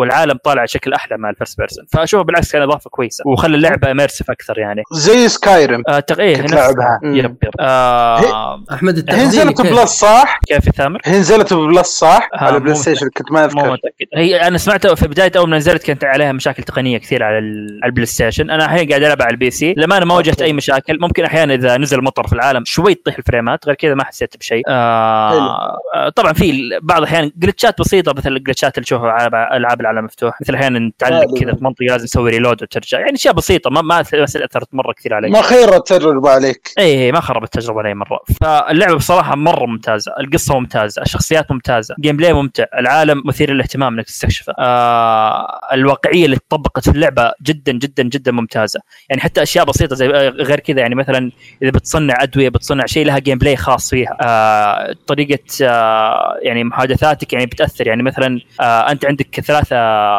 والعالم 0.00 0.38
طالع 0.44 0.66
شكل 0.66 0.92
أحلى 0.92 1.16
مع 1.18 1.30
ال 1.30 1.35
first 1.35 1.58
person 1.58 1.84
فأشوفه 1.92 2.24
بالعكس 2.24 2.52
كان 2.52 2.62
إضافة 2.62 2.90
كويسة. 2.90 3.24
وخلى 3.26 3.56
اللعبة 3.56 3.90
immersive 3.90 4.30
أكثر 4.30 4.58
يعني. 4.58 4.82
زي 4.92 5.28
Skyrim 5.28 5.82
آه 5.88 6.00
تق... 6.00 6.20
إيه 6.20 6.36
كنت 6.36 6.44
نفس- 6.44 6.54
لعبها. 6.54 7.00
yep 7.04 7.36
yep. 7.42 7.50
آه 7.60 8.64
أحمد 8.72 9.10
هي 9.10 9.24
نزلت؟ 9.26 9.60
Plus 9.60 9.90
صح؟ 9.90 10.40
كيف 10.46 10.66
يا 10.66 10.72
ثامر؟ 10.72 11.00
هي 11.04 11.18
نزلت 11.18 11.52
Plus 11.54 11.86
صح؟ 11.86 12.28
آه، 12.34 12.44
على 12.44 12.52
مو 12.52 12.58
PlayStation 12.64 13.08
كنت 13.16 13.32
ما 13.32 13.40
مو 13.40 13.60
اذكر 13.60 13.72
متأكد. 13.72 14.06
هي 14.14 14.36
أنا 14.36 14.58
سمعتها 14.58 14.94
في 14.94 15.08
بداية 15.08 15.32
أول 15.36 15.48
ما 15.50 15.56
نزلت 15.56 15.82
كانت 15.82 16.04
عليها 16.04 16.32
مشاكل 16.32 16.62
تقنية 16.62 16.98
كثير 16.98 17.22
على 17.22 17.38
ال- 17.38 17.80
على 17.82 17.88
ال 17.90 18.06
PlayStation. 18.06 18.50
أنا 18.50 18.64
الحين 18.64 18.88
قاعد 18.88 19.02
ألعب 19.02 19.22
على 19.22 19.30
ال 19.30 19.50
PC. 19.50 19.74
لما 19.76 19.96
أنا 19.96 20.04
ما 20.04 20.14
واجهت 20.14 20.42
أي 20.42 20.52
مشاكل 20.52 20.98
ممكن 21.00 21.24
أحيانا 21.24 21.54
إذا 21.54 21.76
نزل 21.76 22.02
مطر 22.04 22.26
في 22.26 22.32
العالم 22.32 22.64
شوي 22.64 22.94
تطيح 22.94 23.18
ال 23.18 23.25
frameات 23.25 23.66
غير 23.66 23.74
كذا 23.74 23.94
ما 23.94 24.04
حسيت 24.24 24.40
بشيء. 24.40 24.62
آه 24.68 25.78
آه، 25.94 26.08
طبعا 26.08 26.32
في 26.32 26.50
ال- 26.50 26.78
بعض 26.82 26.98
الأحيان 26.98 27.32
glitchات 27.36 27.80
بسيطة 27.80 28.12
مثل 28.16 28.32
ال 28.32 28.38
glitchات 28.38 28.78
اللي 28.78 28.84
تشوفها 28.84 29.10
على 29.10 29.48
العاب 29.56 29.80
العالم 29.80 30.04
مفتوح. 30.04 30.40
مثل 30.40 30.54
أحيانا 30.54 30.92
تعلق. 30.98 31.38
كذا 31.40 31.54
في 31.54 31.64
منطقة 31.64 31.84
لازم 31.84 32.06
تسوي 32.06 32.30
reload 32.30 32.62
وترجع. 32.62 33.00
يعني 33.00 33.14
أشياء 33.14 33.34
بسيطة 33.34 33.70
ما 33.70 33.82
ما 33.82 34.00
أثرت 34.00 34.68
مرة 34.72 34.92
كثير 34.92 35.14
علي. 35.14 35.30
ما 35.30 35.42
خرب 35.42 35.76
التجربة 35.76 36.30
عليك. 36.30 36.70
اي 36.78 37.04
إي، 37.04 37.12
ما 37.12 37.20
خربت 37.20 37.56
التجربة 37.56 37.80
علي 37.80 37.94
مرة. 37.94 38.20
فاللعبة 38.40 38.94
بصراحة 38.94 39.36
مرة 39.36 39.66
ممتازة. 39.66 40.12
القصة 40.20 40.58
ممتازة. 40.58 41.02
الشخصيات 41.02 41.52
ممتازة. 41.52 41.94
gameplay 42.00 42.32
ممتع. 42.32 42.64
العالم 42.78 43.22
مثير 43.26 43.50
للاهتمام 43.52 43.94
إنك 43.94 44.04
تستكشفه. 44.06 44.52
آه 44.58 45.60
الواقعية 45.72 46.24
اللي 46.24 46.36
تطبقت 46.36 46.84
في 46.88 46.96
اللعبة 46.96 47.32
جدا 47.42 47.72
جدا 47.72 48.02
جدا 48.02 48.32
ممتازة. 48.32 48.80
يعني 49.08 49.20
حتى 49.20 49.42
أشياء 49.42 49.64
بسيطة 49.64 49.96
زي 49.96 50.06
آه، 50.06 50.28
غير 50.28 50.60
كذا. 50.60 50.80
يعني 50.80 50.94
مثلا 50.94 51.30
إذا 51.62 51.70
بتصنع 51.70 52.14
أدوية 52.22 52.48
بتصنع 52.48 52.86
شيء 52.86 53.06
لها 53.06 53.18
gameplay 53.18 53.56
خاص 53.56 53.90
فيها. 53.90 54.13
طريقة 55.06 55.44
آه 55.62 56.38
يعني 56.42 56.64
محادثاتك 56.64 57.32
يعني 57.32 57.46
بتأثر. 57.46 57.86
يعني 57.86 58.02
مثلا 58.02 58.40
آه 58.60 58.90
أنت 58.90 59.04
عندك 59.06 59.40
ثلاثة 59.40 59.76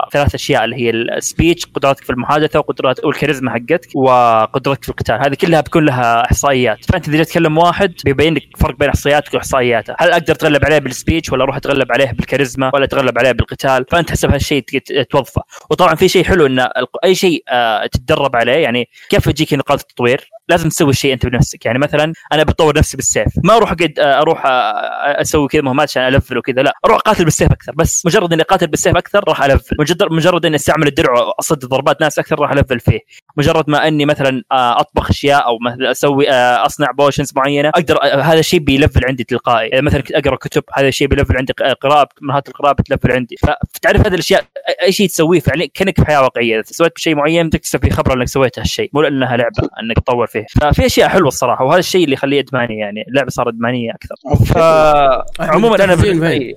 ثلاث 0.09 0.35
أشياء 0.35 0.65
اللي 0.65 0.75
هي 0.75 0.89
ال 0.89 1.00
speech 1.00 1.65
قدراتك 1.65 2.03
في 2.03 2.09
المحادثة 2.09 2.59
وقدرات 2.59 3.05
والكاريزما 3.05 3.51
حقتك 3.51 3.89
وقدرتك 3.95 4.83
في 4.83 4.89
القتال. 4.89 5.15
هذه 5.15 5.33
كلها 5.33 5.61
بيكون 5.61 5.85
لها 5.85 6.25
إحصائيات. 6.25 6.85
فأنت 6.85 7.09
إذا 7.09 7.23
تكلم 7.23 7.57
واحد 7.57 7.93
بيبين 8.05 8.33
لك 8.33 8.43
فرق 8.57 8.75
بين 8.77 8.89
إحصائياتك 8.89 9.33
وإحصائياته. 9.33 9.95
هل 9.99 10.11
أقدر 10.11 10.33
أتغلب 10.33 10.65
عليه 10.65 10.77
بال 10.77 10.91
speech 10.91 11.31
ولا 11.31 11.43
أروح 11.43 11.55
أتغلب 11.55 11.91
عليه 11.91 12.11
بالكاريزما 12.11 12.71
ولا 12.73 12.83
أتغلب 12.83 13.17
عليه 13.19 13.31
بالقتال؟ 13.31 13.85
فأنت 13.91 14.11
حسب 14.11 14.31
هالشيء 14.31 14.63
توظفه. 15.09 15.41
وطبعا 15.69 15.95
في 15.95 16.07
شيء 16.07 16.23
حلو 16.23 16.45
إن 16.45 16.67
أي 17.03 17.15
شيء 17.15 17.43
آه 17.49 17.85
تتدرب 17.85 18.35
عليه 18.35 18.51
يعني 18.51 18.89
كيف 19.09 19.29
تجيك 19.29 19.53
نقاط 19.53 19.79
التطوير؟ 19.79 20.29
لازم 20.49 20.69
تسوي 20.69 20.89
الشيء 20.89 21.13
أنت 21.13 21.25
بنفسك. 21.25 21.65
يعني 21.65 21.79
مثلا 21.79 22.13
أنا 22.33 22.43
بطور 22.43 22.77
نفسي 22.77 22.97
بالسيف. 22.97 23.27
ما 23.43 23.55
أروح 23.55 23.71
آه، 23.99 24.21
أروح 24.21 24.41
أسوي 24.45 25.47
كذا 25.47 25.61
مهمات 25.61 25.89
عشان 25.89 26.07
ألفل 26.07 26.37
وكذا. 26.37 26.61
لا 26.61 26.73
أروح 26.85 26.97
اقاتل 26.97 27.23
بالسيف 27.23 27.51
أكثر. 27.51 27.71
بس 27.75 28.05
مجرد 28.05 28.33
اني 28.33 28.41
اقاتل 28.41 28.67
بالسيف 28.67 28.97
أكثر 28.97 29.23
راح 29.27 29.43
ألفل. 29.43 29.75
مجرد 29.79 30.03
مجرد 30.11 30.45
اني 30.45 30.55
استعمل 30.55 30.87
الدرع 30.87 31.13
واصد 31.13 31.65
ضربات 31.65 32.01
ناس 32.01 32.19
أكثر 32.19 32.39
راح 32.39 32.51
ألفل 32.51 32.79
فيه. 32.79 32.99
مجرد 33.37 33.69
ما 33.69 33.87
اني 33.87 34.05
مثلا 34.05 34.41
اطبخ 34.51 35.09
اشياء 35.09 35.45
أو 35.45 35.57
مثلا 35.65 35.91
أسوي 35.91 36.29
اصنع 36.29 36.91
potions 36.91 37.31
معينة 37.35 37.69
أقدر 37.69 37.97
هذا 38.03 38.39
الشيء 38.39 38.59
بيلفل 38.59 39.05
عندي 39.05 39.23
تلقائي. 39.23 39.69
يعني 39.69 39.85
مثلا 39.85 40.03
اقرأ 40.11 40.35
كتب 40.35 40.63
هذا 40.73 40.87
الشيء 40.87 41.07
بيلفل 41.07 41.37
عندي 41.37 41.53
قراءة 41.81 42.09
مهارات 42.21 42.47
القراءة 42.47 42.73
بتلفل 42.73 43.11
عندي. 43.11 43.35
فتعرف 43.73 44.05
هذه 44.07 44.13
الأشياء 44.13 44.43
أي 44.83 44.91
شيء 44.91 45.07
تسويه 45.07 45.39
فعليا 45.39 45.67
كأنك 45.73 45.99
في 45.99 46.05
حياة 46.05 46.21
واقعية. 46.21 46.55
إذا 46.55 46.63
سويت 46.65 46.97
شيء 46.97 47.15
معين 47.15 47.49
تكتسب 47.49 47.81
فيه 47.81 47.89
خبرة 47.89 48.13
إنك 48.13 48.27
سويت 48.27 48.59
هالشيء. 48.59 48.89
مو 48.93 49.01
لأنها 49.01 49.37
لعبة 49.37 49.69
إنك 49.83 49.99
تطور 49.99 50.27
فيه. 50.27 50.45
ففي 50.61 50.85
أشياء 50.85 51.09
حلوة 51.09 51.27
الصراحة 51.27 51.65
وهذا 51.65 51.79
الشيء 51.79 52.03
اللي 52.03 52.13
يخليه 52.13 52.39
إدماني 52.39 52.77
يعني. 52.77 53.05
اللعبة 53.07 53.29
صارت 53.29 53.53
إدمانية. 53.53 53.74
أكثر. 53.75 54.45
فعموما 55.39 55.83
أنا 55.83 55.95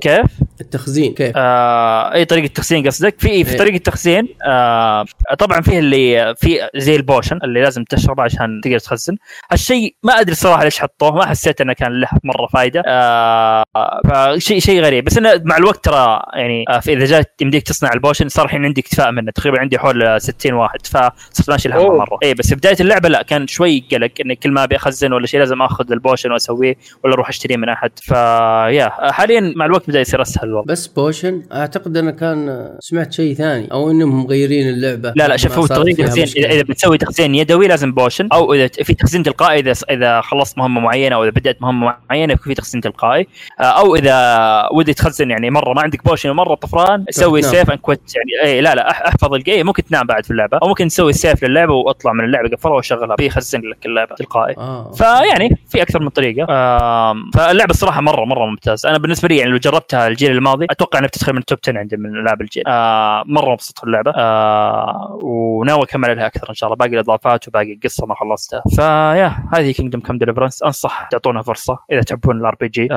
كيف؟ 0.01 0.27
التخزين 0.61 1.15
كيف؟ 1.15 1.33
آه 1.37 2.15
أي 2.15 2.25
طريقة 2.25 2.47
تخزين 2.47 2.87
قصدك؟ 2.87 3.15
في 3.19 3.45
في 3.45 3.53
إيه. 3.53 3.59
طريقة 3.59 3.77
تخزين 3.79 4.29
آه 4.47 5.05
طبعا 5.39 5.61
فيه 5.61 5.79
اللي 5.79 6.35
في 6.39 6.69
زي 6.77 6.97
ال 6.97 7.03
potion 7.03 7.39
اللي 7.45 7.63
لازم 7.63 7.85
تشربه 7.85 8.23
عشان 8.23 8.61
تقدر 8.65 8.79
تخزن. 8.79 9.17
هالشيء 9.51 9.95
ما 10.03 10.21
أدري 10.21 10.33
الصراحه 10.33 10.65
ليش 10.65 10.79
حطوه 10.79 11.15
ما 11.15 11.27
حسيت 11.27 11.61
إنه 11.61 11.73
كان 11.73 12.01
له 12.01 12.09
مرة 12.25 12.47
فائده 12.47 12.83
آه 12.87 13.65
فشيء 14.09 14.61
شيء 14.61 14.81
غريب. 14.83 15.05
بس 15.05 15.19
إنه 15.19 15.41
مع 15.45 15.57
الوقت 15.57 15.85
ترى 15.85 16.23
يعني 16.35 16.65
آه 16.69 16.79
في 16.79 16.93
إذا 16.93 17.05
جات 17.05 17.35
يمديك 17.41 17.63
تصنع 17.63 17.93
ال 17.93 17.98
potion 17.98 18.29
صار 18.29 18.45
الحين 18.45 18.65
عندي 18.65 18.81
اكتفاء 18.81 19.11
منه. 19.11 19.31
تقريبا 19.33 19.61
عندي 19.61 19.79
حول 19.79 20.03
آه، 20.03 20.19
60 20.19 20.53
واحد 20.53 20.87
فصرت 20.87 21.51
ماشي 21.51 21.69
الهم. 21.69 21.97
مرة. 21.97 22.19
اي 22.23 22.35
بس 22.35 22.53
بداية 22.55 22.77
اللعبة 22.81 23.09
لا 23.09 23.23
كان 23.23 23.47
شوي 23.47 23.85
قلق 23.93 24.11
إني 24.25 24.35
كل 24.37 24.51
ما 24.51 24.65
أبي 24.65 24.77
أخزن 24.77 25.13
ولا 25.13 25.27
شيء 25.27 25.41
لازم 25.41 25.63
آخذ 25.63 25.93
ال 25.93 25.98
potion 25.98 26.33
وأسويه 26.33 26.77
ولا 27.09 27.15
أروح 27.15 27.29
أشتريه 27.29 27.57
من 27.57 27.69
أحد. 27.69 27.91
ف 27.97 28.20
yeah 28.20 29.13
حاليا 29.13 29.53
مع 29.57 29.65
الوقت 29.67 29.89
بدأ 29.89 30.01
يصير 30.01 30.23
أسهل 30.23 30.49
الوضع. 30.49 30.65
بس 30.73 30.87
potion 30.87 31.43
أعتقد 31.53 31.97
أنا 31.97 32.11
كان 32.11 32.71
سمعت 32.81 33.13
شيء 33.13 33.35
ثاني 33.35 33.73
أو 33.73 33.91
إنهم 33.91 34.25
مغيرين 34.25 34.69
اللعبة. 34.69 35.13
لا 35.17 35.29
لا 35.29 35.37
شوف 35.37 35.59
هو 35.59 35.67
تغيير 35.67 35.97
تخزين. 35.97 36.25
اذا 36.25 36.55
إذا 36.55 36.63
بتسوي 36.63 36.99
تخزين 36.99 37.35
يدوي 37.35 37.69
لازم 37.69 37.93
potion 37.93 38.29
أو 38.33 38.55
إذا 38.55 38.69
في 38.69 38.95
تخزين 38.95 39.23
تلقائي 39.23 39.61
إذا 39.61 39.73
إذا 39.91 40.21
خلصت 40.21 40.59
مهمة 40.59 40.81
معينة 40.81 41.17
أو 41.17 41.25
إذا 41.25 41.31
بدأت 41.31 41.63
مهمة 41.63 41.97
معينة 42.11 42.33
يكون 42.33 42.45
في 42.45 42.55
تخزين 42.55 42.81
تلقائي. 42.81 43.27
آه، 43.61 43.63
أو 43.63 43.97
إذا 43.97 44.69
ودي 44.73 44.95
تخزن 44.95 45.31
يعني 45.31 45.51
مرة 45.51 45.73
ما 45.73 45.83
عندك 45.83 46.05
potion 46.05 46.31
ومرة 46.31 46.55
طفران 46.55 47.05
سوي 47.11 47.41
تنام. 47.41 47.53
save 47.53 47.71
and 47.71 47.77
quit 47.77 48.01
يعني 48.15 48.53
اي 48.53 48.61
لا 48.61 48.75
لا 48.75 48.91
أحفظ 48.91 49.35
ال 49.35 49.41
game 49.41 49.67
ممكن 49.67 49.85
تنام 49.85 50.07
بعد 50.07 50.25
في 50.25 50.31
اللعبة 50.31 50.59
أو 50.63 50.69
ممكن 50.69 50.89
تسوي 50.89 51.13
save 51.13 51.45
للعبة 51.45 51.73
وأطلع 51.73 52.13
من 52.13 52.25
اللعبة 52.25 52.49
قفلها 52.49 52.75
وشغلها 52.75 53.17
بيخزن 53.17 53.61
لك 53.61 53.87
اللعبة 53.87 54.15
تلقائي. 54.15 54.55
آه. 54.59 54.93
فيعني 54.93 55.59
في 55.69 55.83
أكثر 55.83 56.03
من 56.03 56.09
طريقة. 56.09 56.43
آم، 56.43 56.98
فاللعبة 57.35 57.71
الصراحة 57.71 58.01
مره 58.01 58.25
مرة 58.25 58.47
ممتازة. 58.47 58.89
أنا 58.89 58.99
بالنسبة 58.99 59.29
لي 59.29 59.37
يعني 59.37 59.51
لو 59.51 59.57
جربتها 59.59 60.09
الجيل 60.09 60.33
الماضي 60.33 60.67
أتوقع 60.71 60.99
إنها 60.99 61.09
بتدخل 61.09 61.33
من 61.33 61.39
ال 61.39 61.44
top 61.44 61.59
10 61.65 61.79
عندي 61.79 61.97
من 61.97 62.17
العاب 62.17 62.41
الجيل. 62.41 62.65
آه، 62.67 63.23
مرة 63.27 63.53
مبسوط 63.53 63.79
في 63.79 63.85
اللعبة. 63.85 64.13
آه، 64.17 65.19
وناوي 65.23 65.83
أكمل 65.83 66.11
عليها 66.11 66.27
أكثر 66.27 66.51
إن 66.51 66.55
شاء 66.55 66.67
الله. 66.67 66.77
باقي 66.77 66.91
الإضافات 66.91 67.49
وباقي 67.49 67.73
القصة 67.73 68.07
ما 68.07 68.15
خلصتها. 68.15 68.63
ف 68.77 68.89
yeah 68.89 69.37
هذه 69.55 69.73
Kingdom 69.73 70.01
Come 70.01 70.19
Deliverance 70.19 70.63
أنصح 70.63 71.09
تعطونها 71.11 71.43
فرصة 71.43 71.79
إذا 71.93 72.01
تحبون 72.01 72.41
ال 72.41 72.55
RPG 72.61 72.89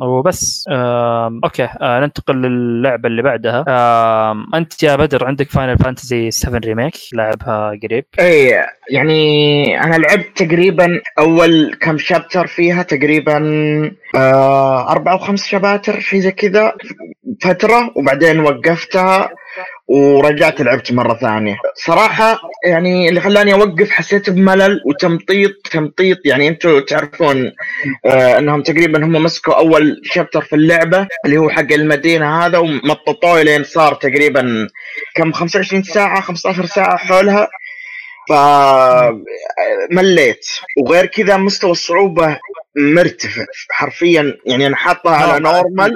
وبس. 0.00 0.64
okay. 0.68 1.68
آه، 1.80 2.00
ننتقل 2.00 2.34
للعبة 2.42 3.08
اللي 3.08 3.22
بعدها. 3.22 3.64
أنت 4.54 4.82
يا 4.82 4.96
بدر 4.96 5.26
عندك 5.26 5.50
Final 5.50 5.78
Fantasy 5.78 6.30
7 6.30 6.58
Remake؟ 6.58 6.94
لعبها 7.12 7.78
قريب. 7.82 8.04
اي 8.20 8.64
يعني 8.90 9.80
أنا 9.84 9.96
لعبت 9.96 10.26
تقريبا 10.36 11.00
أول 11.18 11.74
كم 11.80 11.98
chapter 11.98 12.46
فيها 12.46 12.82
تقريبا 12.82 13.13
آه 14.16 14.90
أربع 14.90 15.12
أو 15.12 15.18
خمس 15.18 15.46
شباتر 15.46 16.00
شيء 16.00 16.20
زي 16.20 16.30
كذا 16.30 16.72
فترة 17.42 17.90
وبعدين 17.96 18.40
وقفتها 18.40 19.30
ورجعت 19.88 20.60
لعبت 20.60 20.92
مرة 20.92 21.14
ثانية. 21.14 21.56
صراحة 21.74 22.40
يعني 22.66 23.08
اللي 23.08 23.20
خلاني 23.20 23.52
أوقف 23.52 23.90
حسيت 23.90 24.30
بملل 24.30 24.80
وتمطيط 24.86 25.50
تمطيط. 25.70 26.18
يعني 26.24 26.48
أنتم 26.48 26.80
تعرفون 26.80 27.52
آه 28.06 28.38
إنهم 28.38 28.62
تقريبا 28.62 29.04
هم 29.04 29.12
مسكوا 29.12 29.54
أول 29.54 30.00
chapter 30.04 30.40
في 30.40 30.56
اللعبة 30.56 31.06
اللي 31.24 31.36
هو 31.36 31.50
حق 31.50 31.72
المدينة 31.72 32.46
هذا 32.46 32.58
ومططوه 32.58 33.42
لين 33.42 33.64
صار 33.64 33.94
تقريبا 33.94 34.68
كم 35.14 35.32
25 35.32 35.82
ساعة 35.82 36.20
15 36.20 36.66
ساعة 36.66 36.96
حولها. 36.96 37.48
ف 38.28 38.32
مليت. 39.90 40.46
وغير 40.76 41.06
كذا 41.06 41.36
مستوى 41.36 41.70
الصعوبة 41.70 42.38
مرتفع. 42.76 43.44
حرفيا 43.70 44.36
يعني 44.46 44.66
أنا 44.66 44.76
حاطها 44.76 45.16
على 45.16 45.40
normal 45.40 45.92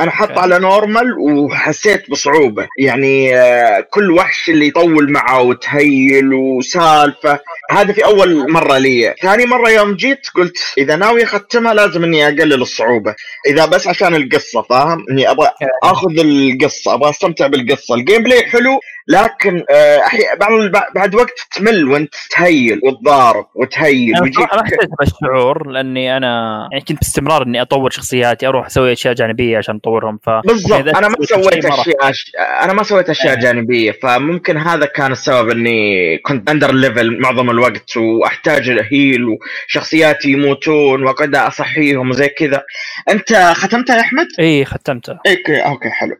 أنا 0.00 0.10
حاطه 0.10 0.40
على 0.40 0.58
normal 0.58 1.18
وحسيت 1.18 2.10
بصعوبة. 2.10 2.68
يعني 2.78 3.36
آه، 3.36 3.80
كل 3.80 4.10
وحش 4.10 4.48
اللي 4.48 4.66
يطول 4.66 5.12
معه 5.12 5.42
وتهيل 5.42 6.34
وسالفة. 6.34 7.40
هذا 7.70 7.92
في 7.92 8.04
أول 8.04 8.52
مرة 8.52 8.78
لي. 8.78 9.14
ثاني 9.22 9.46
مرة 9.46 9.70
يوم 9.70 9.94
جيت 9.94 10.28
قلت 10.34 10.56
إذا 10.78 10.96
ناوي 10.96 11.22
أختمها 11.24 11.74
لازم 11.74 12.04
إني 12.04 12.26
أقلل 12.26 12.62
الصعوبة. 12.62 13.14
إذا 13.46 13.66
بس 13.66 13.86
عشان 13.86 14.14
القصة 14.14 14.62
فاهم؟ 14.62 15.06
إني 15.10 15.30
أبغى 15.30 15.50
آخذ 15.82 16.18
القصة 16.18 16.94
أبغى 16.94 17.10
أستمتع 17.10 17.46
بالقصة. 17.46 17.94
ال 17.94 18.22
gameplay 18.22 18.42
حلو 18.42 18.80
لكن 19.08 19.64
آه، 19.70 20.00
بعض 20.40 20.52
بعد 20.94 21.14
وقت 21.14 21.46
تمل 21.56 21.84
وانت 21.84 22.14
تهيل 22.30 22.80
وتضارب 22.84 23.46
وتهيل 23.54 24.16
أنا 24.16 24.24
ما 24.24 24.64
حسيت 24.64 24.90
بالشعور 24.98 25.68
لأني 25.68 26.16
أنا 26.16 26.68
يعني 26.72 26.84
كنت 26.84 26.98
باستمرار 26.98 27.42
إني 27.42 27.62
أطور 27.62 27.90
شخصياتي 27.90 28.46
أروح 28.46 28.66
أسوي 28.66 28.92
أشياء 28.92 29.14
جانبية 29.14 29.58
عشان 29.58 29.76
أطورهم 29.76 30.18
ف 30.22 30.30
بالضبط 30.30 30.72
إذا 30.72 30.98
أنا 30.98 31.08
ما 31.08 31.14
سويت. 31.22 31.64
أشياء 31.64 32.64
أنا 32.64 32.72
ما 32.72 32.82
سويت 32.82 33.10
أشياء. 33.10 33.38
جانبية 33.38 33.92
فممكن 33.92 34.56
هذا 34.56 34.86
كان 34.86 35.12
السبب 35.12 35.50
إني 35.50 36.18
كنت 36.18 36.50
under 36.50 36.72
level 36.74 37.20
معظم 37.20 37.50
الوقت 37.50 37.96
وأحتاج 37.96 38.70
heal 38.92 39.24
وشخصياتي 39.68 40.30
يموتون 40.30 41.02
واقعد 41.02 41.34
اصحيهم 41.34 42.10
وزي 42.10 42.28
كذا 42.28 42.62
أنت 43.10 43.52
ختمتها 43.54 43.96
يا 43.96 44.00
أحمد؟ 44.00 44.26
اي 44.38 44.64
ختمته 44.64 45.12
okay 45.12 45.60
okay 45.60 45.90
حلو 45.90 46.16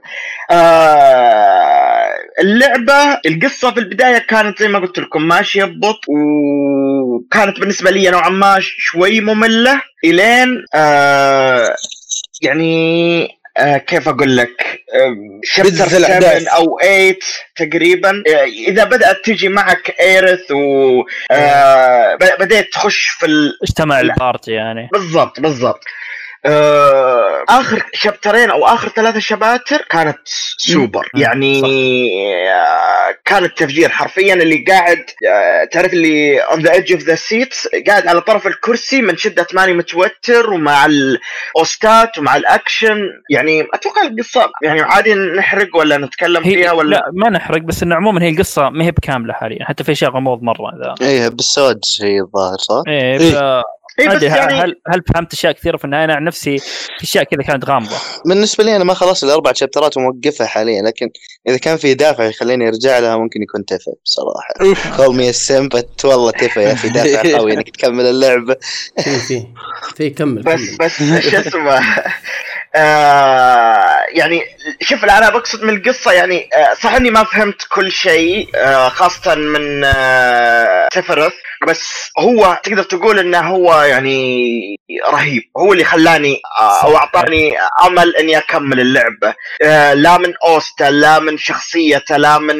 آه 0.50 1.73
اللعبة 2.40 3.20
القصة 3.26 3.70
في 3.70 3.80
البداية 3.80 4.18
كانت 4.18 4.58
زي 4.58 4.68
ما 4.68 4.78
قلت 4.78 4.98
لكم 4.98 5.22
ماشية 5.28 5.64
ببطء 5.64 6.10
وكانت 7.04 7.60
بالنسبة 7.60 7.90
لي 7.90 8.10
نوعا 8.10 8.28
ما 8.28 8.56
شوي 8.60 9.20
مملة 9.20 9.82
إلين 10.04 10.64
آه 10.74 11.76
يعني 12.42 13.28
آه 13.56 13.76
كيف 13.78 14.08
أقول 14.08 14.36
لك؟ 14.36 14.80
chapter 15.44 15.70
بدت 15.70 15.82
7 15.82 15.96
الأحداث. 15.98 16.46
أو 16.48 16.78
8 16.82 17.16
تقريبا. 17.56 18.22
آه 18.28 18.44
إذا 18.44 18.84
بدأت 18.84 19.24
تجي 19.24 19.48
معك 19.48 19.94
Aerith 20.00 20.50
و 20.50 21.02
آه 21.30 22.14
ب- 22.14 22.38
بديت 22.40 22.72
تخش 22.72 23.06
في 23.20 23.26
ال... 23.26 23.58
اجتمع. 23.62 24.00
ال 24.00 24.09
party 24.09 24.52
يعني. 24.52 24.88
بالضبط 24.92 25.40
بالضبط. 25.40 25.84
آه، 26.46 27.44
آخر 27.48 27.82
شابترين 27.92 28.50
أو 28.50 28.66
آخر 28.66 28.88
ثلاثة 28.88 29.18
شباتر 29.18 29.86
كانت 29.90 30.18
سوبر 30.56 31.08
مم. 31.14 31.22
يعني 31.22 31.62
آه، 32.52 33.16
كان 33.24 33.44
التفجير 33.44 33.88
حرفيا 33.88 34.34
اللي 34.34 34.64
قاعد 34.68 35.04
آه، 35.28 35.64
تعرف 35.64 35.92
اللي 35.92 36.38
on 36.38 36.60
the 36.60 36.72
edge 36.72 36.92
of 36.92 37.02
the 37.02 37.14
seat 37.14 37.54
قاعد 37.86 38.06
على 38.06 38.20
طرف 38.20 38.46
الكرسي 38.46 39.02
من 39.02 39.16
شدة 39.16 39.46
ماني 39.54 39.72
متوتر 39.72 40.52
ومع 40.52 40.86
ال 40.86 41.13
OST 41.13 41.92
ات 41.92 42.18
ومع 42.18 42.36
الأكشن 42.36 42.98
يعني 43.30 43.66
أتوقع 43.74 44.02
القصة 44.02 44.50
يعني 44.62 44.80
عادي 44.80 45.14
نحرق 45.14 45.76
ولا 45.76 45.98
نتكلم 45.98 46.44
هي 46.44 46.54
فيها 46.54 46.72
ولا 46.72 46.90
لا 46.90 47.02
ما 47.12 47.30
نحرق 47.30 47.60
بس 47.60 47.82
إنه 47.82 47.94
عموما 47.94 48.22
هي 48.22 48.28
القصة 48.28 48.70
ما 48.70 48.84
هي 48.84 48.90
بكاملة 48.90 49.32
حاليا 49.32 49.64
حتى 49.64 49.84
في 49.84 49.92
أشياء 49.92 50.10
غموض 50.10 50.42
مرة 50.42 50.70
إذا 50.76 50.94
إيه 51.06 51.28
بالسود 51.28 51.80
هي 52.02 52.20
الظاهر 52.20 52.58
صح؟ 52.58 52.82
إيه 52.88 53.20
إيه. 53.20 53.62
ما 53.98 54.14
بس 54.14 54.22
يعني 54.22 54.54
هل 54.54 54.80
هل 54.88 55.02
فهمت 55.14 55.32
أشياء 55.32 55.52
كثيرة 55.52 55.76
في 55.76 55.84
النهاية؟ 55.84 56.04
أنا 56.04 56.14
عن 56.14 56.24
نفسي 56.24 56.58
في 56.98 57.04
أشياء 57.04 57.24
كذا 57.24 57.42
كانت 57.42 57.64
غامضة. 57.64 57.96
بالنسبة 58.26 58.64
لي 58.64 58.76
أنا 58.76 58.84
ما 58.84 58.94
خلصت 58.94 59.24
الأربع 59.24 59.52
شابترات 59.52 59.96
وموقفها 59.96 60.46
حاليا 60.46 60.82
لكن 60.82 61.10
إذا 61.48 61.56
كان 61.58 61.76
في 61.76 61.94
دافع 61.94 62.24
يخليني 62.24 62.68
أرجع 62.68 62.98
لها 62.98 63.16
ممكن 63.16 63.42
يكون 63.42 63.64
تفا 63.64 63.92
بصراحة. 64.04 64.54
كول 64.96 65.16
مي 65.16 65.30
السمبت 65.30 66.04
والله 66.04 66.30
تفا 66.30 66.60
يا 66.60 66.72
أخي 66.72 66.88
دافع 66.88 67.22
قوي 67.38 67.52
إنك 67.52 67.70
تكمل 67.70 68.04
اللعبه 68.04 68.56
في 69.04 69.18
في 69.18 69.46
في 69.96 70.10
كمل. 70.10 70.42
بس 70.42 70.60
بس 70.80 70.98
شو 71.30 71.36
اسمه؟ 71.36 71.80
آه 72.76 73.96
يعني 74.14 74.42
شوف 74.82 75.04
أنا 75.04 75.30
بقصد 75.30 75.62
من 75.62 75.76
القصة 75.76 76.12
يعني 76.12 76.48
آه 76.56 76.74
صح 76.74 76.94
إني 76.94 77.10
ما 77.10 77.24
فهمت 77.24 77.62
كل 77.68 77.92
شيء 77.92 78.48
آه 78.54 78.88
خاصة 78.88 79.34
من 79.34 79.84
آه 79.84 80.88
سفرث 80.94 81.32
بس 81.68 82.10
هو 82.18 82.60
تقدر 82.62 82.82
تقول 82.82 83.18
إنه 83.18 83.40
هو 83.40 83.82
يعني 83.82 84.76
رهيب. 85.08 85.42
هو 85.56 85.72
اللي 85.72 85.84
خلاني 85.84 86.40
أو 86.84 86.96
أعطاني 86.96 87.52
أمل 87.86 88.16
إني 88.16 88.38
أكمل 88.38 88.80
اللعبة. 88.80 89.34
لا 89.94 90.18
من 90.18 90.34
اوستا 90.44 90.90
لا 90.90 91.18
من 91.18 91.38
شخصيته 91.38 92.16
لا 92.16 92.38
من 92.38 92.56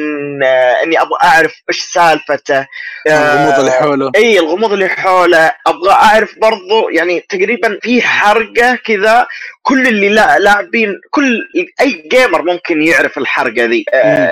إني 0.83 1.01
أبغى 1.01 1.17
أعرف 1.23 1.53
إيش 1.69 1.81
سالفته. 1.81 2.67
الغموض 3.07 3.59
اللي 3.59 3.71
حوله. 3.71 4.11
إي 4.15 4.39
الغموض 4.39 4.73
اللي 4.73 4.89
حوله. 4.89 5.51
أبغى 5.67 5.91
أعرف 5.91 6.39
برضو 6.41 6.89
يعني 6.89 7.19
تقريبا 7.29 7.79
في 7.81 8.01
حرقة 8.01 8.75
كذا 8.75 9.27
كل 9.61 9.87
اللي 9.87 10.09
لا 10.09 10.39
لاعبين 10.39 11.01
كل 11.11 11.39
أي 11.81 11.94
gamer 12.11 12.41
ممكن 12.41 12.81
يعرف 12.81 13.17
الحرقة 13.17 13.65
ذي. 13.65 13.85
آه 13.93 14.31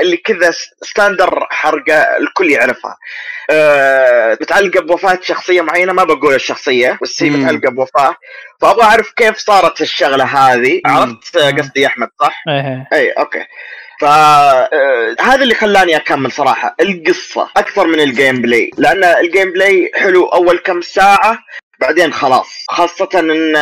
اللي 0.00 0.16
كذا 0.16 0.50
standard 0.82 1.46
حرقة 1.50 1.94
الكل 1.94 2.50
يعرفها. 2.50 2.96
آه 3.50 4.38
متعلقه 4.40 4.80
بوفاة 4.80 5.18
شخصية 5.22 5.60
معينة 5.60 5.92
ما 5.92 6.04
بقول 6.04 6.34
الشخصية 6.34 6.98
بس 7.02 7.22
هي. 7.22 7.30
متعلقه 7.30 7.70
بوفاة. 7.70 8.16
فأبغى 8.60 8.82
أعرف 8.84 9.12
كيف 9.16 9.36
صارت 9.36 9.80
الشغلة 9.80 10.24
هذه. 10.24 10.80
عرفت 10.86 11.36
آه، 11.36 11.50
قصدي 11.50 11.80
يا 11.80 11.86
أحمد 11.86 12.08
صح؟ 12.20 12.42
اي 12.92 13.10
okay. 13.10 13.44
ف 14.00 14.04
آه، 14.04 14.68
هذا 15.20 15.42
اللي 15.42 15.54
خلاني 15.54 15.96
أكمل 15.96 16.32
صراحة 16.32 16.76
القصة 16.80 17.48
أكثر 17.56 17.86
من 17.86 18.00
ال 18.00 18.42
gameplay 18.42 18.70
لأن 18.76 19.04
ال 19.04 19.52
gameplay 19.52 19.90
حلو 19.94 20.26
أول 20.26 20.58
كم 20.58 20.80
ساعة 20.80 21.38
بعدين 21.80 22.12
خلاص. 22.12 22.46
خاصة 22.70 23.08
إن 23.14 23.56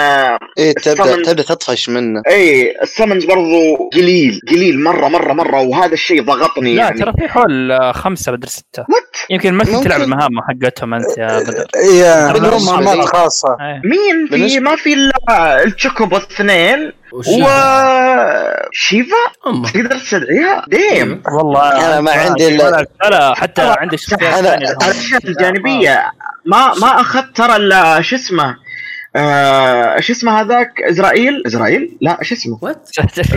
إيه 0.58 0.72
تبدا 0.74 1.22
تبدأ 1.22 1.42
تطفش 1.42 1.88
منه. 1.88 2.22
اي 2.28 2.74
ال 2.82 2.87
summons 2.88 3.24
برضو 3.24 3.88
قليل 3.94 4.40
قليل 4.50 4.80
مرة 4.80 5.08
مرة 5.08 5.32
مرة 5.32 5.60
وهذا 5.60 5.92
الشيء 5.92 6.22
ضغطني 6.22 6.74
لا 6.74 6.82
يعني. 6.82 7.00
ترى 7.00 7.12
في 7.18 7.28
حول 7.28 7.78
خمسة 7.94 8.32
بدل 8.32 8.48
ستة. 8.48 8.80
what 8.88 9.16
يمكن 9.30 9.54
ما 9.54 9.64
كنت 9.64 9.74
ممكن. 9.74 9.84
تلعب 9.88 10.00
المهام 10.00 10.30
حقتهم 10.48 10.94
أنت 10.94 11.18
يا 11.18 11.38
بدر. 11.40 11.66
yeah 11.94 12.32
بالنسبة 12.32 12.56
هم 12.56 12.66
مهمات 12.66 12.96
لي- 12.96 13.06
خاصة. 13.06 13.48
إيه. 13.60 13.80
مين 13.84 14.48
في؟ 14.48 14.60
ما 14.60 14.76
في 14.76 14.92
إلا 14.94 15.62
ال 15.64 15.71
Chocobo 15.71 16.16
اثنين. 16.16 16.92
و. 17.12 17.44
Shiva. 18.72 19.16
تقدر 19.74 19.98
تستدعيها؟ 19.98 20.64
damn. 20.68 21.22
والله 21.32 21.86
أنا 21.86 22.00
ما 22.00 22.10
عندي 22.12 22.58
إلا- 22.58 22.64
ولا- 22.64 22.86
لا 23.10 23.34
حتى 23.34 23.62
عندي 23.62 23.96
شخصيات 23.96 25.24
الجانبية. 25.24 26.10
ما 26.44 26.74
ما 26.74 27.00
أخذت 27.00 27.36
ترى 27.36 27.56
الا 27.56 28.00
شو 28.00 28.16
اسمه 28.16 28.56
آه، 29.16 30.00
شو 30.00 30.12
اسمه 30.12 30.40
هذاك؟ 30.40 30.80
إزرائيل؟ 30.90 31.42
إزرائيل؟ 31.46 31.96
لا 32.00 32.18
شو 32.22 32.34
اسمه؟ 32.34 32.58
وات 32.62 32.88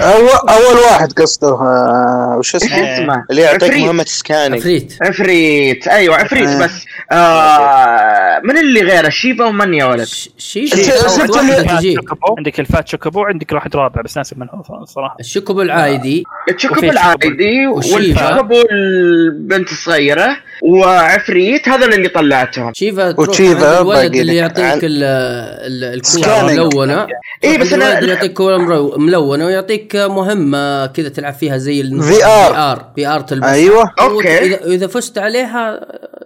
اول 0.02 0.30
أول 0.50 0.76
واحد 0.92 1.12
قصده 1.14 1.48
آه، 1.48 2.36
وش 2.40 2.56
إيش 2.56 2.64
اسمه؟ 2.64 2.94
اسمه 2.96 3.26
اللي 3.32 3.42
يعطيك 3.42 3.64
عفريت. 3.64 3.84
مهمة 3.86 4.04
سكانينج 4.04 4.62
عفريت 4.62 4.94
عفريت 5.02 5.88
أيوه 5.88 6.16
عفريت 6.16 6.48
آه. 6.48 6.64
بس. 6.66 6.86
آه 7.12 8.42
من 8.44 8.58
اللي 8.58 8.82
غيره؟ 8.82 9.10
شيفا 9.10 9.46
ومن 9.46 9.74
يا 9.74 9.86
ولد؟ 9.86 10.04
ش- 10.04 10.30
شي 10.38 10.68
شي- 10.68 10.84
شي 10.84 10.84
شفت 10.92 11.30
أول 11.30 11.40
اللي- 11.40 11.52
واحدة 11.56 11.78
تجيك 11.80 12.00
شوكوبو 12.00 12.36
عندك 12.38 12.60
الفات 12.60 12.88
شوكوبو 12.88 13.24
عندك 13.24 13.52
واحد 13.52 13.76
رابع 13.76 14.02
بس 14.02 14.18
ناسي 14.18 14.36
من 14.38 14.48
هو 14.50 14.86
صراحة. 14.86 15.18
الشوكوبو 15.20 15.62
العادي. 15.62 16.24
التشوكوبو 16.50 16.80
وفي 16.80 16.90
العادي. 16.90 17.68
والتشوكوبو 17.68 18.62
البنت 18.72 19.72
الصغيرة. 19.72 20.38
وعفريت 20.62 21.70
هذا 21.70 21.86
اللي 21.86 22.07
طلعتهم 22.10 22.74
شيفا 22.74 23.12
تروح 23.12 23.30
وشيفا 23.30 23.68
عند 23.78 23.80
الولد 23.88 24.16
اللي. 24.16 24.36
يعطيك 24.36 24.66
عن- 24.66 24.80
ال- 24.84 25.03
ال- 25.03 25.84
الكورة. 25.84 26.45
ملونة 26.53 27.07
اي 27.43 27.57
بس 27.57 27.74
أنا 27.74 27.99
يعطيك 27.99 28.34
كورة 28.34 28.57
مرو- 28.57 28.97
ملونة 28.97 29.45
ويعطيك 29.45 29.95
مهمة 29.95 30.86
كذا 30.86 31.10
تلعب 31.10 31.34
فيها 31.34 31.57
زي. 31.57 31.84
في 31.84 32.26
ار 32.26 32.91
في 32.95 33.07
ار 33.07 33.20
تلبسها 33.22 33.53
أيوه. 33.53 33.91
اذا 34.22 34.66
إذا 34.66 34.88
فزت 34.88 35.18
عليها 35.18 35.80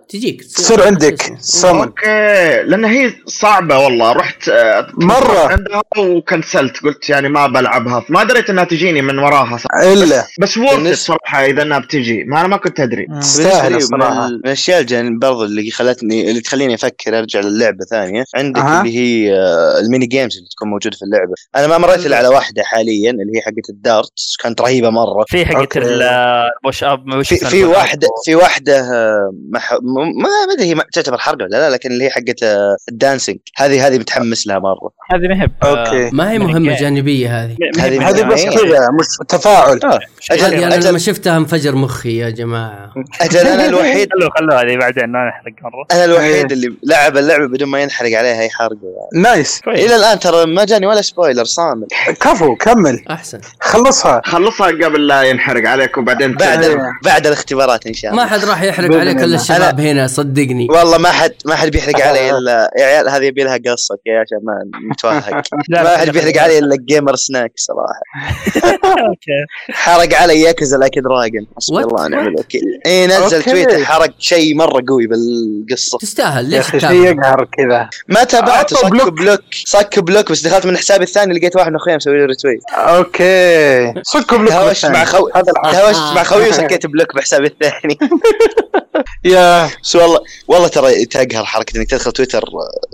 تجيك 0.10 0.44
تصير 0.44 0.84
عندك 0.84 1.22
summon 1.40 1.80
okay. 1.82 2.64
لأن 2.64 2.86
هي 2.86 3.14
صعبة 3.28 3.78
والله. 3.78 4.12
رحت 4.12 4.50
آه، 4.50 4.88
مرة. 4.94 5.48
عندها 5.52 5.82
وكنسلت. 5.98 6.78
قلت 6.84 7.10
يعني 7.10 7.30
ما 7.30 7.48
بلعبها. 7.48 8.06
ما 8.10 8.24
دريت 8.24 8.50
إنها 8.50 8.64
تجيني 8.64 9.02
من 9.02 9.20
وراها 9.20 9.58
صح. 9.58 9.68
إلا. 9.84 10.24
بس 10.40 10.58
وورث 10.58 10.74
بالنسبة- 10.94 10.94
صراحة 10.98 11.46
إذا 11.46 11.62
إنها 11.62 11.80
بتجي. 11.80 12.24
ما 12.24 12.40
أنا 12.40 12.48
ما 12.48 12.58
كنت 12.58 12.80
أدري. 12.80 13.08
تستاهل 13.22 13.64
لي 13.64 13.70
من 13.70 13.76
الصراحه 13.76 14.28
ال- 14.28 14.34
من 14.34 14.40
الأشياء 14.46 14.80
الجان 14.82 15.20
برضو 15.20 15.44
اللي 15.44 15.72
خلتني 15.72 16.30
اللي 16.30 16.42
تخليني 16.42 16.74
أفكر 16.76 17.20
أرجع 17.20 17.40
للعبة 17.40 17.86
ثانية. 17.90 18.24
عندك 18.36 18.60
أها. 18.62 18.82
اللي 18.82 18.98
هي 18.98 19.34
آه، 19.34 19.80
ال 19.80 19.85
mini 19.85 20.06
games 20.06 20.38
اللي 20.38 20.50
تكون 20.56 20.68
موجودة 20.70 20.98
في 20.98 21.06
اللعبة. 21.06 21.34
أنا 21.56 21.68
ما 21.68 21.78
مريت 21.78 22.06
إلا 22.06 22.18
على 22.18 22.28
واحدة 22.28 22.64
حاليا 22.64 23.12
اللي 23.12 23.38
هي 23.38 23.42
حقت 23.42 23.70
ال 23.70 23.78
dart 23.78 24.12
كانت 24.44 24.62
رهيبة 24.62 24.90
مرة. 24.90 25.26
في 25.28 25.46
حقت. 25.46 25.78
ال 25.78 25.99
push 25.99 26.84
up 26.84 27.22
في؟ 27.24 27.64
واحدة 27.66 28.08
في 28.26 28.36
واحدة 28.36 28.80
آه، 28.80 29.32
ما 29.94 30.06
ما 30.06 30.54
أدري 30.54 30.70
هي 30.70 30.84
تعتبر 30.94 31.18
حرقه 31.18 31.44
ولا 31.44 31.58
لا 31.58 31.70
لكن 31.70 31.92
اللي 31.92 32.06
هي 32.06 32.10
حقت 32.10 32.44
آه، 32.44 32.76
ال 32.90 32.95
dancing. 32.95 33.40
هذه 33.58 33.88
هذه 33.88 33.98
متحمس 33.98 34.48
لها 34.48 34.60
مرة. 34.60 34.92
هذه 35.12 35.28
ما 35.28 35.44
هي 35.44 35.50
okay. 35.64 36.16
ما 36.16 36.32
هي 36.32 36.40
مهمة. 36.40 36.76
جانبية 36.76 37.44
هذه. 37.44 37.58
هذه- 37.80 38.24
بس 38.24 38.40
إيه. 38.42 38.50
كذا 38.50 38.88
مش 39.00 39.06
تفاعل. 39.30 39.80
آه. 39.84 40.00
أجل 40.32 40.54
أنا 40.64 40.76
أجل 40.76 40.90
لما 40.90 40.98
شفتها 41.00 41.38
انفجر 41.38 41.76
مخي 41.76 42.18
يا 42.18 42.30
جماعة. 42.30 42.94
أجل 43.22 43.40
أنا 43.48 43.66
الوحيد 43.70 44.10
خلوه 44.14 44.30
خلوه 44.38 44.62
هذه 44.62 44.78
بعدين 44.78 45.06
ما 45.06 45.20
نحرق 45.30 45.54
مرة. 45.64 45.86
أنا 45.92 46.00
إيه. 46.00 46.06
الوحيد 46.06 46.52
اللي 46.52 46.74
لعب 46.84 47.18
اللعبة 47.18 47.48
بدون 47.48 47.70
ما 47.70 47.80
ينحرق 47.82 48.18
عليها 48.18 48.42
اي 48.42 48.50
حرقة. 48.50 48.78
يعني. 48.84 49.24
nice. 49.24 49.62
كويس. 49.62 49.80
إلى 49.86 49.96
الآن 49.96 50.20
ترى 50.20 50.46
ما 50.46 50.66
جاني 50.66 50.88
ولا 50.88 51.02
spoiler 51.02 51.44
صامل. 51.44 51.88
كفو 52.22 52.56
كمل. 52.56 53.04
أحسن. 53.10 53.40
خلصها. 53.62 54.22
خلصها 54.26 54.68
قبل 54.68 55.08
لا 55.08 55.22
ينحرق 55.22 55.70
عليك 55.70 55.98
وبعدين 55.98 56.34
بعد. 56.34 56.78
بعد 57.04 57.28
الاختبارات 57.28 57.88
إن 57.88 57.94
شاء 57.94 58.12
الله. 58.12 58.24
ما 58.24 58.30
حد 58.30 58.46
راح 58.46 58.62
يحرق 58.64 58.96
عليك 58.98 59.18
إلا. 59.24 59.36
الشباب. 59.36 59.80
هنا 59.92 60.08
صدقني. 60.08 60.68
والله 60.70 60.98
ما 60.98 61.10
حد 61.12 61.34
ما 61.46 61.56
حد 61.56 61.70
بيحرق 61.70 62.02
علي 62.08 62.38
الا 62.38 62.72
يا 62.78 62.86
عيال 62.86 63.10
هذه 63.10 63.24
يبي 63.24 63.44
لها 63.44 63.58
قصة 63.58 63.98
يا 64.06 64.20
عشان 64.20 64.38
ما 64.44 64.54
نتوهق 64.92 65.44
ما 65.84 65.98
حد 65.98 66.10
بيحرق 66.10 66.38
علي 66.42 66.58
إلا 66.60 66.76
Gamer 66.90 67.16
Snack 67.16 67.52
صراحة. 67.56 68.02
okay. 68.86 69.46
حرق 69.72 70.16
علي 70.16 70.42
Yakuza 70.42 70.78
Like 70.78 71.02
a 71.02 71.08
Dragon 71.08 71.48
حسبي? 71.58 71.78
الله 71.78 72.04
ونعم 72.06 72.28
الوكيل. 72.28 72.62
اي 72.86 73.08
نزل. 73.08 73.44
تويتر 73.44 73.86
حرق 73.86 74.14
شيء 74.20 74.56
مرة 74.56 74.84
قوي 74.90 75.08
بالقصة. 75.08 75.98
تستاهل 75.98 76.46
ليش 76.50 76.66
شيء؟ 76.72 76.92
يقهر 76.92 77.48
كذا. 77.58 77.90
ما 78.08 78.24
تابعته 78.24 78.76
صك 78.76 78.92
block. 78.92 79.14
block 79.14 79.40
صك 79.66 80.00
block 80.00 80.32
بس 80.32 80.48
دخلت 80.48 80.66
من 80.66 80.78
حسابي 80.78 81.04
الثاني 81.04 81.34
لقيت 81.40 81.56
واحد 81.56 81.70
من 81.70 81.76
أخويا 81.76 81.96
مسوي 81.96 82.18
له 82.20 82.26
retweet 82.26 82.60
okay. 82.74 83.94
صكوا 84.04 84.38
block 84.38 84.50
تهاوشت 84.50 84.86
مع 84.86 85.06
خو 85.06 85.30
هذا 85.36 85.52
الحق 85.52 85.72
تهاوشت 85.72 86.16
مع 86.16 86.24
خوي 86.24 86.48
وصكيت 86.50 86.86
block 86.86 87.16
بحسابي 87.16 87.48
الثاني. 87.48 87.98
يا. 89.26 89.70
بس 89.84 89.96
والله 89.96 90.20
والله 90.48 90.68
ترى 90.68 91.06
تقهر 91.06 91.46
حركة 91.46 91.78
إنك 91.78 91.90
تدخل 91.90 92.12
تويتر 92.12 92.44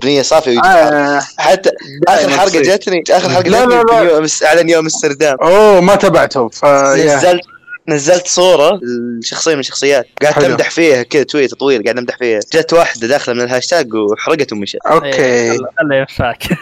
نية 0.05 0.21
صافية 0.21 0.59
آه. 0.61 1.21
حتى 1.38 1.69
آخر 2.07 2.30
حلقه. 2.30 2.61
جتني 2.61 3.03
آخر 3.11 3.30
حلقه 3.30 3.49
لا، 3.49 3.65
لا، 3.65 3.82
لا. 3.84 3.99
يوم 3.99 4.25
اعلن 4.45 4.69
يوم 4.69 4.80
امستردام 4.84 5.38
أوه 5.41 5.82
ما 5.82 5.95
تبعته. 5.95 6.49
نزلت 6.95 7.41
نزلت 7.88 8.27
صورة 8.27 8.80
لشخصيه 9.19 9.53
من 9.53 9.59
الشخصيات 9.59 10.07
قاعد 10.21 10.34
حلو. 10.34 10.45
تمدح 10.45 10.69
فيها 10.69 11.03
كذا 11.03 11.23
tweet 11.24 11.53
طويل 11.53 11.84
قاعد 11.84 11.97
أمدح 11.97 12.17
فيها 12.17 12.39
جت 12.53 12.73
واحدة 12.73 13.07
داخلة 13.07 13.36
من 13.36 13.41
الهاشتاج 13.41 13.93
وحرقت 13.93 14.53
ومشت 14.53 14.77
okay 14.91 15.51
الله 15.51 15.95
يوفقك 15.95 16.43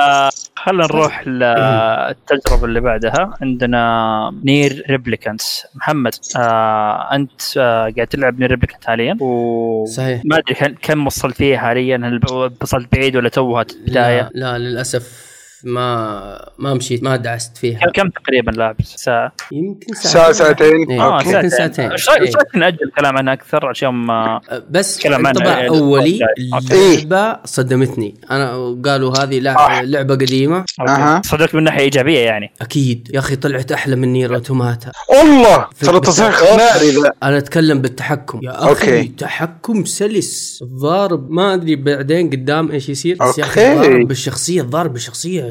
آه، 0.00 0.30
خلينا 0.64 0.84
نروح 0.84 1.26
للتجربه 1.28 2.64
اللي 2.64 2.80
بعدها. 2.80 3.34
عندنا 3.42 4.32
NieR 4.44 4.82
Replicant. 4.90 5.66
محمد 5.74 6.14
آه 6.36 7.14
أنت 7.14 7.40
آه 7.56 7.92
قاعد 7.96 8.06
تلعب 8.06 8.40
NieR 8.40 8.50
Replicant 8.50 8.84
حاليا؟ 8.84 9.16
و 9.20 9.84
صحيح. 9.86 10.22
ما 10.24 10.38
أدري 10.38 10.74
كم- 10.82 11.06
وصلت 11.06 11.36
فيها 11.36 11.58
حاليا؟ 11.58 11.96
هل 11.96 12.20
وصلت 12.62 12.92
بعيد 12.96 13.16
ولا 13.16 13.28
توها 13.28 13.64
بدايه 13.86 14.30
لا, 14.34 14.58
لا 14.58 14.58
للأسف 14.58 15.33
ما 15.64 16.50
ما 16.58 16.74
مشيت 16.74 17.02
ما 17.02 17.16
دعست 17.16 17.56
فيها. 17.56 17.80
كم 17.94 18.08
تقريبا 18.08 18.50
لاعب؟ 18.50 18.76
ساعة. 18.84 19.32
يمكن 19.52 19.94
ساعة 19.94 20.32
ساعتين. 20.32 20.90
إيه، 20.90 21.02
آه 21.02 21.22
يمكن 21.22 21.48
ساعتين. 21.48 21.90
إيش 21.92 22.08
رايك 22.08 22.20
إيه. 22.20 22.26
إيش 22.26 22.36
رأيك 22.36 22.56
نأجل 22.56 22.78
الكلام 22.86 23.16
عنها 23.16 23.32
أكثر 23.32 23.66
عشان 23.66 23.88
ما 23.88 24.40
بس 24.70 25.00
كلام 25.02 25.26
عنها 25.26 25.30
انطباع 25.30 25.66
أولي 25.66 26.18
okay. 26.54 26.94
اللعبة 26.94 27.38
صدمتني. 27.44 28.14
أنا 28.30 28.76
قالوا 28.84 29.18
هذه 29.18 29.36
آه. 29.36 29.40
لع- 29.40 29.80
لعبة 29.80 30.14
قديمة. 30.14 30.64
أها. 30.88 31.22
صدقت 31.24 31.54
من 31.54 31.62
ناحية 31.64 31.80
إيجابية 31.80 32.18
يعني. 32.18 32.52
أكيد. 32.60 33.10
يا 33.14 33.18
أخي 33.18 33.36
طلعت 33.36 33.72
أحلى 33.72 33.96
من 33.96 34.12
NieR 34.12 34.34
Automata 34.34 34.92
والله! 35.10 35.66
في 35.74 35.86
ترى. 35.86 36.00
تصريح 36.00 36.40
ناري 36.42 36.90
ذا 36.90 37.12
أنا 37.22 37.38
أتكلم 37.38 37.82
بالتحكم. 37.82 38.40
يا 38.42 38.72
أخي 38.72 38.98
okay. 38.98 39.08
تحكم 39.08 39.84
سلس. 39.84 40.58
الضارب 40.62 41.30
ما 41.30 41.54
أدري 41.54 41.76
بعدين 41.76 42.30
قدام 42.30 42.70
إيش 42.70 42.88
يصير. 42.88 43.16
بس 43.20 43.38
يا 43.38 43.44
أخي 43.44 43.60
okay. 43.72 43.80
الضارب 43.86 44.08
بالشخصية 44.08 44.60
الضارب 44.60 44.92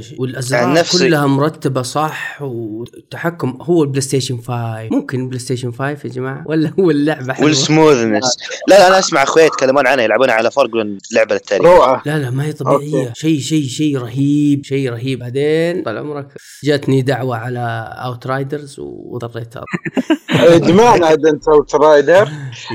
بالشخصيه 0.03 0.21
والأزرار 0.21 0.63
عن 0.63 0.73
نفسي. 0.73 0.97
كلها 1.07 1.27
مرتبة 1.27 1.81
صح 1.81 2.41
والتحكم 2.41 3.57
هو 3.61 3.83
ال 3.83 4.01
PlayStation 4.01 4.37
5 4.37 4.87
ممكن 4.91 5.27
PlayStation 5.27 5.71
5 5.71 5.85
يا 6.07 6.09
جماعة؟ 6.13 6.43
ولا 6.45 6.73
هو 6.79 6.91
اللعبة 6.91 7.33
حلوة؟ 7.33 7.47
وال 7.47 7.62
smoothness 7.62 8.37
لا 8.67 8.75
لا 8.79 8.87
أنا 8.87 8.99
أسمع 8.99 9.23
أخويا 9.23 9.45
يتكلمون 9.45 9.87
عنها 9.87 10.03
يلعبونها 10.03 10.33
على 10.35 10.51
فرق 10.51 10.75
من 10.75 10.97
لعبه 11.11 11.35
للتاريخ 11.35 11.65
روعة. 11.65 12.01
لا 12.05 12.19
لا 12.19 12.29
ما 12.29 12.45
هي 12.45 12.53
طبيعية. 12.53 13.13
شيء 13.15 13.39
شيء 13.39 13.67
شيء 13.67 13.97
رهيب 13.97 14.65
شيء 14.65 14.89
رهيب. 14.89 15.19
بعدين 15.19 15.83
طال 15.83 15.97
عمرك 15.97 16.27
جاتني 16.63 17.01
دعوة 17.01 17.37
على 17.37 17.93
Outriders 18.05 18.75
واضطريت 18.79 19.53
ادمان 20.31 21.03
عاد 21.03 21.25
Outrider 21.25 22.29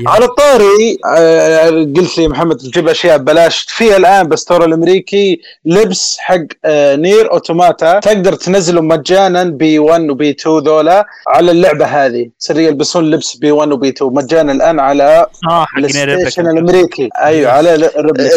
على 0.07 0.25
الطاري 0.25 0.97
آه، 1.17 1.69
قلت 1.69 2.17
لي 2.17 2.27
محمد 2.27 2.57
تجيب 2.57 2.87
أشياء 2.87 3.17
ببلاش. 3.17 3.65
في 3.69 3.97
الآن 3.97 4.27
بال 4.27 4.38
store 4.38 4.65
الأمريكي 4.65 5.41
لبس 5.65 6.17
حق 6.19 6.37
آه، 6.65 6.95
NieR 7.09 7.31
Automata 7.31 7.99
تقدر 7.99 8.33
تنزله 8.33 8.81
مجانا 8.81 9.43
بي 9.43 9.79
1 9.79 10.09
وبي 10.09 10.29
2 10.29 10.57
ذولا 10.59 11.05
على 11.27 11.51
اللعبة 11.51 11.85
هذه 11.85 12.29
تصير 12.39 12.59
يلبسون 12.59 13.11
لبس 13.11 13.35
بي 13.37 13.51
1 13.51 13.71
وبي 13.71 13.89
2 13.89 14.13
مجانا 14.13 14.51
الآن 14.51 14.79
على 14.79 15.25
آه. 15.49 15.65
الأمريكي 16.39 17.09
أيوه 17.21 17.51
على. 17.51 17.77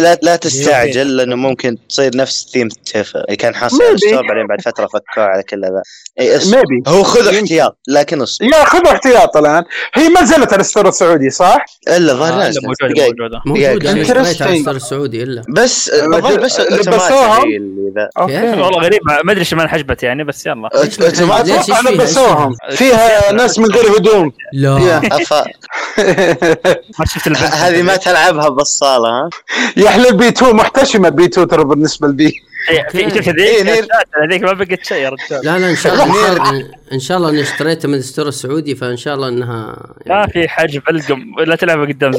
لا 0.00 0.18
لا 0.22 0.36
تستعجل 0.36 1.16
لأنه 1.16 1.36
ممكن 1.36 1.76
تصير 1.88 2.16
نفس 2.16 2.46
ثيم 2.52 2.68
تيفا 2.68 3.24
اللي 3.24 3.36
كان 3.36 3.54
حاصل 3.54 3.82
على 3.82 3.90
Maybe. 3.90 3.92
ال 4.04 4.08
store 4.08 4.26
بعدين 4.28 4.46
بعد 4.46 4.60
فترة 4.60 4.86
فكوه 4.86 5.24
على 5.24 5.42
كل 5.42 5.64
هذا. 5.64 5.82
maybe 6.46 6.82
هو 6.88 7.02
خذ 7.02 7.20
يمكن. 7.26 7.36
احتياط 7.36 7.78
لكن 7.88 8.22
اصبر 8.22 8.46
يا 8.46 8.64
خذ 8.64 8.86
احتياط 8.86 9.36
الآن 9.36 9.64
هي 9.94 10.08
ما 10.08 10.22
نزلت 10.22 10.52
على 10.52 10.60
ال 10.60 10.65
store 10.65 10.88
السعودي 10.88 11.30
صح؟ 11.30 11.64
إلا 11.88 12.12
ظهر 12.14 12.32
آه،. 12.32 12.48
لا، 12.50 12.60
موجودة. 12.62 13.04
موجودة 13.06 13.40
موجود 13.46 13.86
أنا 13.86 14.00
اشتريت 14.02 14.42
على. 14.42 14.56
ال 14.56 14.59
store 14.59 14.74
السعودي 14.76 15.22
إلا 15.22 15.42
بس 15.48 15.90
آه، 15.90 16.06
بس 16.36 16.60
لبسوها؟ 16.60 17.42
اوتوماتيك 18.18 18.61
والله 18.64 18.80
غريب 18.80 19.00
ما 19.06 19.32
أدري 19.32 19.40
إيش 19.40 19.54
ما 19.54 19.62
انحجبت 19.62 20.02
يعني 20.02 20.24
بس 20.24 20.46
يلا. 20.46 20.54
ما؟ 20.54 20.68
أتوقع؟ 20.72 21.90
لبسوهم 21.90 22.56
فيها؟ 22.70 23.32
ناس 23.32 23.58
من 23.58 23.66
غير 23.66 23.96
هدوم. 23.96 24.32
لا. 24.52 24.78
ما 26.98 27.04
شفت 27.06 27.28
هذه 27.38 27.82
ما 27.82 27.96
تلعبها 27.96 28.48
بالصاله 28.48 29.08
ها؟ 29.08 29.30
يا 29.76 29.90
حليل 29.90 30.16
بي 30.16 30.28
2 30.28 30.56
محتشمة 30.56 31.08
بي 31.08 31.24
2 31.24 31.48
ترى 31.48 31.64
بالنسبة 31.64 32.08
لبي 32.08 32.32
إيه، 32.70 33.08
شفت 33.08 33.28
إيه، 33.38 33.88
هذيك 34.24 34.42
ما 34.42 34.52
بقت 34.52 34.84
شيء 34.84 34.96
يا 34.98 35.08
رجال. 35.08 35.44
لا 35.46 35.58
لا 35.58 35.70
إن 35.70 35.76
شاء 35.76 35.92
الله 35.94 36.04
إن 36.04 36.12
شاء 36.12 36.32
الله- 36.32 36.68
إن 36.92 37.00
شاء 37.00 37.16
الله 37.18 37.28
إني 37.30 37.42
اشتريتها 37.42 37.88
من 37.88 37.94
ال 37.94 38.00
store 38.00 38.28
السعودي 38.28 38.74
فإن 38.74 38.96
شاء 38.96 39.14
الله 39.14 39.28
إنها 39.28 39.76
ما 40.06 40.26
في 40.26 40.48
حجب 40.48 40.82
القم. 40.90 41.22
لا 41.46 41.56
تلعبها 41.56 41.86
قدام 41.86 42.10
بس 42.10 42.18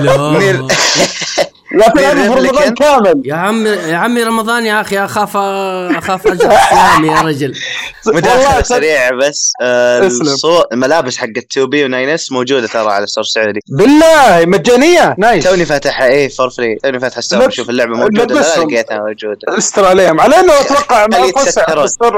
لا. 0.00 0.68
مين 1.72 2.14
في 2.14 2.28
رمضان؟ 2.28 2.74
كامل. 2.74 3.22
يا 3.24 3.34
عم 3.34 3.66
يا 3.66 3.96
عمي 3.96 4.22
رمضان 4.22 4.66
يا 4.66 4.80
أخي 4.80 4.98
أخاف 4.98 5.36
أخاف 5.36 6.26
اجرح 6.26 6.52
صيامي 6.52 7.08
يا 7.08 7.20
رجل. 7.20 7.54
مداخلة 8.06 8.46
والله 8.46 8.62
سريعة 8.62 9.14
بس 9.14 9.52
آه، 9.62 10.06
أسلم. 10.06 10.26
الصو- 10.36 10.64
الملابس 10.72 11.16
حقت 11.16 11.36
2 11.52 11.66
بي 11.66 12.16
و9 12.16 12.32
موجودة 12.32 12.66
ترى 12.66 12.92
على 12.92 13.04
ال 13.04 13.07
store 13.07 13.24
السعودي 13.24 13.60
بالله 13.68 14.44
مجانية؟ 14.46 15.14
nice. 15.18 15.44
توني 15.44 15.64
فاتحها 15.64 16.06
إيه 16.06 16.28
for 16.28 16.50
free 16.50 16.74
توني 16.74 17.00
فاتح 17.00 17.16
ال 17.18 17.21
store 17.21 17.38
لبس- 17.42 17.52
أشوف 17.52 17.70
اللعبة 17.70 17.96
موجودة. 17.96 18.34
لا. 18.34 18.40
لقيتها 18.64 18.98
موجودة. 18.98 19.58
استر 19.58 19.84
عليهم 19.84 20.20
على 20.20 20.40
إنه 20.40 20.52
أتوقع 20.60 21.06
ما 21.06 21.32
فسحت 21.44 21.72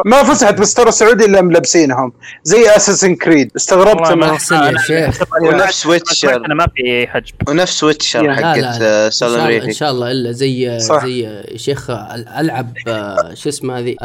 ما 0.05 0.22
فسحت 0.22 0.55
بال 0.55 0.64
store 0.64 0.88
السعودي 0.88 1.24
إلا 1.24 1.40
ملبسينهم. 1.40 2.12
زي 2.44 2.70
Assassin's 2.76 3.14
Creed 3.16 3.51
استغربت 3.57 4.01
ما 4.01 4.12
انه 4.12 4.32
أحسن 4.34 4.57
يا 4.57 4.78
شيخ. 4.86 5.18
ونفس 5.42 5.86
Witcher 5.86 6.36
أنا 6.36 6.55
ما 6.55 6.66
في 6.76 7.07
حجب 7.07 7.34
ونفس 7.48 7.84
Witcher 7.84 8.34
حقت 8.34 8.59
لا. 8.59 9.11
ان 9.49 9.51
شاء 9.51 9.59
سولار 9.59 9.61
الله 9.61 9.64
إن 9.68 9.72
شاء 9.72 9.91
الله 9.91 10.11
إلا 10.11 10.32
زي 10.32 10.78
صح. 10.80 11.05
زي 11.07 11.43
شيخ 11.57 11.91
ألعب 12.38 12.72
آه، 12.88 13.34
شو 13.34 13.49
اسمه 13.49 13.78
هذه 13.78 13.97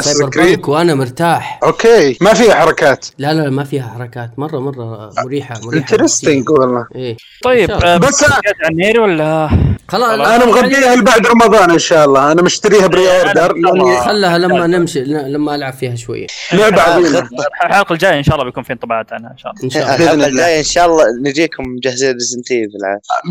Cyber. 0.00 0.28
punk 0.36 0.68
وأنا 0.68 0.94
مرتاح. 0.94 1.60
okay 1.64 2.16
ما 2.20 2.34
فيها 2.34 2.54
حركات. 2.54 3.06
لا 3.18 3.34
لا 3.34 3.50
ما 3.50 3.64
فيها 3.64 3.82
حركات. 3.88 4.30
مرة 4.38 4.58
مرة 4.58 5.10
مريحة 5.24 5.60
مريحة. 5.64 5.78
interesting 5.94 6.50
والله. 6.50 6.86
إيه 6.94 7.16
طيب. 7.44 7.70
آه، 7.70 7.96
بس- 7.96 8.24
عن 8.64 8.74
نير 8.76 8.98
ولا؟ 8.98 9.48
خلاص. 9.88 10.28
أنا 10.28 10.46
مغطيها 10.46 11.00
بعد 11.00 11.26
رمضان 11.26 11.70
إن 11.70 11.78
شاء 11.78 12.04
الله. 12.04 12.32
أنا 12.32 12.42
مشتريها 12.42 12.86
pre 12.86 13.20
order 13.20 13.54
خلها 14.00 14.38
لما 14.38 14.66
نمشي 14.66 15.04
لما 15.04 15.54
ألعب 15.54 15.72
فيها 15.72 15.94
شوية. 15.94 16.26
لعبة 16.52 16.82
عظيمة. 16.82 17.28
الحلقة 17.64 17.92
الجاية 17.92 18.18
إن 18.18 18.22
شاء 18.22 18.34
الله 18.34 18.44
بيكون 18.44 18.62
في 18.62 18.72
انطباعات 18.72 19.12
عنها 19.12 19.30
إن 19.30 19.38
شاء 19.38 19.52
الله. 19.52 19.64
إن 19.64 19.70
شاء 19.70 19.82
الله. 19.82 19.94
الحلقة 19.94 20.14
الله. 20.14 20.26
الجاية 20.26 20.58
إن 20.58 20.64
شاء 20.64 20.86
الله 20.86 21.04
نجيكم 21.22 21.62
مجهزين 21.62 22.12
Resident 22.12 22.50
Evil 22.50 22.78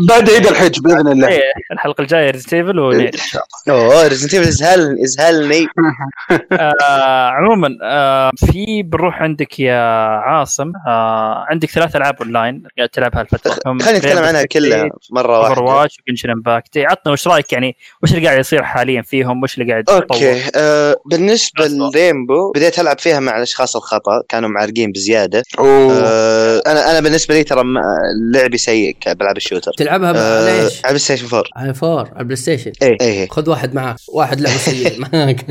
بعد 0.08 0.30
عيد 0.30 0.46
الحج 0.46 0.80
بإذن 0.80 1.08
الله. 1.08 1.28
إيه، 1.28 1.40
الحلقة 1.72 2.02
الجاية 2.02 2.30
Resident 2.30 2.54
ونير 2.54 3.08
إن 3.08 3.12
شاء 3.12 3.42
الله. 3.68 3.84
أوه 3.84 4.08
Resident 4.08 4.34
Evil 4.34 4.48
إزهلني 4.48 5.04
إزهلني. 5.04 5.66
آه 6.52 7.30
عموما 7.30 7.68
آه 7.82 8.30
في 8.36 8.82
بنروح 8.82 9.22
عندك 9.22 9.60
يا 9.60 9.80
عاصم. 10.18 10.72
آه 10.88 11.44
عندك 11.50 11.70
ثلاث 11.70 11.96
ألعاب 11.96 12.16
أونلاين 12.22 12.62
قاعد 12.78 12.88
تلعبها 12.88 13.20
الفترة 13.20 13.56
هم 13.66 13.78
خلينا 13.78 13.98
نتكلم 13.98 14.24
عنها 14.24 14.44
كلها 14.44 14.88
مرة 15.12 15.36
Over 15.36 15.62
واحدة. 15.62 15.80
watch 15.80 15.96
و 16.08 16.12
Genshin 16.12 16.43
Impact 16.48 16.78
عطنا 16.78 17.12
وش 17.12 17.28
رأيك 17.28 17.52
يعني 17.52 17.76
وش 18.02 18.14
اللي 18.14 18.26
قاعد 18.26 18.38
يصير 18.38 18.62
حاليا 18.62 19.02
فيهم؟ 19.02 19.42
وش 19.42 19.58
اللي 19.58 19.70
قاعد 19.72 19.82
يتطور؟ 19.82 20.02
okay 20.02 20.42
آه 20.54 20.96
بالنسبة 21.06 21.66
أصلاً. 21.66 21.90
ل 21.90 21.98
Rainbow 21.98 22.52
بديت 22.52 22.78
ألعب 22.78 22.98
فيها 22.98 23.20
مع 23.20 23.36
الأشخاص 23.36 23.76
الخطأ 23.76 24.22
كانوا 24.28 24.48
معرقين 24.48 24.92
بزيادة. 24.92 25.42
أوه. 25.58 25.92
آه 26.04 26.62
أنا 26.66 26.90
أنا 26.90 27.00
بالنسبة 27.00 27.34
لي 27.34 27.44
ترى 27.44 27.64
ما- 27.64 27.80
لعبي 28.34 28.58
سيء 28.58 28.96
بلعب 29.06 29.36
ال 29.36 29.40
shooter. 29.40 29.72
تلعبها 29.78 30.08
على 30.08 30.18
آه 30.18 30.64
إيش؟ 30.64 30.72
على 30.84 30.88
بلاي 30.88 30.98
ستيشن 30.98 31.26
4 31.26 31.44
على 31.56 31.74
four 31.74 32.00
على 32.08 32.18
البلاي 32.20 32.36
ستيشن 32.36 32.72
إيه. 32.82 32.96
إيه. 33.00 33.28
خذ 33.28 33.50
واحد 33.50 33.74
معك. 33.74 33.96
واحد 34.08 34.40
لعبه 34.40 34.56
سيء. 34.58 35.00
معك. 35.12 35.44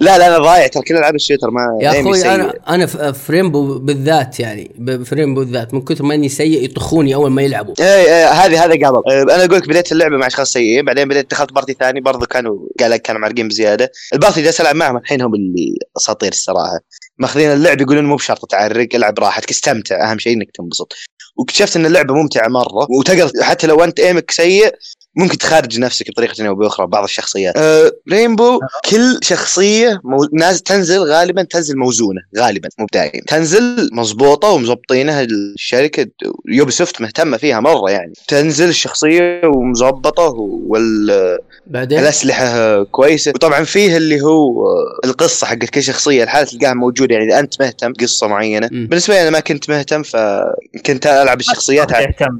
لا 0.00 0.18
لا 0.18 0.26
أنا 0.28 0.38
ضايع. 0.38 0.66
ترى 0.66 0.82
كل 0.82 0.96
ألعاب 0.96 1.14
ال 1.14 1.18
shooter 1.18 1.50
ما 1.50 1.78
يا 1.82 2.00
أخوي. 2.00 2.22
أنا 2.34 2.52
أنا 2.68 2.86
في 3.12 3.32
Rainbow 3.32 3.78
بالذات 3.78 4.40
يعني 4.40 4.70
في 5.04 5.14
Rainbow 5.14 5.40
بالذات 5.40 5.74
من 5.74 5.82
كثر 5.84 6.04
ما 6.04 6.14
إني 6.14 6.28
سيء 6.28 6.64
يطخوني 6.64 7.14
أول 7.14 7.30
ما 7.30 7.42
يلعبوا. 7.42 7.74
إيه 7.80 7.86
إيه 7.86 8.28
هذه 8.28 8.64
هذا 8.64 8.72
قبل. 8.88 9.02
آه، 9.10 9.22
أنا 9.22 9.44
أقول 9.44 9.56
لك 9.56 9.68
بديت 9.72 9.92
اللعبة 9.92 10.16
مع 10.16 10.26
أشخاص 10.26 10.52
سيئين 10.52 10.84
بعدين 10.84 11.08
بديت 11.08 11.30
دخلت 11.30 11.52
party 11.52 11.72
ثاني 11.72 12.00
برضو 12.00 12.26
كانوا 12.26 12.68
قال 12.80 12.96
كانوا 12.96 13.20
معرقين 13.20 13.48
بزيادة. 13.48 13.92
ال 14.14 14.19
party 14.19 14.42
جالس 14.42 14.60
العب 14.60 14.76
معهم 14.76 14.96
الحين 14.96 15.22
هم 15.22 15.34
اللي 15.34 15.74
أساطير 15.96 16.32
الصراحة. 16.32 16.80
ماخذين 17.18 17.52
اللعب 17.52 17.80
يقولون 17.80 18.04
مو 18.04 18.16
بشرط 18.16 18.50
تعرق 18.50 18.88
العب 18.94 19.18
راحتك 19.18 19.50
استمتع 19.50 20.10
أهم 20.10 20.18
شيء 20.18 20.32
إنك 20.32 20.50
تنبسط. 20.54 20.92
واكتشفت 21.36 21.76
إن 21.76 21.86
اللعبة 21.86 22.14
ممتعة 22.14 22.48
مرة 22.48 22.86
وتقدر 22.98 23.30
حتى 23.42 23.66
لو 23.66 23.84
أنت 23.84 24.00
aim 24.00 24.22
ك 24.22 24.30
سيء 24.30 24.74
ممكن 25.16 25.38
تخارج 25.38 25.78
نفسك 25.78 26.10
بطريقة 26.10 26.48
أو 26.48 26.54
باخرى 26.54 26.86
بعض 26.86 27.04
الشخصيات. 27.04 27.56
أه 27.56 27.92
Rainbow 28.10 28.60
كل 28.90 29.18
شخصية 29.22 30.00
مو... 30.04 30.28
ناز 30.32 30.62
تنزل 30.62 30.98
غالبا 30.98 31.42
تنزل 31.42 31.76
موزونة 31.76 32.20
غالبا 32.38 32.68
مو 32.78 32.86
دائما 32.92 33.22
تنزل 33.26 33.88
مضبوطه 33.92 34.48
ومظبطينها 34.48 35.22
الشركة 35.22 36.06
Ubisoft 36.48 37.00
مهتمة 37.00 37.36
فيها 37.36 37.60
مرة 37.60 37.90
يعني. 37.90 38.12
تنزل 38.28 38.68
الشخصية 38.68 39.40
ومظبطه 39.44 40.34
وال 40.66 41.38
بعدين؟ 41.66 41.98
الأسلحة 41.98 42.82
كويسة. 42.82 43.32
وطبعا 43.34 43.64
فيه 43.64 43.96
اللي 43.96 44.20
هو 44.20 44.66
القصة 45.04 45.46
حقت 45.46 45.70
كل 45.70 45.82
شخصية 45.82 46.22
الحالة 46.22 46.46
تلقاها 46.46 46.74
موجوده 46.74 47.14
يعني 47.14 47.26
إذا 47.26 47.38
أنت 47.38 47.62
مهتم 47.62 47.92
قصه 47.92 48.26
معينة. 48.26 48.68
مم. 48.72 48.86
بالنسبة 48.86 49.14
لي 49.14 49.22
أنا 49.22 49.30
ما 49.30 49.40
كنت 49.40 49.70
مهتم 49.70 50.02
فكنت 50.02 51.06
ألعب 51.06 51.40
الشخصيات 51.40 51.90
تهتم. 51.90 52.38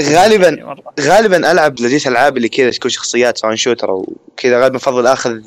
غالباً. 0.00 0.76
غالبا 1.00 1.52
ألعب 1.52 1.80
لديت 1.90 2.06
ألعاب 2.06 2.36
اللي 2.36 2.48
كذا 2.48 2.70
تكون 2.70 2.90
شخصيات 2.90 3.38
سواء 3.38 3.54
shooter 3.54 3.90
أو 3.90 4.16
كذا 4.36 4.60
غالبا 4.62 4.76
افضل 4.76 5.06
آخذ 5.06 5.40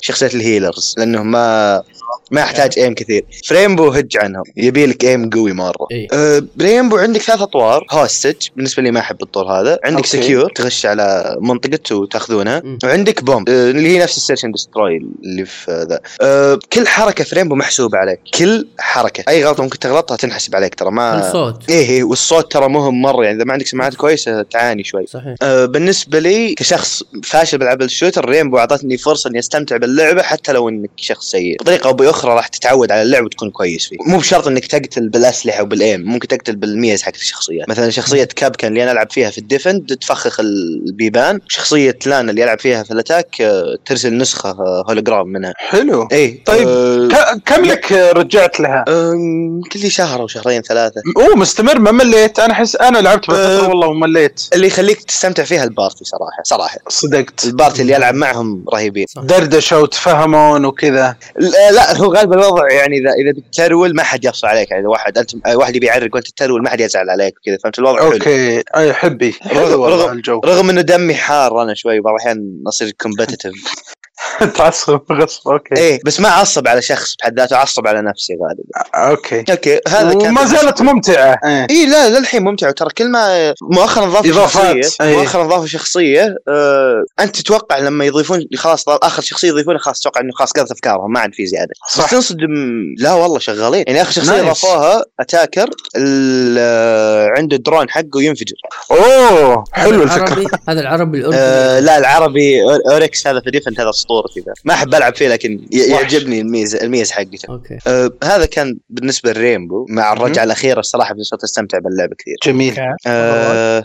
شخصيات 0.00 0.34
ال 0.34 0.41
healers 0.41 0.94
لأنهم 0.98 1.30
ما 1.30 1.82
ما 2.30 2.40
يحتاج 2.40 2.78
aim 2.78 2.94
كثير. 2.94 3.24
ف 3.46 3.51
Rainbow 3.51 3.88
هج 3.88 4.16
عنهم. 4.16 4.42
يبي 4.56 4.86
لك 4.86 5.04
aim 5.04 5.30
قوي 5.30 5.52
مرة. 5.52 5.86
إيه. 5.90 6.08
أه 6.12 6.42
ب 6.56 6.61
Rainbow 6.61 6.96
عندك 6.96 7.22
ثلاث 7.22 7.40
أطوار. 7.40 7.86
hostage 7.90 8.48
بالنسبة 8.56 8.82
لي 8.82 8.90
ما 8.90 9.00
أحب 9.00 9.22
الطور 9.22 9.46
هذا. 9.46 9.78
عندك 9.84 9.96
okay. 9.96 10.08
secure 10.08 10.50
تخش 10.50 10.86
على 10.86 11.36
منطقة 11.40 11.96
وتاخذونها. 11.96 12.62
وعندك 12.84 13.24
bomb 13.24 13.48
أه 13.48 13.70
اللي 13.70 13.88
هي 13.88 13.98
نفس 13.98 14.16
ال 14.16 14.20
search 14.20 14.44
and 14.44 14.54
destroy 14.54 14.96
اللي 15.24 15.44
في 15.44 15.86
ذا. 15.88 16.00
أه 16.22 16.58
كل 16.72 16.86
حركة 16.86 17.24
ف 17.24 17.28
Rainbow 17.28 17.54
محسوبة 17.54 17.98
عليك. 17.98 18.20
كل 18.38 18.66
حركة. 18.78 19.24
أي 19.28 19.44
غلطة 19.44 19.62
ممكن 19.62 19.78
تغلطها 19.78 20.16
تنحسب 20.16 20.56
عليك 20.56 20.74
ترى. 20.74 20.90
ما 20.90 21.26
الصوت 21.26 21.70
إيه 21.70 21.88
إيه 21.88 22.04
والصوت 22.04 22.52
ترى 22.52 22.68
مهم 22.68 23.02
مرة. 23.02 23.24
يعني 23.24 23.36
إذا 23.36 23.44
ما 23.44 23.52
عندك 23.52 23.66
سماعات 23.66 23.94
كويسة 23.94 24.42
تعاني 24.42 24.84
شوي. 24.84 25.06
صحيح. 25.06 25.34
أه 25.42 25.64
بالنسبة 25.64 26.18
لي 26.18 26.54
كشخص 26.54 27.02
فاشل 27.24 27.58
بلعب 27.58 27.82
ال 27.82 27.88
shooter 27.88 28.28
Rainbow 28.28 28.58
أعطتني 28.58 28.98
فرصة 28.98 29.30
إني 29.30 29.38
أستمتع 29.38 29.76
باللعبة 29.76 30.22
حتى 30.22 30.52
لو 30.52 30.68
إنك 30.68 30.90
شخص 30.96 31.30
سيء. 31.30 31.56
بطريقة 31.60 31.95
باخرى 31.96 32.34
راح 32.34 32.48
تتعود 32.48 32.92
على 32.92 33.02
اللعب 33.02 33.24
وتكون 33.24 33.50
كويس 33.50 33.86
فيه. 33.86 33.96
مو 34.06 34.18
بشرط 34.18 34.46
إنك 34.46 34.66
تقتل 34.66 35.08
بالأسلحة 35.08 35.62
وبال 35.62 35.81
aim 35.81 36.00
ممكن 36.00 36.28
تقتل 36.28 36.56
بالميز 36.56 37.02
حقت 37.02 37.16
الشخصيات. 37.16 37.68
مثلا 37.68 37.90
شخصية 37.90 38.28
Kapkan 38.36 38.68
اللي 38.68 38.82
أنا 38.82 38.92
ألعب 38.92 39.12
فيها 39.12 39.30
في 39.30 39.38
ال 39.38 39.46
defend 39.46 39.96
تفخخ 40.00 40.40
البيبان. 40.40 41.40
شخصية 41.48 41.98
لانا 42.06 42.30
اللي 42.30 42.44
العب 42.44 42.60
فيها 42.60 42.82
في 42.82 42.90
ال 42.90 42.97
attack 42.97 43.40
أه، 43.40 43.78
ترسل 43.86 44.16
نسخة 44.16 44.50
أه، 44.50 44.84
هولوجرام 44.88 45.28
منها. 45.28 45.52
حلو. 45.56 46.08
إيه 46.12 46.44
طيب، 46.44 46.68
أه 46.68 47.40
كم 47.46 47.64
لك 47.64 47.92
رجعت 47.92 48.60
لها؟ 48.60 48.84
يمكن 48.88 49.80
لي 49.80 49.90
شهر 49.90 50.20
أو 50.20 50.26
شهرين 50.26 50.62
ثلاثة. 50.62 51.02
أوه 51.16 51.36
مستمر 51.36 51.78
ما 51.78 51.92
مليت. 51.92 52.38
أنا 52.38 52.52
أحس 52.52 52.76
أنا 52.76 52.98
لعبت 52.98 53.30
أه. 53.30 53.68
والله 53.68 53.86
ومليت 53.86 54.48
اللي 54.54 54.66
يخليك 54.66 55.02
تستمتع 55.02 55.44
فيها 55.44 55.64
ال 55.64 55.71
party 55.71 56.04
صراحة 56.04 56.42
صراحة. 56.42 56.78
صدقت. 56.88 57.44
ال 57.44 57.50
party 57.50 57.82
اللي 57.82 57.96
العب 57.96 58.14
معهم 58.14 58.64
رهيبين. 58.72 59.06
دردشة 59.16 59.80
وتفهمون 59.80 60.64
وكذا. 60.64 61.16
لا 61.38 61.70
لا، 61.70 61.85
هو 61.92 62.14
غالبا 62.14 62.34
الوضع 62.34 62.72
يعني 62.72 62.98
اذا 62.98 63.10
إذا 63.12 63.32
بت 63.32 63.50
troll 63.50 63.94
ما 63.96 64.02
حد 64.02 64.24
يفصل 64.24 64.46
عليك 64.46 64.70
يعني 64.70 64.82
إذا 64.82 64.88
واحد 64.90 65.18
أنت 65.18 65.30
واحد 65.54 65.76
يبي 65.76 65.86
يعرق 65.86 66.14
وأنت 66.14 66.26
ت 66.28 66.34
troll 66.34 66.62
ما 66.62 66.70
حد 66.70 66.80
يزعل 66.80 67.10
عليك 67.10 67.34
وكذا 67.38 67.56
فهمت؟ 67.62 67.78
الوضع 67.78 67.98
حلو. 68.00 68.12
okay. 68.12 68.62
أي 68.76 68.92
حبي. 68.92 69.34
رغم- 69.52 69.82
رغم- 69.82 70.12
الجو. 70.12 70.40
رغم 70.44 70.70
إنه 70.70 70.80
دمي 70.80 71.14
حار 71.14 71.62
أنا 71.62 71.74
شوي 71.74 72.00
بعض 72.00 72.14
الأحيان 72.14 72.62
أصير 72.68 72.90
competitive 73.00 73.52
تعصب 74.56 75.00
غصب 75.12 75.48
okay. 75.48 75.76
إيه 75.76 76.00
بس 76.04 76.20
ما 76.20 76.28
اعصب 76.28 76.68
على 76.68 76.82
شخص 76.82 77.14
بحد 77.22 77.38
ذاته 77.40 77.56
اعصب 77.56 77.86
على 77.86 78.02
نفسي 78.02 78.32
غالبا. 78.32 79.08
okay. 79.10 79.44
okay 79.50 79.80
هذا 79.88 80.10
كان 80.14 80.30
وما 80.30 80.44
زالت 80.44 80.82
ممتعة. 80.82 81.38
إيه. 81.44 81.66
اي 81.70 81.86
لا 81.86 82.18
للحين 82.18 82.44
ممتع 82.44 82.68
وترى 82.68 82.88
كل 82.98 83.08
ما 83.10 83.54
مؤخرا 83.62 84.06
ضافوا. 84.06 84.32
شخصية 84.32 85.04
أي. 85.06 85.16
مؤخرا 85.16 85.46
ضافوا 85.46 85.66
شخصية 85.66 86.36
آه 86.48 87.04
أنت 87.20 87.36
تتوقع 87.36 87.78
لما 87.78 88.04
يضيفون 88.04 88.46
خلاص 88.56 88.84
آخر 88.88 89.22
شخصية 89.22 89.48
يضيفونها 89.48 89.78
خلاص 89.78 90.00
تتوقع 90.00 90.20
إنه 90.20 90.32
خلاص 90.32 90.52
قضت 90.52 90.70
افكارهم 90.70 91.12
ما 91.12 91.20
عاد 91.20 91.34
في 91.34 91.46
زيادة. 91.46 91.72
صح. 91.94 92.04
بس 92.04 92.10
تنصدم 92.10 92.54
لا 92.98 93.12
والله 93.12 93.38
شغالين. 93.38 93.84
يعني 93.86 94.02
آخر 94.02 94.12
شخصية. 94.12 94.42
ضافوها 94.42 95.04
attacker 95.20 95.68
ال- 95.96 96.56
آه، 96.58 97.28
عنده 97.38 97.56
الدرون 97.56 97.90
حقه 97.90 98.22
ينفجر. 98.22 98.56
أوه 98.90 99.64
حلو 99.72 100.02
الفكرة. 100.02 100.46
هذا 100.68 100.80
العربي 100.80 101.18
آه 101.24 101.28
الاردني 101.28 101.86
لا 101.86 101.98
العربي 101.98 102.62
اوركس 102.90 103.26
هذا 103.26 103.40
في 103.40 103.50
defend 103.50 103.80
هذا 103.80 103.88
اسطوره 104.06 104.26
كذا. 104.34 104.54
ما 104.64 104.74
أحب 104.74 104.94
ألعب 104.94 105.16
فيه 105.16 105.28
لكن. 105.28 105.66
يعجبني 105.72 106.40
الميزه 106.40 106.80
الميزة 106.82 107.14
حقته. 107.14 107.48
okay. 107.48 107.78
آه 107.86 108.10
هذا 108.24 108.46
كان 108.46 108.78
بالنسبة 108.90 109.32
لل 109.32 109.44
Rainbow 109.44 109.86
مع 109.88 110.12
الرجعة 110.12 110.44
الأخيرة 110.44 110.80
الصراحة 110.80 111.14
صرت 111.20 111.44
أستمتع 111.44 111.78
باللعبه 111.78 112.16
كثير. 112.18 112.36
جميل. 112.44 112.76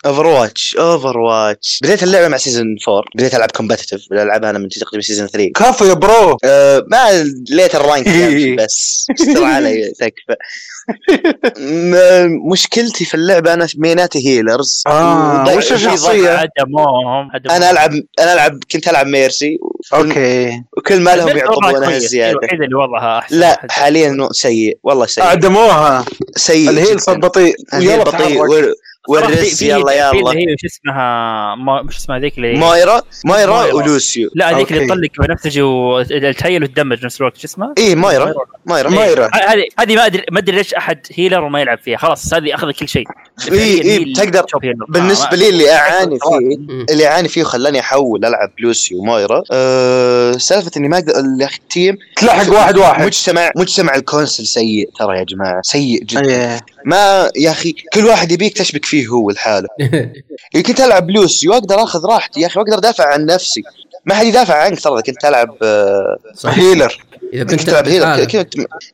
Overwatch 0.06 0.76
Overwatch 0.80 1.80
بديت 1.84 2.04
اللعبة 2.04 2.28
مع 2.28 2.38
season 2.38 2.76
4 2.88 3.04
بديت 3.16 3.36
ألعب 3.36 3.52
competitive 3.52 4.06
بديت 4.12 4.24
ألعبها 4.24 4.50
أنا 4.50 4.60
من 4.60 4.70
تقريبا 4.70 5.02
season 5.02 5.28
3 5.28 5.52
كفو 5.56 5.86
يا 5.86 5.94
bro. 5.94 6.38
آه 6.44 6.86
ما 6.88 7.24
ليت 7.50 7.76
ال 7.76 7.82
rank 7.82 8.08
يمشي 8.08 8.56
بس 8.56 9.08
استر 9.22 9.44
علي 9.44 9.92
تكفى. 9.92 10.36
مشكلتي 12.52 13.06
في 13.06 13.14
اللعبة 13.16 13.54
أنا 13.54 13.68
mainاتي 13.78 14.28
healers 14.28 14.84
آه. 14.88 15.56
وش 15.56 15.72
الشخصية؟ 15.72 16.52
أنا 17.50 17.72
العب 17.72 17.92
أنا 18.20 18.34
العب 18.34 18.60
كنت 18.72 18.88
ألعب 18.88 19.08
Mercy 19.08 19.58
okay. 20.18 20.64
وكل 20.78 21.00
ما 21.00 21.16
لهم 21.16 21.38
يعطونها 21.38 21.90
هي 21.90 22.00
زيادة. 22.00 22.32
الوحيده 22.40 22.66
اللي 22.66 22.76
وضعها 22.76 23.20
أحسن. 23.20 23.40
لا. 23.40 23.68
حاليا 23.70 24.30
سيء 24.32 24.78
والله 24.84 25.06
سيء. 25.06 25.24
أعدموها. 25.24 26.06
سيء 26.36 26.70
ال 26.70 26.75
heal. 26.75 27.02
صار 27.02 27.18
بطيء 27.18 27.56
ال 27.74 27.77
heal 27.77 27.90
يلا 27.90 28.04
بطيء 28.04 28.74
في- 29.10 29.56
في- 29.56 29.70
يلا 29.70 29.86
في 30.12 30.18
يلا. 30.18 30.32
اللي 30.32 30.42
هي 30.50 30.54
وش 30.54 30.66
اسمها؟ 30.66 31.56
ما 31.56 31.82
مش 31.82 31.98
اسمها 31.98 32.20
ذيك 32.20 32.38
اللي 32.38 32.54
Moira؟ 32.54 33.02
Moira 33.26 33.54
Moira. 33.54 33.74
و 33.74 33.82
Lucio. 33.82 34.30
لا 34.36 34.50
هذيك 34.58 34.72
اللي. 34.74 34.86
تطلق 34.86 35.28
بنفسجي 35.28 35.62
وت 35.62 35.96
heal 35.96 36.64
وت 36.64 36.74
damage 36.74 37.06
نفس 37.06 37.22
الوقت 37.22 37.38
شو 37.38 37.48
اسمها؟ 37.48 37.74
إيه 37.78 37.96
Moira. 37.96 38.34
Moira. 38.66 38.90
Moira. 38.90 39.28
ه- 39.28 39.52
هذه 39.52 39.64
هذه 39.80 39.96
ما 39.96 40.06
ادري 40.06 40.24
ما 40.32 40.40
أدري 40.40 40.56
ليش 40.56 40.74
أحد 40.74 41.00
healer 41.16 41.44
وما 41.44 41.62
يلعب 41.62 41.78
فيها. 41.78 41.98
خلاص 41.98 42.34
هذه 42.34 42.56
اخذ 42.56 42.72
كل 42.72 42.88
شيء. 42.88 43.04
إيه، 43.52 43.82
إيه، 43.82 44.00
هي 44.08 44.14
تقدر-. 44.14 44.46
بالنسبة 44.90 45.32
آه، 45.32 45.36
لي 45.36 45.50
اللي 45.50 45.72
أعاني 45.72 46.18
فيه. 46.20 46.76
اللي 46.94 47.08
أعاني 47.08 47.28
فيه 47.28 47.42
وخلاني 47.42 47.80
أحول 47.80 48.26
ألعب 48.26 48.52
لوسي 48.60 48.96
و 48.96 49.04
Moira 49.04 49.44
أه 49.52 50.32
سالفة 50.32 50.72
إني 50.78 50.88
ما 50.90 50.98
أقدر 50.98 51.14
يا 51.40 51.46
أخي 51.46 51.58
ال 51.58 51.66
team 51.66 51.98
تلحق 52.18 52.52
واحد 52.54 52.78
واحد. 52.78 53.06
مجتمع 53.06 53.52
مجتمع 53.58 53.96
ال 53.96 54.02
console 54.02 54.46
سيء 54.48 54.90
ترى 55.00 55.18
يا 55.18 55.24
جماعة. 55.24 55.62
سيء 55.62 56.04
جدا. 56.04 56.30
إيه. 56.30 56.60
ما 56.86 57.32
يا 57.36 57.52
أخي 57.52 57.76
كل 57.94 58.06
واحد 58.06 58.32
يبيك 58.32 58.58
تشبك 58.58 58.86
فيه 58.86 59.08
هو 59.08 59.30
لحاله. 59.30 59.68
كنت 60.66 60.82
العب 60.82 61.10
لوسي 61.10 61.50
واقدر 61.50 61.84
اخذ 61.84 62.06
راحتي. 62.06 62.42
يا 62.42 62.48
أخي 62.48 62.60
واقدر 62.60 62.78
ادافع 62.78 63.14
عن 63.14 63.26
نفسي. 63.26 63.64
ما 64.06 64.16
حد 64.16 64.26
يدافع 64.26 64.56
عنك 64.56 64.80
ترى 64.80 64.94
إذا 64.94 65.02
كنت 65.02 65.26
العب 65.26 65.58
آه، 65.64 66.18
healer 66.46 67.06
إذا 67.34 67.44
كنت 67.44 67.62
تلعب 67.62 67.88
healer. 67.88 68.26
كذا 68.26 68.46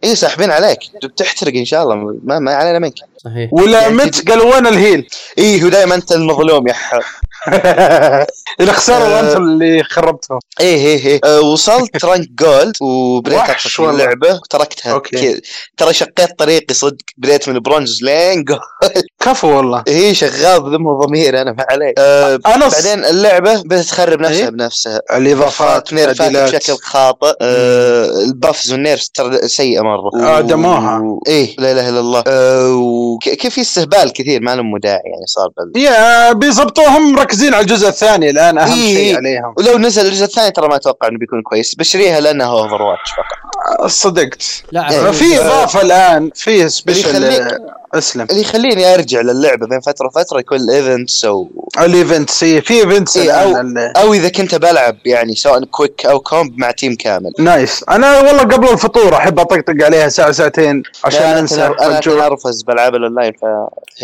اي 0.03 0.15
ساحبين 0.15 0.51
عليك. 0.51 0.79
بتحترق 1.03 1.53
إن 1.53 1.65
شاء 1.65 1.83
الله. 1.83 1.95
ما, 2.23 2.39
ما 2.39 2.53
علينا 2.53 2.79
منك. 2.79 2.93
صحيح. 3.17 3.53
ولا 3.53 3.81
يعني 3.81 3.93
مت 3.93 4.29
قالوا 4.29 4.55
وين 4.55 4.67
ال 4.67 4.74
heal. 4.74 5.07
إيه 5.37 5.63
هو 5.63 5.67
دائما 5.67 5.95
أنت 5.95 6.11
المظلوم 6.11 6.67
يا 6.67 6.73
ح... 6.73 6.99
اللي 8.59 8.71
خسروا 8.73 9.07
آه. 9.07 9.19
أنتم 9.19 9.43
اللي 9.43 9.83
خربتهم 9.83 10.39
إيه 10.59 10.75
إيه 10.85 11.05
إيه. 11.05 11.19
أه 11.25 11.41
وصلت 11.41 12.05
rank 12.05 12.29
gold 12.39 12.73
وبديت 12.81 13.39
اطفش. 13.39 13.79
اللعبة 13.79 14.33
وتركتها. 14.33 14.91
أوكي. 14.93 15.41
ترى 15.77 15.93
شقيت 15.93 16.39
طريقي 16.39 16.73
صدق. 16.73 16.95
بديت 17.17 17.49
من 17.49 17.59
برونز 17.59 18.03
لين 18.03 18.43
gold. 18.43 18.59
كفو 19.23 19.47
والله. 19.57 19.83
هي 19.87 20.13
شغال 20.15 20.61
بذم 20.63 20.85
وضمير 20.85 21.41
أنا 21.41 21.51
ما 21.51 21.65
عليك. 21.69 21.95
أه 21.97 22.39
أنا 22.45 22.67
بعدين 22.69 23.05
اللعبة 23.05 23.61
بدأت 23.61 23.85
تخرب 23.85 24.19
نفسها 24.21 24.43
إيه؟ 24.43 24.49
بنفسها. 24.49 25.01
الإضافات 25.13 25.93
nerfات 25.93 26.31
بشكل 26.31 26.73
خاطئ. 26.83 27.33
أه 27.41 28.05
ال 28.25 28.33
buffs 28.33 28.71
وال 28.71 28.82
nerfs 28.82 29.09
ترى 29.15 29.47
سيئة 29.47 29.81
مرة. 29.81 30.23
آه، 30.27 30.41
دموها. 30.41 30.99
و- 30.99 31.19
إيه. 31.27 31.55
لا 31.57 31.71
إله 31.71 31.89
إلا 31.89 31.99
الله. 31.99 32.23
أه 32.27 32.71
وكيف 32.75 33.53
في 33.53 33.61
استهبال 33.61 34.13
كثير 34.13 34.41
ما 34.41 34.55
لهم 34.55 34.77
داعي 34.77 35.01
يعني 35.05 35.25
صار. 35.27 35.49
يا 35.77 36.33
بيظبطوهم 36.33 37.19
مركزين 37.37 37.53
على 37.53 37.61
الجزء 37.61 37.87
الثاني 37.87 38.29
الآن 38.29 38.57
أهم 38.57 38.71
إيه. 38.71 38.95
شيء 38.95 39.17
عليهم 39.17 39.53
ولو 39.57 39.77
نزل 39.77 40.05
الجزء 40.05 40.25
الثاني 40.25 40.51
ترى 40.51 40.67
ما 40.67 40.75
أتوقع 40.75 41.07
إنه 41.07 41.17
بيكون 41.17 41.41
كويس 41.41 41.75
بشريها 41.75 42.19
لأنها 42.19 42.47
Overwatch 42.47 43.11
فقط 43.11 43.87
صدقت 43.87 44.43
لا 44.71 44.91
إيه. 44.91 45.11
في 45.11 45.39
إضافة 45.39 45.81
الآن 45.81 46.31
في 46.35 46.69
special 46.69 47.47
أسلم. 47.93 48.27
اللي 48.29 48.41
يخليني 48.41 48.93
أرجع 48.93 49.21
للعبة 49.21 49.67
بين 49.67 49.79
فترة 49.79 50.07
وفترة 50.07 50.39
يكون 50.39 50.57
ال 50.57 50.67
events 50.67 51.25
أو 51.25 51.49
ال 51.81 51.90
events 51.90 52.43
هي 52.43 52.61
في 52.61 52.73
events 52.73 53.17
إيه، 53.17 53.61
ال- 53.61 53.97
أو 53.97 54.13
إذا 54.13 54.29
كنت 54.29 54.55
بلعب 54.55 54.97
يعني 55.05 55.35
سواء 55.35 55.63
quick 55.65 56.05
أو 56.05 56.19
comp 56.19 56.57
مع 56.57 56.71
team 56.71 56.95
كامل. 56.95 57.31
nice 57.39 57.83
أنا 57.89 58.17
والله 58.21 58.43
قبل 58.43 58.69
الفطور 58.69 59.15
أحب 59.15 59.39
أطقطق 59.39 59.75
عليها 59.85 60.09
ساعة 60.09 60.31
ساعتين 60.31 60.83
عشان 61.03 61.21
أنسى 61.23 61.65
أنا 61.65 61.97
اتنرفز 61.97 62.61
بالعاب 62.63 62.95
الأونلاين 62.95 63.33
ف 63.33 63.45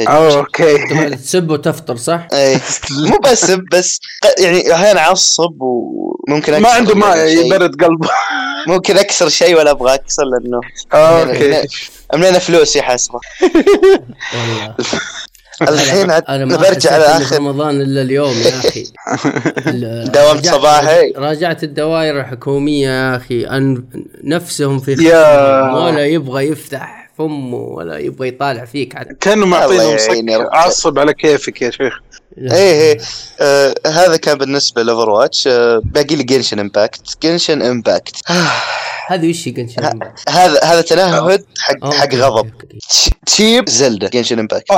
okay. 0.07 0.77
تسب 1.15 1.49
وتفطر 1.51 1.95
صح؟ 1.95 2.27
إيه. 2.33 2.61
مو 3.09 3.17
بس 3.17 3.51
بس 3.51 3.99
يعني 4.39 4.73
أحيانا 4.73 4.99
أعصب 4.99 5.53
وممكن 5.61 6.57
ما 6.61 6.69
عنده 6.69 6.95
ما 6.95 7.15
يعني 7.15 7.31
شيء. 7.35 7.45
يبرد 7.45 7.83
قلبه. 7.83 8.09
ممكن 8.67 8.97
أكسر 8.97 9.29
شيء 9.29 9.57
ولا 9.57 9.71
أبغى 9.71 9.93
أكسر 9.93 10.23
لأنه 10.23 10.61
okay. 10.93 11.67
املينا 12.13 12.39
فلوسي 12.39 12.81
حسره 12.81 13.19
والله. 14.33 14.75
الحين 15.61 16.11
عاد 16.11 16.23
أنا 16.29 16.45
ما 16.45 16.57
برجع 16.57 16.93
على 16.93 17.03
آخر. 17.05 17.35
رمضان 17.37 17.81
إلا 17.81 18.01
اليوم 18.01 18.31
يا 18.37 18.59
أخي. 18.59 18.83
راجعت- 20.15 20.45
صباحي. 20.55 21.11
راجعت 21.15 21.63
الدوائر 21.63 22.19
الحكومية 22.19 22.87
يا 22.89 23.15
أخي. 23.15 23.45
أن 23.47 23.83
نفسهم 24.23 24.79
في 24.79 24.91
يا- 25.03 25.71
ولا 25.73 26.05
يبغى 26.05 26.47
يفتح 26.47 27.09
فمه 27.17 27.57
ولا 27.57 27.97
يبغى 27.97 28.27
يطالع 28.27 28.65
فيك 28.65 28.97
حتى 28.97 29.15
يا 29.81 29.95
مسك 29.95 30.09
رب. 30.41 30.47
عصب 30.53 30.99
على 30.99 31.13
كيفك 31.13 31.61
يا 31.61 31.71
شيخ. 31.71 31.93
إيه 32.37 32.51
إيه. 32.51 32.97
آه 33.41 33.75
هذا 33.87 34.17
كان 34.17 34.37
بالنسبة 34.37 34.83
ل 34.83 35.09
Overwatch 35.09 35.47
آه 35.47 35.81
باقي 35.85 36.15
لي 36.15 36.23
Genshin 36.23 36.59
Impact 36.59 37.01
Genshin 37.23 37.61
Impact 37.61 38.15
هذه 39.07 39.29
وش 39.29 39.47
Genshin 39.49 39.99
هذا 40.29 40.63
هذا 40.63 40.81
تنهد 40.81 41.45
حق 41.59 41.93
حق 41.93 42.15
غضب. 42.15 42.51
cheap 43.25 43.69
Zelda 43.69 44.07
Genshin 44.07 44.39
Impact 44.39 44.71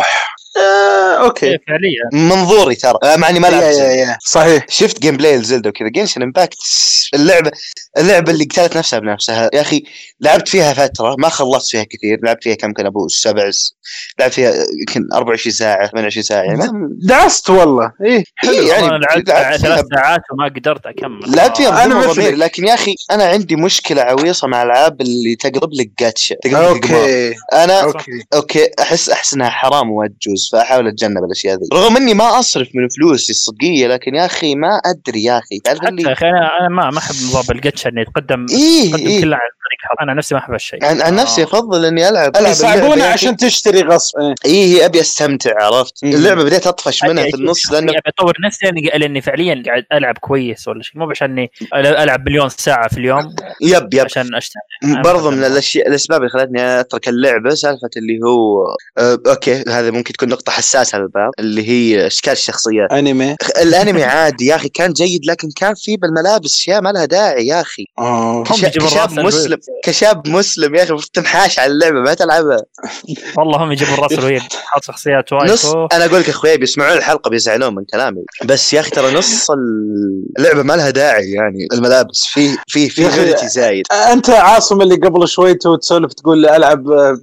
آه، 0.58 1.24
okay. 1.26 1.46
إيه، 1.46 1.58
فعليا. 1.68 2.30
منظوري 2.36 2.76
ترى. 2.76 2.98
آه، 3.04 3.16
مع 3.16 3.30
إني 3.30 3.40
ما 3.40 3.48
يا 3.48 3.52
لعبت. 3.52 3.76
يا 3.78 4.18
صحيح. 4.26 4.66
شفت 4.70 5.00
gameplay 5.02 5.18
ل 5.18 5.38
Zelda 5.38 5.70
وكذا. 5.70 5.90
Genshin 5.90 6.22
Impact 6.22 6.58
اللعبة 7.14 7.52
اللعبة 7.98 8.32
اللي 8.32 8.44
قتلت 8.44 8.78
نفسها 8.78 9.00
بنفسها. 9.00 9.50
يا 9.54 9.62
أخي 9.62 9.84
لعبت 10.22 10.48
فيها 10.48 10.74
فترة 10.74 11.16
ما 11.20 11.30
خلصت 11.30 11.72
فيها 11.72 11.84
كثير. 11.84 12.20
لعبت 12.24 12.44
فيها 12.44 12.56
كم 12.56 12.74
كان 12.74 12.86
أبو؟ 12.86 13.08
سبع 13.08 13.52
س- 13.52 13.76
لعبت 14.20 14.34
فيها 14.34 14.54
يمكن 14.80 15.08
24 15.14 15.54
ساعة 15.56 15.88
28 15.88 16.24
ساعة 16.24 16.42
يعني. 16.44 16.58
ما- 16.58 16.90
دعست 16.92 17.50
والله. 17.50 17.92
إيه 18.06 18.24
إيه 18.44 18.68
يعني 18.70 18.86
أنا 18.86 18.98
لعبت 18.98 19.30
ثلاث 19.62 19.86
ساعات 19.96 20.22
وما 20.34 20.46
قدرت 20.46 20.86
أكمل. 20.86 21.36
لعبت 21.36 21.58
فيها 21.58 21.86
بدون 21.86 21.98
مثلك. 21.98 22.16
ضمير 22.16 22.36
لكن 22.36 22.68
يا 22.68 22.74
أخي 22.74 22.96
أنا 23.12 23.24
عندي 23.26 23.56
مشكلة 23.56 24.02
عويصة 24.02 24.48
مع 24.48 24.64
الألعاب 24.64 25.02
اللي 25.02 25.36
تقلب 25.36 25.74
لك 25.74 25.90
جاتشا 26.00 26.36
لك 26.46 26.48
قمار. 26.56 26.70
okay 26.70 27.34
أنا 27.54 27.82
okay. 27.84 28.12
okay 28.34 28.70
أحس 28.80 29.10
أحس 29.10 29.34
إنها 29.34 29.50
حرام 29.50 29.92
وما 29.92 30.08
تجوز 30.22 30.45
فأحاول 30.52 30.88
أتجنب 30.88 31.24
الأشياء 31.24 31.56
ذي. 31.56 31.68
رغم 31.74 31.98
إني 31.98 32.14
ما 32.14 32.40
أصرف 32.40 32.68
من 32.74 32.88
فلوسي 32.90 33.32
الصدقية 33.32 33.88
لكن 33.88 34.16
يا 34.16 34.26
أخي 34.26 34.56
ما 34.56 34.82
أدري 34.86 35.24
يا 35.24 35.38
أخي. 35.38 35.60
تعرف 35.60 35.78
حتى 35.80 35.86
يا 35.86 35.90
اللي 35.90 36.14
أخي 36.14 36.26
أنا 36.26 36.50
أنا 36.60 36.70
ما 36.70 36.90
ما 36.92 36.98
أحب 36.98 37.16
نظام 37.16 37.44
الجتشا 37.52 37.90
انه 37.90 38.02
يتقدم 38.02 38.46
إيه 38.50 38.86
يتقدم 38.88 39.08
إيه. 39.08 39.22
كله 39.22 39.36
عن 39.36 39.42
طريق 39.66 39.80
حظ. 39.82 39.96
أنا 40.04 40.14
نفسي 40.14 40.36
ما 40.36 40.40
أحب 40.42 40.52
هالشيء. 40.52 40.86
عن, 40.86 41.02
عن 41.02 41.16
نفسي 41.16 41.42
آه. 41.42 41.46
أفضل 41.46 41.86
إني 41.86 42.10
ألعب 42.10 42.38
ألعب 42.38 42.52
يصعبونه 42.52 43.04
عشان. 43.06 43.38
تشتري 43.38 43.82
غصب. 43.82 44.20
إيه. 44.20 44.36
إيه 44.46 44.86
أبي 44.86 45.02
أستمتع 45.02 45.52
عرفت؟ 45.66 46.06
مم. 46.06 46.12
اللعبة 46.14 46.44
بديت 46.44 46.68
أطفش 46.68 47.04
منها 47.04 47.24
في 47.24 47.36
النص 47.36 47.72
لأنه 47.72 47.92
ابي 47.92 48.02
أطور 48.08 48.34
نفسي 48.46 48.66
لاني 48.66 48.82
لاني 48.96 49.22
فعليا 49.22 49.64
قاعد 49.66 49.84
ألعب 49.94 50.18
كويس 50.18 50.68
ولا 50.68 50.84
شيء. 50.84 51.00
مو 51.00 51.10
عشان 51.12 51.32
إني 51.32 51.52
ألعب 51.76 52.30
مليون 52.30 52.50
ساعة 52.50 52.88
في 52.88 52.98
اليوم. 52.98 53.36
yep 53.62 53.94
yep. 53.94 54.06
عشان 54.06 54.36
اشتغل 54.36 55.02
برضو 55.04 55.32
من 55.32 55.44
الاشياء 55.44 55.88
الأسباب 55.88 56.20
اللي 56.22 56.30
خلتني 56.32 56.80
أترك 56.80 57.08
اللعبة 57.08 57.50
سالفة 57.50 57.90
اللي 57.98 58.20
هو 58.26 58.66
آه 58.98 59.20
okay 59.28 59.64
هذا 59.70 59.92
ممكن 59.92 60.14
تكون 60.14 60.30
نقطة 60.36 60.52
حساسة 60.52 60.98
للبعض 60.98 61.32
اللي 61.40 61.70
هي 61.70 62.08
أشكال 62.08 62.34
الشخصيات 62.34 62.92
أنمي. 62.92 63.36
الأنمي 63.62 64.04
عادي 64.04 64.46
يا 64.46 64.56
أخي 64.56 64.70
كان 64.70 64.94
جيد 64.94 65.26
لكن 65.26 65.50
كان 65.56 65.74
في 65.76 65.98
بالملابس 65.98 66.56
أشياء 66.56 66.82
ما 66.82 66.90
لها 66.92 67.06
داعي 67.06 67.48
يا 67.48 67.62
أخي. 67.62 67.86
آه. 68.00 68.44
يجيبوا 68.64 68.88
كشاب 68.88 69.12
الرأس 69.20 69.26
مسلم 69.36 69.58
كشاب 69.84 70.28
مسلم 70.28 70.76
يا 70.76 70.84
أخي 70.84 70.96
تنحاش 71.14 71.60
على 71.60 71.72
اللعبة 71.72 72.00
ما 72.00 72.14
تلعبها. 72.14 72.58
والله 73.38 73.64
هم 73.64 73.72
يجيبوا 73.72 73.94
الرأس 73.94 74.12
الوهيد 74.12 74.42
حاط 74.72 74.84
شخصيات 74.84 75.34
نص 75.34 75.66
وايد 75.66 75.88
أنا 75.94 76.06
أقول 76.06 76.20
لك 76.20 76.30
اخويا 76.30 76.56
بيسمعون 76.56 76.98
الحلقة 76.98 77.30
بيزعلون 77.30 77.76
من 77.76 77.84
كلامي. 77.94 78.22
بس 78.46 78.74
يا 78.74 78.80
أخي 78.80 78.90
ترى 78.90 79.14
نص 79.14 79.48
اللعبة 80.40 80.64
ما 80.64 80.74
لها 80.74 80.90
داعي 80.90 81.32
يعني 81.32 81.68
الملابس. 81.74 82.26
في 82.26 82.58
في 82.68 82.90
في 82.90 83.04
نوديتي 83.04 83.48
زايد. 83.48 83.86
أنت 83.92 84.30
عاصم 84.30 84.82
اللي 84.82 84.96
قبل 84.96 85.28
شوي 85.28 85.54
تو 85.54 85.76
تسولف 85.76 86.14
تقول 86.14 86.46
ألعب 86.46 86.92
آه، 86.92 87.18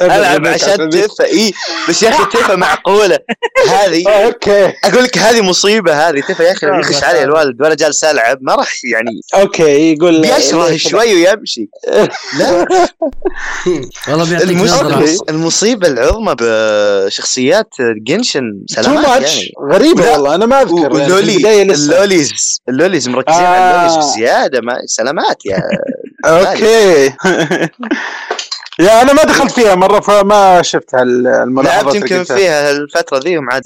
العب 0.00 0.46
عشان. 0.46 0.90
تفه 0.90 1.24
إي 1.24 1.52
بس 1.96 2.02
يا 2.02 2.08
أخي 2.08 2.24
تفه 2.24 2.56
معقولة. 2.56 3.18
هذه 3.68 4.04
آه، 4.08 4.24
أوكي. 4.26 4.72
أقول 4.84 5.04
لك 5.04 5.18
هذه 5.18 5.40
مصيبة 5.40 6.08
هذه 6.08 6.20
تفه 6.20 6.44
يا 6.44 6.52
أخي 6.52 6.66
لو 6.66 6.80
يخش 6.80 7.04
علي 7.04 7.22
الوالد 7.22 7.62
وأنا 7.62 7.74
جالس 7.74 8.04
العب 8.04 8.38
ما 8.40 8.54
راح 8.54 8.72
يعني 8.92 9.20
أوكي 9.34 9.92
يقول 9.92 10.20
بيشره 10.20 10.76
شوي 10.76 11.14
ويمشي. 11.14 11.68
لا. 12.38 12.66
والله 14.08 14.24
بيعطيك 14.30 14.56
نظرة. 14.56 15.16
المصيبة 15.28 15.88
العظمى 15.88 16.34
بشخصيات 16.40 17.74
جنشن 18.06 18.64
تو 18.68 18.82
سلامات 18.82 19.08
ماتش 19.08 19.36
يعني. 19.36 19.52
غريبة. 19.72 20.10
والله 20.12 20.34
أنا 20.34 20.46
ما 20.46 20.62
أذكر. 20.62 20.76
يعني 20.76 20.94
واللولي 20.94 21.62
اللوليز 21.62 22.60
اللوليز 22.68 23.08
مركزين 23.08 23.44
آه. 23.44 23.46
على 23.48 23.86
اللوليز 23.86 24.06
بزيادة 24.06 24.60
ما 24.60 24.78
سلامات 24.86 25.46
يا 25.46 25.62
أوكي. 26.26 27.12
يا 28.78 29.02
أنا 29.02 29.12
ما 29.12 29.22
دخلت 29.24 29.52
فيها 29.52 29.74
مرة 29.74 30.00
فما 30.00 30.62
شفت 30.62 30.94
هالملاحظات 30.94 31.94
لعبت 31.94 32.10
يمكن. 32.10 32.24
فيها 32.24 32.70
الفترة 32.70 33.18
ذي 33.18 33.38
وما 33.38 33.52
عاد 33.52 33.62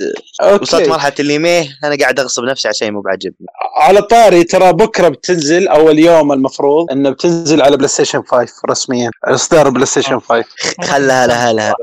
وصلت 0.62 0.88
مرحلة 0.88 1.12
اللي 1.20 1.38
ميه 1.38 1.68
أنا 1.84 1.96
قاعد 2.00 2.20
أغصب 2.20 2.42
نفسي 2.44 2.68
على 2.68 2.74
شيء 2.74 2.90
مو 2.90 3.00
بعجبني. 3.00 3.46
على 3.80 4.02
طاري 4.02 4.44
ترى 4.44 4.72
بكرة 4.72 5.08
بتنزل 5.08 5.68
أو 5.68 5.90
اليوم 5.90 6.32
المفروض 6.32 6.90
إنه 6.92 7.10
بتنزل 7.10 7.62
على 7.62 7.76
PlayStation 7.76 8.22
5 8.22 8.52
رسميا 8.70 9.10
إصدار 9.24 9.70
PlayStation 9.70 10.20
5 10.20 10.44
خلها 10.84 11.26
لها 11.26 11.52
لها. 11.52 11.74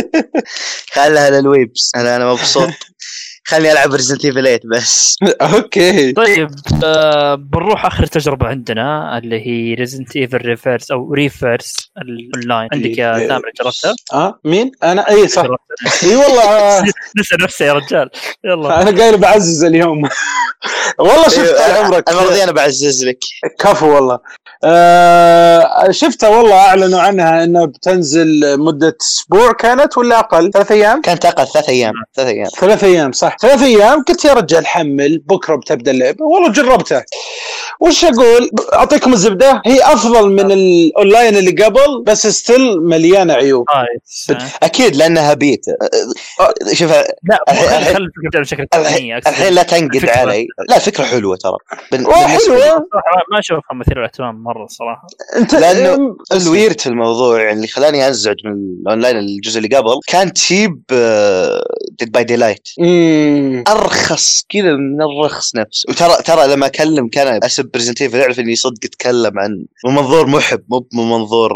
خلها 0.94 1.30
للويبس. 1.30 1.92
أنا 1.96 2.16
أنا 2.16 2.32
مبسوط. 2.32 2.68
خليني 3.48 3.72
ألعب 3.72 3.94
Resident 3.94 4.24
Evil 4.24 4.42
8 4.42 4.60
بس. 4.64 5.16
okay. 5.54 6.12
طيب 6.12 6.50
آه 6.84 7.34
بنروح 7.34 7.86
آخر 7.86 8.06
تجربة 8.06 8.46
عندنا 8.46 9.18
اللي 9.18 9.46
هي 9.46 9.74
Resident 9.74 10.16
Evil 10.16 10.36
Re:Verse 10.36 10.90
أو 10.90 11.12
Re:Verse 11.14 11.76
ال 12.02 12.11
online 12.11 12.68
عندك 12.72 12.98
يا. 12.98 13.26
تامر 13.28 13.50
جربتها؟ 13.60 13.94
آه 14.12 14.40
مين؟ 14.44 14.70
أنا؟ 14.82 15.08
اي 15.10 15.28
صح. 15.28 15.44
إي 16.02 16.16
والله. 16.16 16.82
نسى 17.20 17.36
نفسه 17.42 17.64
يا 17.64 17.72
رجال. 17.72 18.10
يلا. 18.44 18.82
أنا 18.82 19.00
قايل 19.02 19.18
بعزز 19.18 19.64
اليوم. 19.64 20.08
والله 20.98 21.28
شفت 21.28 21.54
طال 21.56 21.84
عمرك. 21.84 22.10
المره 22.10 22.32
دي 22.34 22.44
أنا 22.44 22.52
بعزز 22.52 23.04
لك. 23.04 23.18
كفو 23.60 23.94
والله. 23.94 24.18
آه 24.64 25.90
شفتها 25.90 26.28
والله 26.28 26.54
أعلنوا 26.54 27.00
عنها 27.00 27.44
انها 27.44 27.66
بتنزل 27.66 28.58
مدة 28.60 28.96
أسبوع 29.02 29.52
كانت 29.52 29.98
ولا 29.98 30.18
أقل؟ 30.18 30.50
ثلاث 30.50 30.72
أيام؟ 30.72 31.00
كانت 31.00 31.24
أقل 31.24 31.46
ثلاث 31.46 31.68
أيام 31.68 31.92
ثلاث 32.16 32.28
أيام. 32.28 32.48
ثلاث 32.60 32.84
أيام 32.84 33.12
صح. 33.12 33.35
ثلاث 33.40 33.62
أيام 33.62 34.02
قلت 34.02 34.24
يا 34.24 34.32
رجال 34.34 34.66
حمل 34.66 35.18
بكرة 35.18 35.56
بتبدأ 35.56 35.90
اللعبة. 35.90 36.24
والله 36.24 36.52
جربتها 36.52 37.04
وش 37.80 38.04
أقول؟ 38.04 38.50
أعطيكم 38.72 39.12
الزبدة. 39.12 39.62
هي 39.66 39.80
أفضل 39.82 40.30
من 40.32 40.52
الاونلاين 40.52 41.36
اللي 41.36 41.50
قبل 41.64 42.02
بس 42.06 42.26
still 42.26 42.80
مليانة 42.80 43.34
عيوب. 43.34 43.66
nice 43.76 44.32
أكيد 44.62 44.96
لأنها 44.96 45.34
بيتا 45.34 45.72
شوف 46.72 46.90
لا 46.92 47.44
الحين- 47.48 48.40
بشكل 48.40 48.66
الحين 48.76 49.52
لا 49.52 49.62
تنقد 49.62 49.98
فكرة. 49.98 50.10
علي. 50.10 50.46
لا 50.68 50.78
فكرة 50.78 51.04
حلوة 51.04 51.36
ترى. 51.36 51.56
حلوة. 52.12 52.86
ما 53.32 53.38
أشوفها 53.38 53.74
مثير 53.74 53.98
للاهتمام 53.98 54.42
مرة 54.42 54.64
الصراحه 54.64 55.06
انت 55.36 55.54
لأنه 55.54 56.16
ال 56.32 56.40
weird 56.40 56.80
في 56.80 56.86
الموضوع 56.86 57.40
يعني 57.42 57.52
اللي 57.52 57.66
خلاني 57.66 58.06
انزعج 58.08 58.36
من 58.44 58.52
الاونلاين 58.82 59.16
الجزء 59.16 59.58
اللي 59.58 59.76
قبل. 59.76 60.00
كان 60.08 60.32
cheap 60.32 60.82
Dead 61.98 62.12
by 62.12 62.24
Daylight 62.24 62.68
أمم. 62.80 63.64
أرخص 63.68 64.44
كذا 64.48 64.72
من 64.72 65.02
الرخص 65.02 65.56
نفسه. 65.56 65.84
وترى 65.90 66.22
ترى 66.24 66.46
لما 66.46 66.66
أكلم 66.66 67.08
كان 67.08 67.40
اسب 67.56 67.70
برزنتيف 67.74 68.14
يعرف 68.14 68.40
اني 68.40 68.56
صدق 68.56 68.78
اتكلم 68.84 69.38
عن 69.38 69.64
من 69.86 69.94
منظور 69.94 70.26
محب 70.26 70.62
مو 70.68 70.86
من 70.92 71.10
منظور 71.10 71.52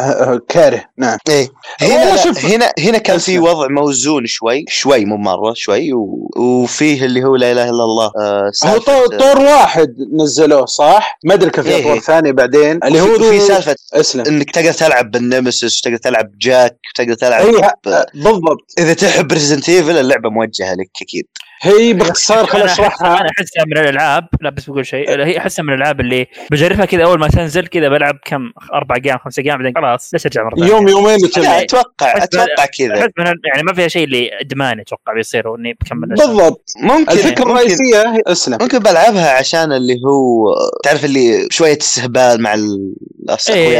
آه، 0.00 0.40
كاره. 0.48 0.84
نعم. 0.98 1.18
إيه. 1.28 1.48
هنا 1.80 2.14
لا 2.14 2.32
هنا 2.56 2.72
هنا 2.78 2.98
كان 2.98 3.18
في. 3.18 3.38
وضع 3.38 3.66
موزون 3.70 4.26
شوي 4.26 4.64
شوي 4.68 5.04
مو 5.04 5.16
مرة 5.16 5.52
شوي 5.56 5.92
و... 5.92 6.30
وفيه 6.36 7.04
اللي 7.04 7.24
هو 7.24 7.36
لا 7.36 7.52
إله 7.52 7.64
إلا 7.64 7.84
الله 7.84 8.12
آه 8.20 8.52
هو 8.64 8.78
طور, 8.78 9.38
واحد 9.38 9.94
نزلوه 10.12 10.66
صح؟ 10.66 11.18
ما 11.24 11.34
أدري 11.34 11.50
كيف 11.50 11.66
إيه 11.66 11.76
في 11.76 11.82
طور 11.82 11.92
إيه. 11.92 12.00
ثاني 12.00 12.32
بعدين. 12.32 12.80
اللي 12.84 13.00
هو 13.00 13.18
في 13.18 13.40
سالفة 13.40 13.76
اسلم. 13.92 14.24
إنك 14.26 14.50
تقدر 14.50 14.72
تلعب 14.72 15.10
ب 15.10 15.18
Nemesis 15.18 15.78
وتقدر 15.78 15.96
تلعب 15.96 16.30
Jack 16.40 16.78
وتقدر 16.94 17.14
تلعب 17.14 17.46
اي 17.46 17.70
بالضبط. 18.14 18.72
إذا 18.78 18.94
تحب 18.94 19.32
Resident 19.32 19.68
Evil 19.68 19.98
اللعبة 19.98 20.30
موجهة 20.30 20.74
لك 20.74 20.90
أكيد. 21.02 21.26
هي 21.62 21.92
باختصار 21.92 22.46
خل 22.46 22.58
أنا 22.58 22.68
أحس- 22.68 22.70
اشرحها 22.70 23.20
أنا 23.20 23.30
أحسها 23.38 23.64
من 23.66 23.78
الألعاب. 23.78 24.28
لا 24.40 24.50
بس 24.50 24.70
بقول 24.70 24.86
شيء. 24.86 25.24
هي 25.24 25.38
أحسها 25.38 25.62
من 25.62 25.72
الألعاب 25.72 26.00
اللي 26.00 26.26
بجربها 26.50 26.84
كذا 26.84 27.04
أول 27.04 27.18
ما 27.18 27.28
تنزل 27.28 27.66
كذا 27.66 27.88
بلعب 27.88 28.18
كم؟ 28.24 28.50
أربع 28.74 28.96
أيام 29.04 29.18
خمسة 29.18 29.42
أيام 29.42 29.58
بعدين 29.58 29.72
خلاص 29.76 30.10
ليش 30.14 30.26
ارجع 30.26 30.44
مرة؟ 30.44 30.66
يوم 30.66 30.88
يومين 30.88 31.18
أتوقع 31.36 32.16
أتوقع 32.24 32.66
كذا. 32.78 32.94
يعني 33.18 33.62
ما 33.62 33.72
فيها 33.74 33.88
شيء 33.88 34.04
اللي 34.04 34.30
ادمان 34.40 34.80
أتوقع 34.80 35.12
بيصير 35.14 35.48
واني 35.48 35.72
بكمل 35.72 36.08
بالضبط. 36.08 36.70
ممكن 36.82 37.12
الفكرة 37.12 37.42
الرئيسيه 37.44 38.14
اسلم. 38.26 38.58
ممكن 38.60 38.78
بلعبها 38.78 39.30
عشان 39.32 39.72
اللي 39.72 39.94
هو 40.06 40.44
تعرف 40.84 41.04
اللي 41.04 41.48
شوية 41.50 41.78
استهبال 41.80 42.42
مع 42.42 42.54
ال- 42.54 42.94
إيه 43.28 43.34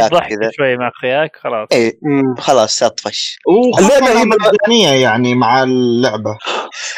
اخوياك 0.05 0.11
ضحك 0.11 0.29
كذا 0.29 0.51
شوي 0.57 0.77
مع 0.77 0.91
أخوياك 0.97 1.31
خلاص. 1.43 1.67
مم. 2.01 2.35
خلاص 2.35 2.79
تطفش 2.79 3.37
وخاصة 3.47 3.97
اللعبة 3.97 4.19
هي 4.19 4.25
مجانية 4.25 4.89
يعني 5.03 5.35
مع 5.35 5.63
اللعبة. 5.63 6.37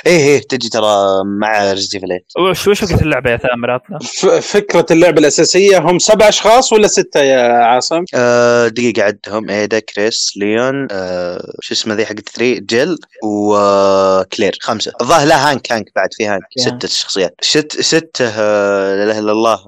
إيه 0.08 0.18
إيه 0.18 0.42
تجي 0.50 0.70
ترى 0.72 0.96
مع 1.26 1.72
ريزنت 1.74 2.04
وش 2.40 2.68
وش 2.68 2.84
فكرة 2.84 3.02
اللعبة 3.02 3.30
يا 3.32 3.38
ثامر؟ 3.38 3.72
عطنا؟ 3.72 4.00
ف- 4.00 4.26
فكرة 4.26 4.86
اللعبة 4.92 5.20
الأساسية 5.20 5.78
هم 5.80 6.00
سبع 6.00 6.30
أشخاص 6.30 6.74
ولا 6.74 6.88
ستة 6.88 7.20
يا 7.20 7.42
عاصم؟ 7.54 8.04
آه 8.16 8.68
دقيقة 8.68 9.04
عدهم 9.04 9.50
إيدا 9.50 9.80
كريس 9.80 10.34
ليون 10.38 10.88
آه 10.92 11.42
شو 11.62 11.74
اسمه 11.74 11.94
ذي 11.94 12.06
حق 12.06 12.14
3 12.14 12.60
جيل 12.60 12.98
وكلير 13.24 14.58
خمسة. 14.62 14.92
الظاهر 15.02 15.28
لا 15.28 15.52
هانك 15.52 15.72
هانك 15.72 15.92
بعد 15.96 16.10
في 16.14 16.28
هانك. 16.28 16.44
ستة 16.58 16.88
شخصيات. 16.88 17.36
ست 17.42 17.82
ستة 17.82 18.26
آه 18.38 18.96
لا 18.96 19.04
إله 19.04 19.20
إلا 19.20 19.32
الله 19.32 19.60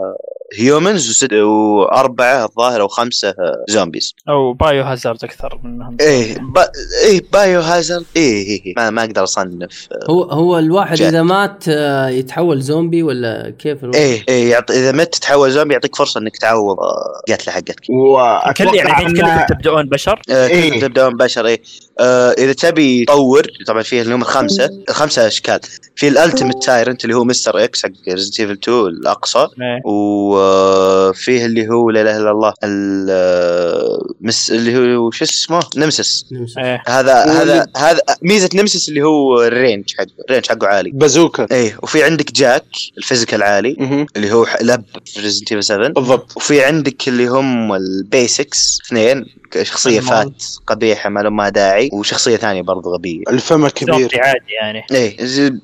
humans 0.60 1.10
وست 1.10 1.34
وأربعة 1.34 2.45
الظاهر 2.45 2.82
أو 2.82 2.88
خمسة 2.88 3.30
آه 3.30 3.66
zombies 3.70 4.16
أو 4.30 4.54
biohazard 4.54 5.24
أكثر 5.24 5.60
منهم. 5.64 5.97
إيه 6.01 6.38
با 6.39 6.72
إيه 7.06 7.22
biohazard 7.34 8.06
إيه 8.16 8.43
إيه, 8.47 8.66
إيه. 8.66 8.74
ما, 8.78 8.89
ما 8.89 9.01
أقدر 9.04 9.24
أصنف 9.24 9.88
آه، 9.91 10.12
هو 10.12 10.24
هو 10.24 10.60
الواحد 10.60 10.93
جاء. 10.96 11.10
إذا 11.10 11.22
مات 11.24 11.64
آه، 11.68 12.08
يتحول 12.10 12.62
زومبي 12.62 13.04
ولا 13.04 13.54
كيف 13.60 13.84
الوضع؟ 13.84 14.00
إيه 14.00 14.24
إيه 14.30 14.52
يعطي 14.52 14.74
إذا 14.74 14.91
مت 14.91 15.14
تتحول 15.16 15.52
زومبي 15.52 15.74
يعطيك 15.74 15.96
فرصة 15.96 16.20
إنك 16.20 16.38
تعوض 16.38 16.80
آه، 16.80 17.22
قتلة 17.34 17.54
حقتك 17.54 17.80
كل 17.80 17.94
واتوقع 17.94 18.76
يعني 18.76 18.89
الحين 18.89 19.08
كلكم 19.08 19.46
تبدؤون 19.50 19.89
بشر 19.89 20.22
آه، 20.30 20.48
إيه. 20.48 20.70
كلكم 20.70 20.88
تبدأون 20.88 21.18
بشر 21.18 21.46
إيه 21.46 21.62
آه 22.00 22.32
إذا 22.38 22.54
تبي 22.54 23.06
تطور 23.06 23.48
طبعا 23.68 23.82
فيه 23.82 24.02
اللي 24.02 24.16
هم 24.16 24.22
الخمسة 24.22 24.70
الخمسة 24.89 25.28
أشكال 25.28 25.60
في 25.96 26.08
ultimate 26.08 26.64
tyrant 26.64 27.04
اللي 27.04 27.16
هو 27.16 27.24
Mister 27.24 27.64
X 27.64 27.84
حق 27.84 27.91
Resident 28.10 28.39
Evil 28.39 28.51
2 28.64 28.78
الأقصى 28.88 29.39
إيه. 29.39 29.82
وفيه 29.86 31.46
اللي 31.46 31.70
هو 31.70 31.89
لا 31.89 32.02
إله 32.02 32.18
إلا 32.18 32.32
الله 32.32 32.54
ال- 32.64 34.00
مس 34.22 34.52
اللي 34.52 34.96
هو 34.98 35.12
شو 35.12 35.24
اسمه 35.26 35.60
Nemesis. 35.78 36.26
إيه 36.58 36.84
هذا 36.88 37.14
هذا 37.24 37.68
هذا 37.78 38.00
ميزة 38.22 38.50
Nemesis 38.56 38.89
اللي 38.89 39.02
هو 39.02 39.44
ال 39.43 39.50
range 39.50 39.84
حقه 39.98 40.08
ال 40.30 40.32
range 40.32 40.45
حقه 40.46 40.68
عالي 40.68 40.83
بازوكا. 40.94 41.48
إيه 41.52 41.78
وفي 41.84 42.04
عندك 42.04 42.32
جاك 42.32 42.66
ال 42.97 43.03
physical 43.03 43.43
عالي. 43.44 44.08
اللي 44.16 44.32
هو 44.32 44.48
لب 44.62 44.84
في 45.06 45.20
Resident 45.20 45.51
Evil 45.51 45.64
7 45.64 45.88
بالضبط. 45.90 46.34
وفي 46.38 46.64
عندك 46.64 47.08
اللي 47.08 47.28
هم 47.28 47.74
البيكرز 47.74 48.80
اثنين 48.88 49.26
شخصية 49.62 50.00
المال. 50.00 50.10
فات 50.10 50.44
قبيحة 50.68 51.10
ما 51.10 51.20
لهم 51.20 51.36
ما 51.36 51.50
داعي 51.50 51.90
وشخصية 51.94 52.38
ثانية 52.38 52.62
برضو 52.62 52.94
غبية. 52.94 53.22
الفم 53.30 53.68
كبير 53.68 54.10
عادي 54.22 54.40
يعني. 54.62 54.84
إيه 54.92 55.18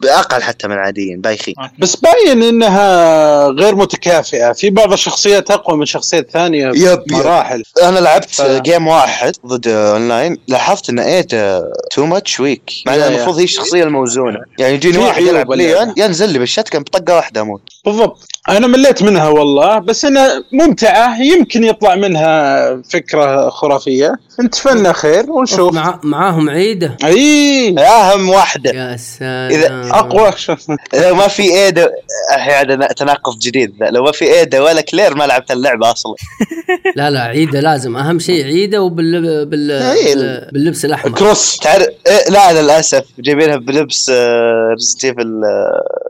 أقل 0.06 0.42
حتى 0.44 0.68
من 0.68 0.74
العاديين 0.74 1.22
بايخين. 1.22 1.56
بس 1.80 1.96
باين 1.96 2.44
إنها 2.44 3.48
غير 3.48 3.76
متكافئة. 3.76 4.52
في 4.52 4.70
بعض 4.70 4.94
الشخصيات 4.94 5.52
أقوى 5.52 5.78
من 5.78 5.86
شخصيات 5.86 6.32
ثانية 6.32 6.72
يب 6.76 7.04
مراحل 7.12 7.64
أنا 7.84 8.00
لعبت 8.00 8.30
ف- 8.30 8.42
game 8.62 8.88
واحد 8.88 9.34
ضد 9.46 9.68
اونلاين 9.68 10.38
لاحظت 10.48 10.90
ان 10.90 11.00
Ada 11.00 11.28
too 11.92 12.06
much 12.06 12.40
weak 12.40 12.72
مع. 12.86 12.96
المفروض 12.96 13.38
هي 13.38 13.44
الشخصية 13.44 13.84
الموزونة. 13.84 14.40
يعني 14.60 14.74
يجيني 14.74 14.98
عيوب. 15.10 15.53
ليون 15.53 15.93
ينزل 15.97 16.30
لي 16.30 16.39
بال 16.40 16.48
shotgun 16.48 16.80
بطقة 16.80 17.16
واحدة 17.16 17.41
أموت. 17.41 17.62
بالضبط. 17.86 18.28
أنا 18.49 18.68
مليت 18.68 19.03
منها 19.03 19.28
والله 19.28 19.80
بس 19.80 20.05
إنها 20.05 20.43
ممتعة 20.51 21.22
يمكن 21.22 21.64
يطلع 21.64 21.95
منها 21.95 22.82
فكرة 22.89 23.49
خرافية. 23.49 24.16
نتفاءل 24.42 24.94
خير 24.93 25.32
ونشوف. 25.32 25.74
مع 25.74 25.99
معاهم 26.03 26.49
ايدا 26.50 26.98
إي. 27.03 27.76
أهم 27.80 28.30
واحدة. 28.30 28.72
يا 28.72 28.97
سلام. 28.97 29.51
إذا 29.51 29.89
أقوى. 29.91 30.32
لو 30.93 31.16
ما 31.16 31.28
في 31.28 31.43
ايدا 31.43 31.91
الحين 32.36 32.53
هذا 32.53 32.88
تناقض 32.88 33.39
جديد. 33.39 33.74
لو 33.82 34.03
ما 34.03 34.12
في 34.12 34.26
ايدا 34.34 34.62
ولا 34.62 34.82
كلير 34.82 35.16
ما 35.16 35.24
لعبت 35.24 35.51
اللعبة 35.51 35.91
أصلا. 35.91 36.16
لا 36.95 37.10
لا 37.10 37.22
ايدا 37.22 37.60
لازم. 37.60 37.97
أهم 37.97 38.20
شيء 38.20 38.45
ايدا 38.46 38.82
وبال 38.82 39.45
بال... 39.45 39.45
بال... 39.45 40.49
باللبس 40.53 40.86
الأحمر. 40.86 41.12
of 41.12 41.22
course. 41.22 41.58
تعرف 41.57 41.88
إيه 42.07 42.30
لا 42.30 42.62
للأسف. 42.62 43.03
جايبينها 43.20 43.55
بلبس 43.55 44.12
Resident 45.06 45.20
Evil 45.20 45.42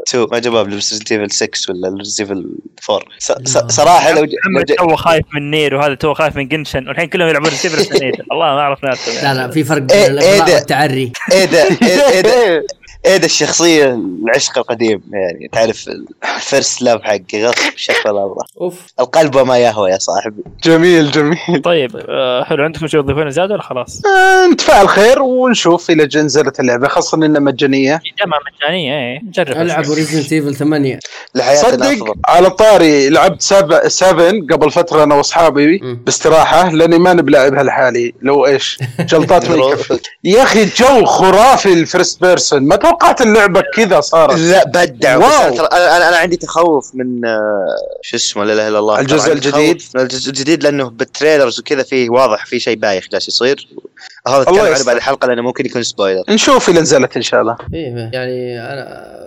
2 0.09 0.27
ما 0.31 0.39
جابوها 0.39 0.63
بلبس 0.63 0.91
Resident 0.93 1.11
Evil 1.11 1.31
6 1.31 1.49
ولا 1.73 1.95
Resident 1.97 2.19
Evil 2.19 2.45
4 2.89 3.03
س- 3.19 3.31
س- 3.31 3.57
صراحة 3.75 4.11
لو 4.11 4.25
ج- 4.25 4.75
تو 4.77 4.95
خايف 4.95 5.25
من 5.33 5.51
نير 5.51 5.75
وهذا 5.75 5.93
تو 5.93 6.13
خايف 6.13 6.35
من 6.35 6.47
جنشن. 6.47 6.87
والحين 6.87 7.09
كلهم 7.09 7.27
يلعبون 7.29 7.49
سيفر 7.49 7.99
نير 7.99 8.15
الله 8.31 8.45
ما 8.45 8.59
أعرف 8.61 8.83
ناس 8.83 9.23
لا 9.23 9.33
لا 9.33 9.47
في 9.51 9.63
فرق 9.63 9.91
إيه، 9.91 10.07
بين 10.07 10.17
إيه 10.19 10.33
الاغراء 10.35 10.47
ده؟ 10.47 10.53
والتعري 10.55 11.11
ايدا 11.31 11.63
ايدا 13.05 13.25
الشخصية 13.25 13.99
العشق 14.23 14.57
القديم 14.57 15.01
يعني 15.13 15.49
تعرف 15.51 15.85
ال 16.37 16.45
first 16.45 16.81
love 16.81 17.01
حقي 17.01 17.43
غصب 17.45 17.55
شكل 17.75 18.09
الله. 18.09 18.35
أوف. 18.61 18.81
القلب 18.99 19.35
وما 19.35 19.57
يهوى 19.57 19.91
يا 19.91 19.97
صاحبي. 19.97 20.43
جميل 20.63 21.11
جميل. 21.11 21.61
طيب 21.63 21.91
آه، 22.09 22.43
حلو 22.43 22.63
عندكم 22.63 22.87
شيء 22.87 23.01
تضيفونه 23.01 23.29
زيادة 23.29 23.53
ولا 23.53 23.63
خلاص؟ 23.63 24.01
آه، 24.05 24.47
نتفائل 24.53 24.87
خير 24.89 25.21
ونشوف 25.21 25.89
إذا 25.89 26.09
نزلت 26.21 26.59
اللعبة 26.59 26.87
خاصة 26.87 27.17
إنها 27.17 27.39
مجانية. 27.41 28.01
جاية 28.19 28.39
مجانية 28.63 28.93
إيه. 28.93 29.19
نجرب 29.23 29.57
العبوا 29.57 29.95
Resident 29.95 30.33
Evil 30.33 30.55
8 30.55 30.99
لحياتنا 31.35 31.85
صدق 31.89 32.13
على 32.27 32.49
طاري 32.49 33.09
لعبت 33.09 33.41
7 33.41 34.31
قبل 34.51 34.71
فترة 34.71 35.03
أنا 35.03 35.15
وأصحابي. 35.15 35.77
باستراحة 36.05 36.69
لأني 36.69 36.99
ما 36.99 37.13
بلاعبها 37.13 37.63
لحالي 37.63 38.13
لو 38.21 38.45
إيش 38.45 38.79
جلطات 38.99 39.49
ما 39.49 39.55
يكفي. 39.55 39.99
يا 40.23 40.43
أخي 40.43 40.65
جو 40.65 41.05
خرافي 41.05 41.73
ال 41.73 41.81
first 41.81 42.21
person 42.21 42.67
ما 42.67 42.75
توقعت 42.89 43.21
اللعبة 43.21 43.63
كذا 43.73 44.01
صارت 44.01 44.39
لا 44.39 44.63
بدع 44.65 45.17
wow. 45.17 45.53
بس 45.53 45.59
أنا 45.59 45.97
أنا 45.97 46.09
أنا 46.09 46.17
عندي 46.17 46.37
تخوف 46.37 46.95
من 46.95 47.25
آه، 47.25 47.65
شو 48.01 48.15
اسمه 48.15 48.43
لا 48.43 48.53
إله 48.53 48.67
إلا 48.67 48.79
الله 48.79 48.99
الجزء 48.99 49.33
الجديد؟ 49.33 49.81
من 49.95 50.01
الجزء 50.01 50.29
الجديد 50.29 50.63
لأنه 50.63 50.89
بال 50.89 51.03
trailers 51.03 51.59
وكذا 51.59 51.83
فيه 51.83 52.09
واضح 52.09 52.45
في 52.45 52.59
شيء 52.59 52.77
بايخ 52.77 53.07
جالس 53.11 53.27
يصير 53.27 53.67
هذا 54.27 54.71
يستر. 54.71 54.85
بعد 54.85 54.95
الحلقة 54.95 55.27
لأنه 55.27 55.41
ممكن 55.41 55.65
يكون 55.65 55.83
spoiler 55.83 56.23
نشوف 56.29 56.69
اذا 56.69 56.81
نزلت 56.81 57.15
إن 57.15 57.21
شاء 57.21 57.41
الله 57.41 57.57
إيه 57.73 58.09
يعني 58.13 58.61
أنا 58.61 59.19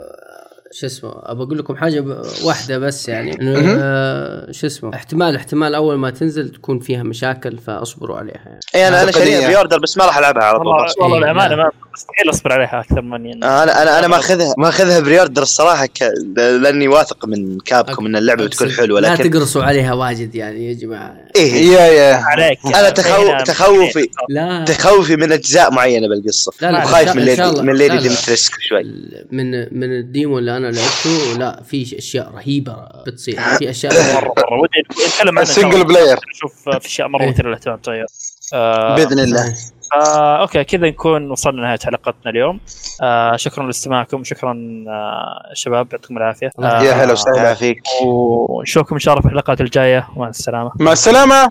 شو 0.73 0.87
اسمه 0.87 1.13
ابى 1.17 1.43
أقول 1.43 1.59
لكم 1.59 1.77
حاجة 1.77 2.05
واحدة 2.45 2.79
بس 2.79 3.09
يعني. 3.09 3.41
إنه. 3.41 3.77
آه، 3.81 4.53
شو 4.53 4.67
اسمه 4.67 4.95
احتمال 4.95 5.37
احتمال 5.37 5.75
أول 5.75 5.97
ما 5.99 6.11
تنزل 6.11 6.49
تكون 6.49 6.79
فيها 6.79 7.03
مشاكل 7.03 7.59
فأصبروا 7.59 8.17
عليها 8.17 8.43
يعني. 8.47 8.61
اي 8.75 8.89
أنا 8.89 9.03
أنا. 9.03 9.11
شاريها 9.13 9.47
pre-order 9.47 9.79
بس 9.79 9.97
ما 9.99 10.05
راح 10.07 10.19
ألعبها 10.19 10.43
على 10.45 10.59
طول. 10.59 10.67
والله. 10.67 10.93
والله 11.01 11.17
إيه، 11.17 11.25
الأمانة 11.25 11.55
لا. 11.55 11.63
ما 11.65 11.71
مستحيل 11.95 12.31
أصبر 12.31 12.53
عليها 12.53 12.81
أكثر 12.81 13.03
من 13.03 13.45
أنا 13.45 13.83
أنا 13.83 13.99
أنا 13.99 14.07
ماخذها 14.09 14.55
ماخذها 14.59 15.01
pre-order 15.01 15.43
الصراحة 15.43 15.87
ك... 15.87 16.03
لأني 16.37 16.89
واثق 16.89 17.27
من 17.27 17.59
كابكوم 17.59 18.07
إن 18.07 18.17
اللعبة 18.17 18.45
بتكون 18.45 18.71
حلوة 18.71 19.01
لا 19.01 19.15
لكن 19.15 19.31
تقرصوا 19.31 19.63
عليها 19.63 19.95
واجد 19.95 20.35
يعني 20.35 20.69
يا 20.69 20.73
جماعة. 20.75 21.17
إيه. 21.37 21.53
يا 21.55 21.81
يا. 21.87 22.15
عليك 22.15 22.59
أنا 22.67 22.91
تخو... 22.91 23.27
هنا- 23.27 23.43
تخوفي 23.45 24.09
لا. 24.29 24.65
تخوفي 24.65 25.17
من 25.17 25.33
أجزاء 25.33 25.73
معينة 25.73 26.09
بالقصة. 26.09 26.53
لا، 26.63 26.71
لا، 26.73 27.15
من 27.15 27.23
Lady. 27.23 27.63
من 27.63 27.73
Lady 27.75 27.89
لا، 27.89 27.95
لا. 27.95 28.09
Dimitrescu 28.09 28.53
شوي. 28.61 28.83
من 29.33 29.51
من 29.79 29.99
ال 29.99 30.07
demo 30.07 30.39
اللي 30.39 30.57
أنا 30.57 30.62
لعبته 30.71 31.39
لا 31.39 31.63
في 31.63 31.99
أشياء 31.99 32.31
رهيبة 32.35 32.77
بتصير. 33.07 33.41
في 33.59 33.71
أشياء 33.71 33.93
مرة 34.15 34.35
مرة 34.51 34.61
ودي 34.61 34.81
نتكلم 35.09 35.35
شاء 35.35 35.43
ال 35.43 35.48
single. 35.48 35.85
player 35.85 36.19
نشوف 36.35 36.69
في 36.69 36.87
أشياء 36.87 37.09
مرة 37.09 37.23
إيه. 37.23 37.29
مثيرة 37.31 37.47
للاهتمام. 37.49 37.77
طيب. 37.77 38.07
آه 38.55 38.95
بإذن 38.97 39.19
الله. 39.19 39.55
آه 39.95 40.41
okay 40.41 40.65
كذا 40.65 40.87
نكون 40.89 41.31
وصلنا 41.31 41.61
لنهاية 41.61 41.79
حلقتنا 41.85 42.31
اليوم. 42.31 42.61
آه 43.03 43.37
شكرا 43.37 43.67
لاستماعكم 43.67 44.25
شكرا 44.25 44.85
آه 44.89 45.51
شباب 45.55 45.89
يعطيكم 45.93 46.17
العافية. 46.17 46.51
الله 46.59 46.83
يا 46.85 46.93
هلا 46.93 47.13
وسهلا. 47.13 47.55
فيك. 47.55 47.83
ونشوفكم 48.05 48.95
إن 48.95 49.01
شاء 49.01 49.15
الله 49.15 49.23
في 49.23 49.29
الحلقات 49.29 49.61
الجاية. 49.61 50.09
مع 50.17 50.29
السلامة. 50.29 50.73
مع 50.81 50.93
السلامة. 50.93 51.51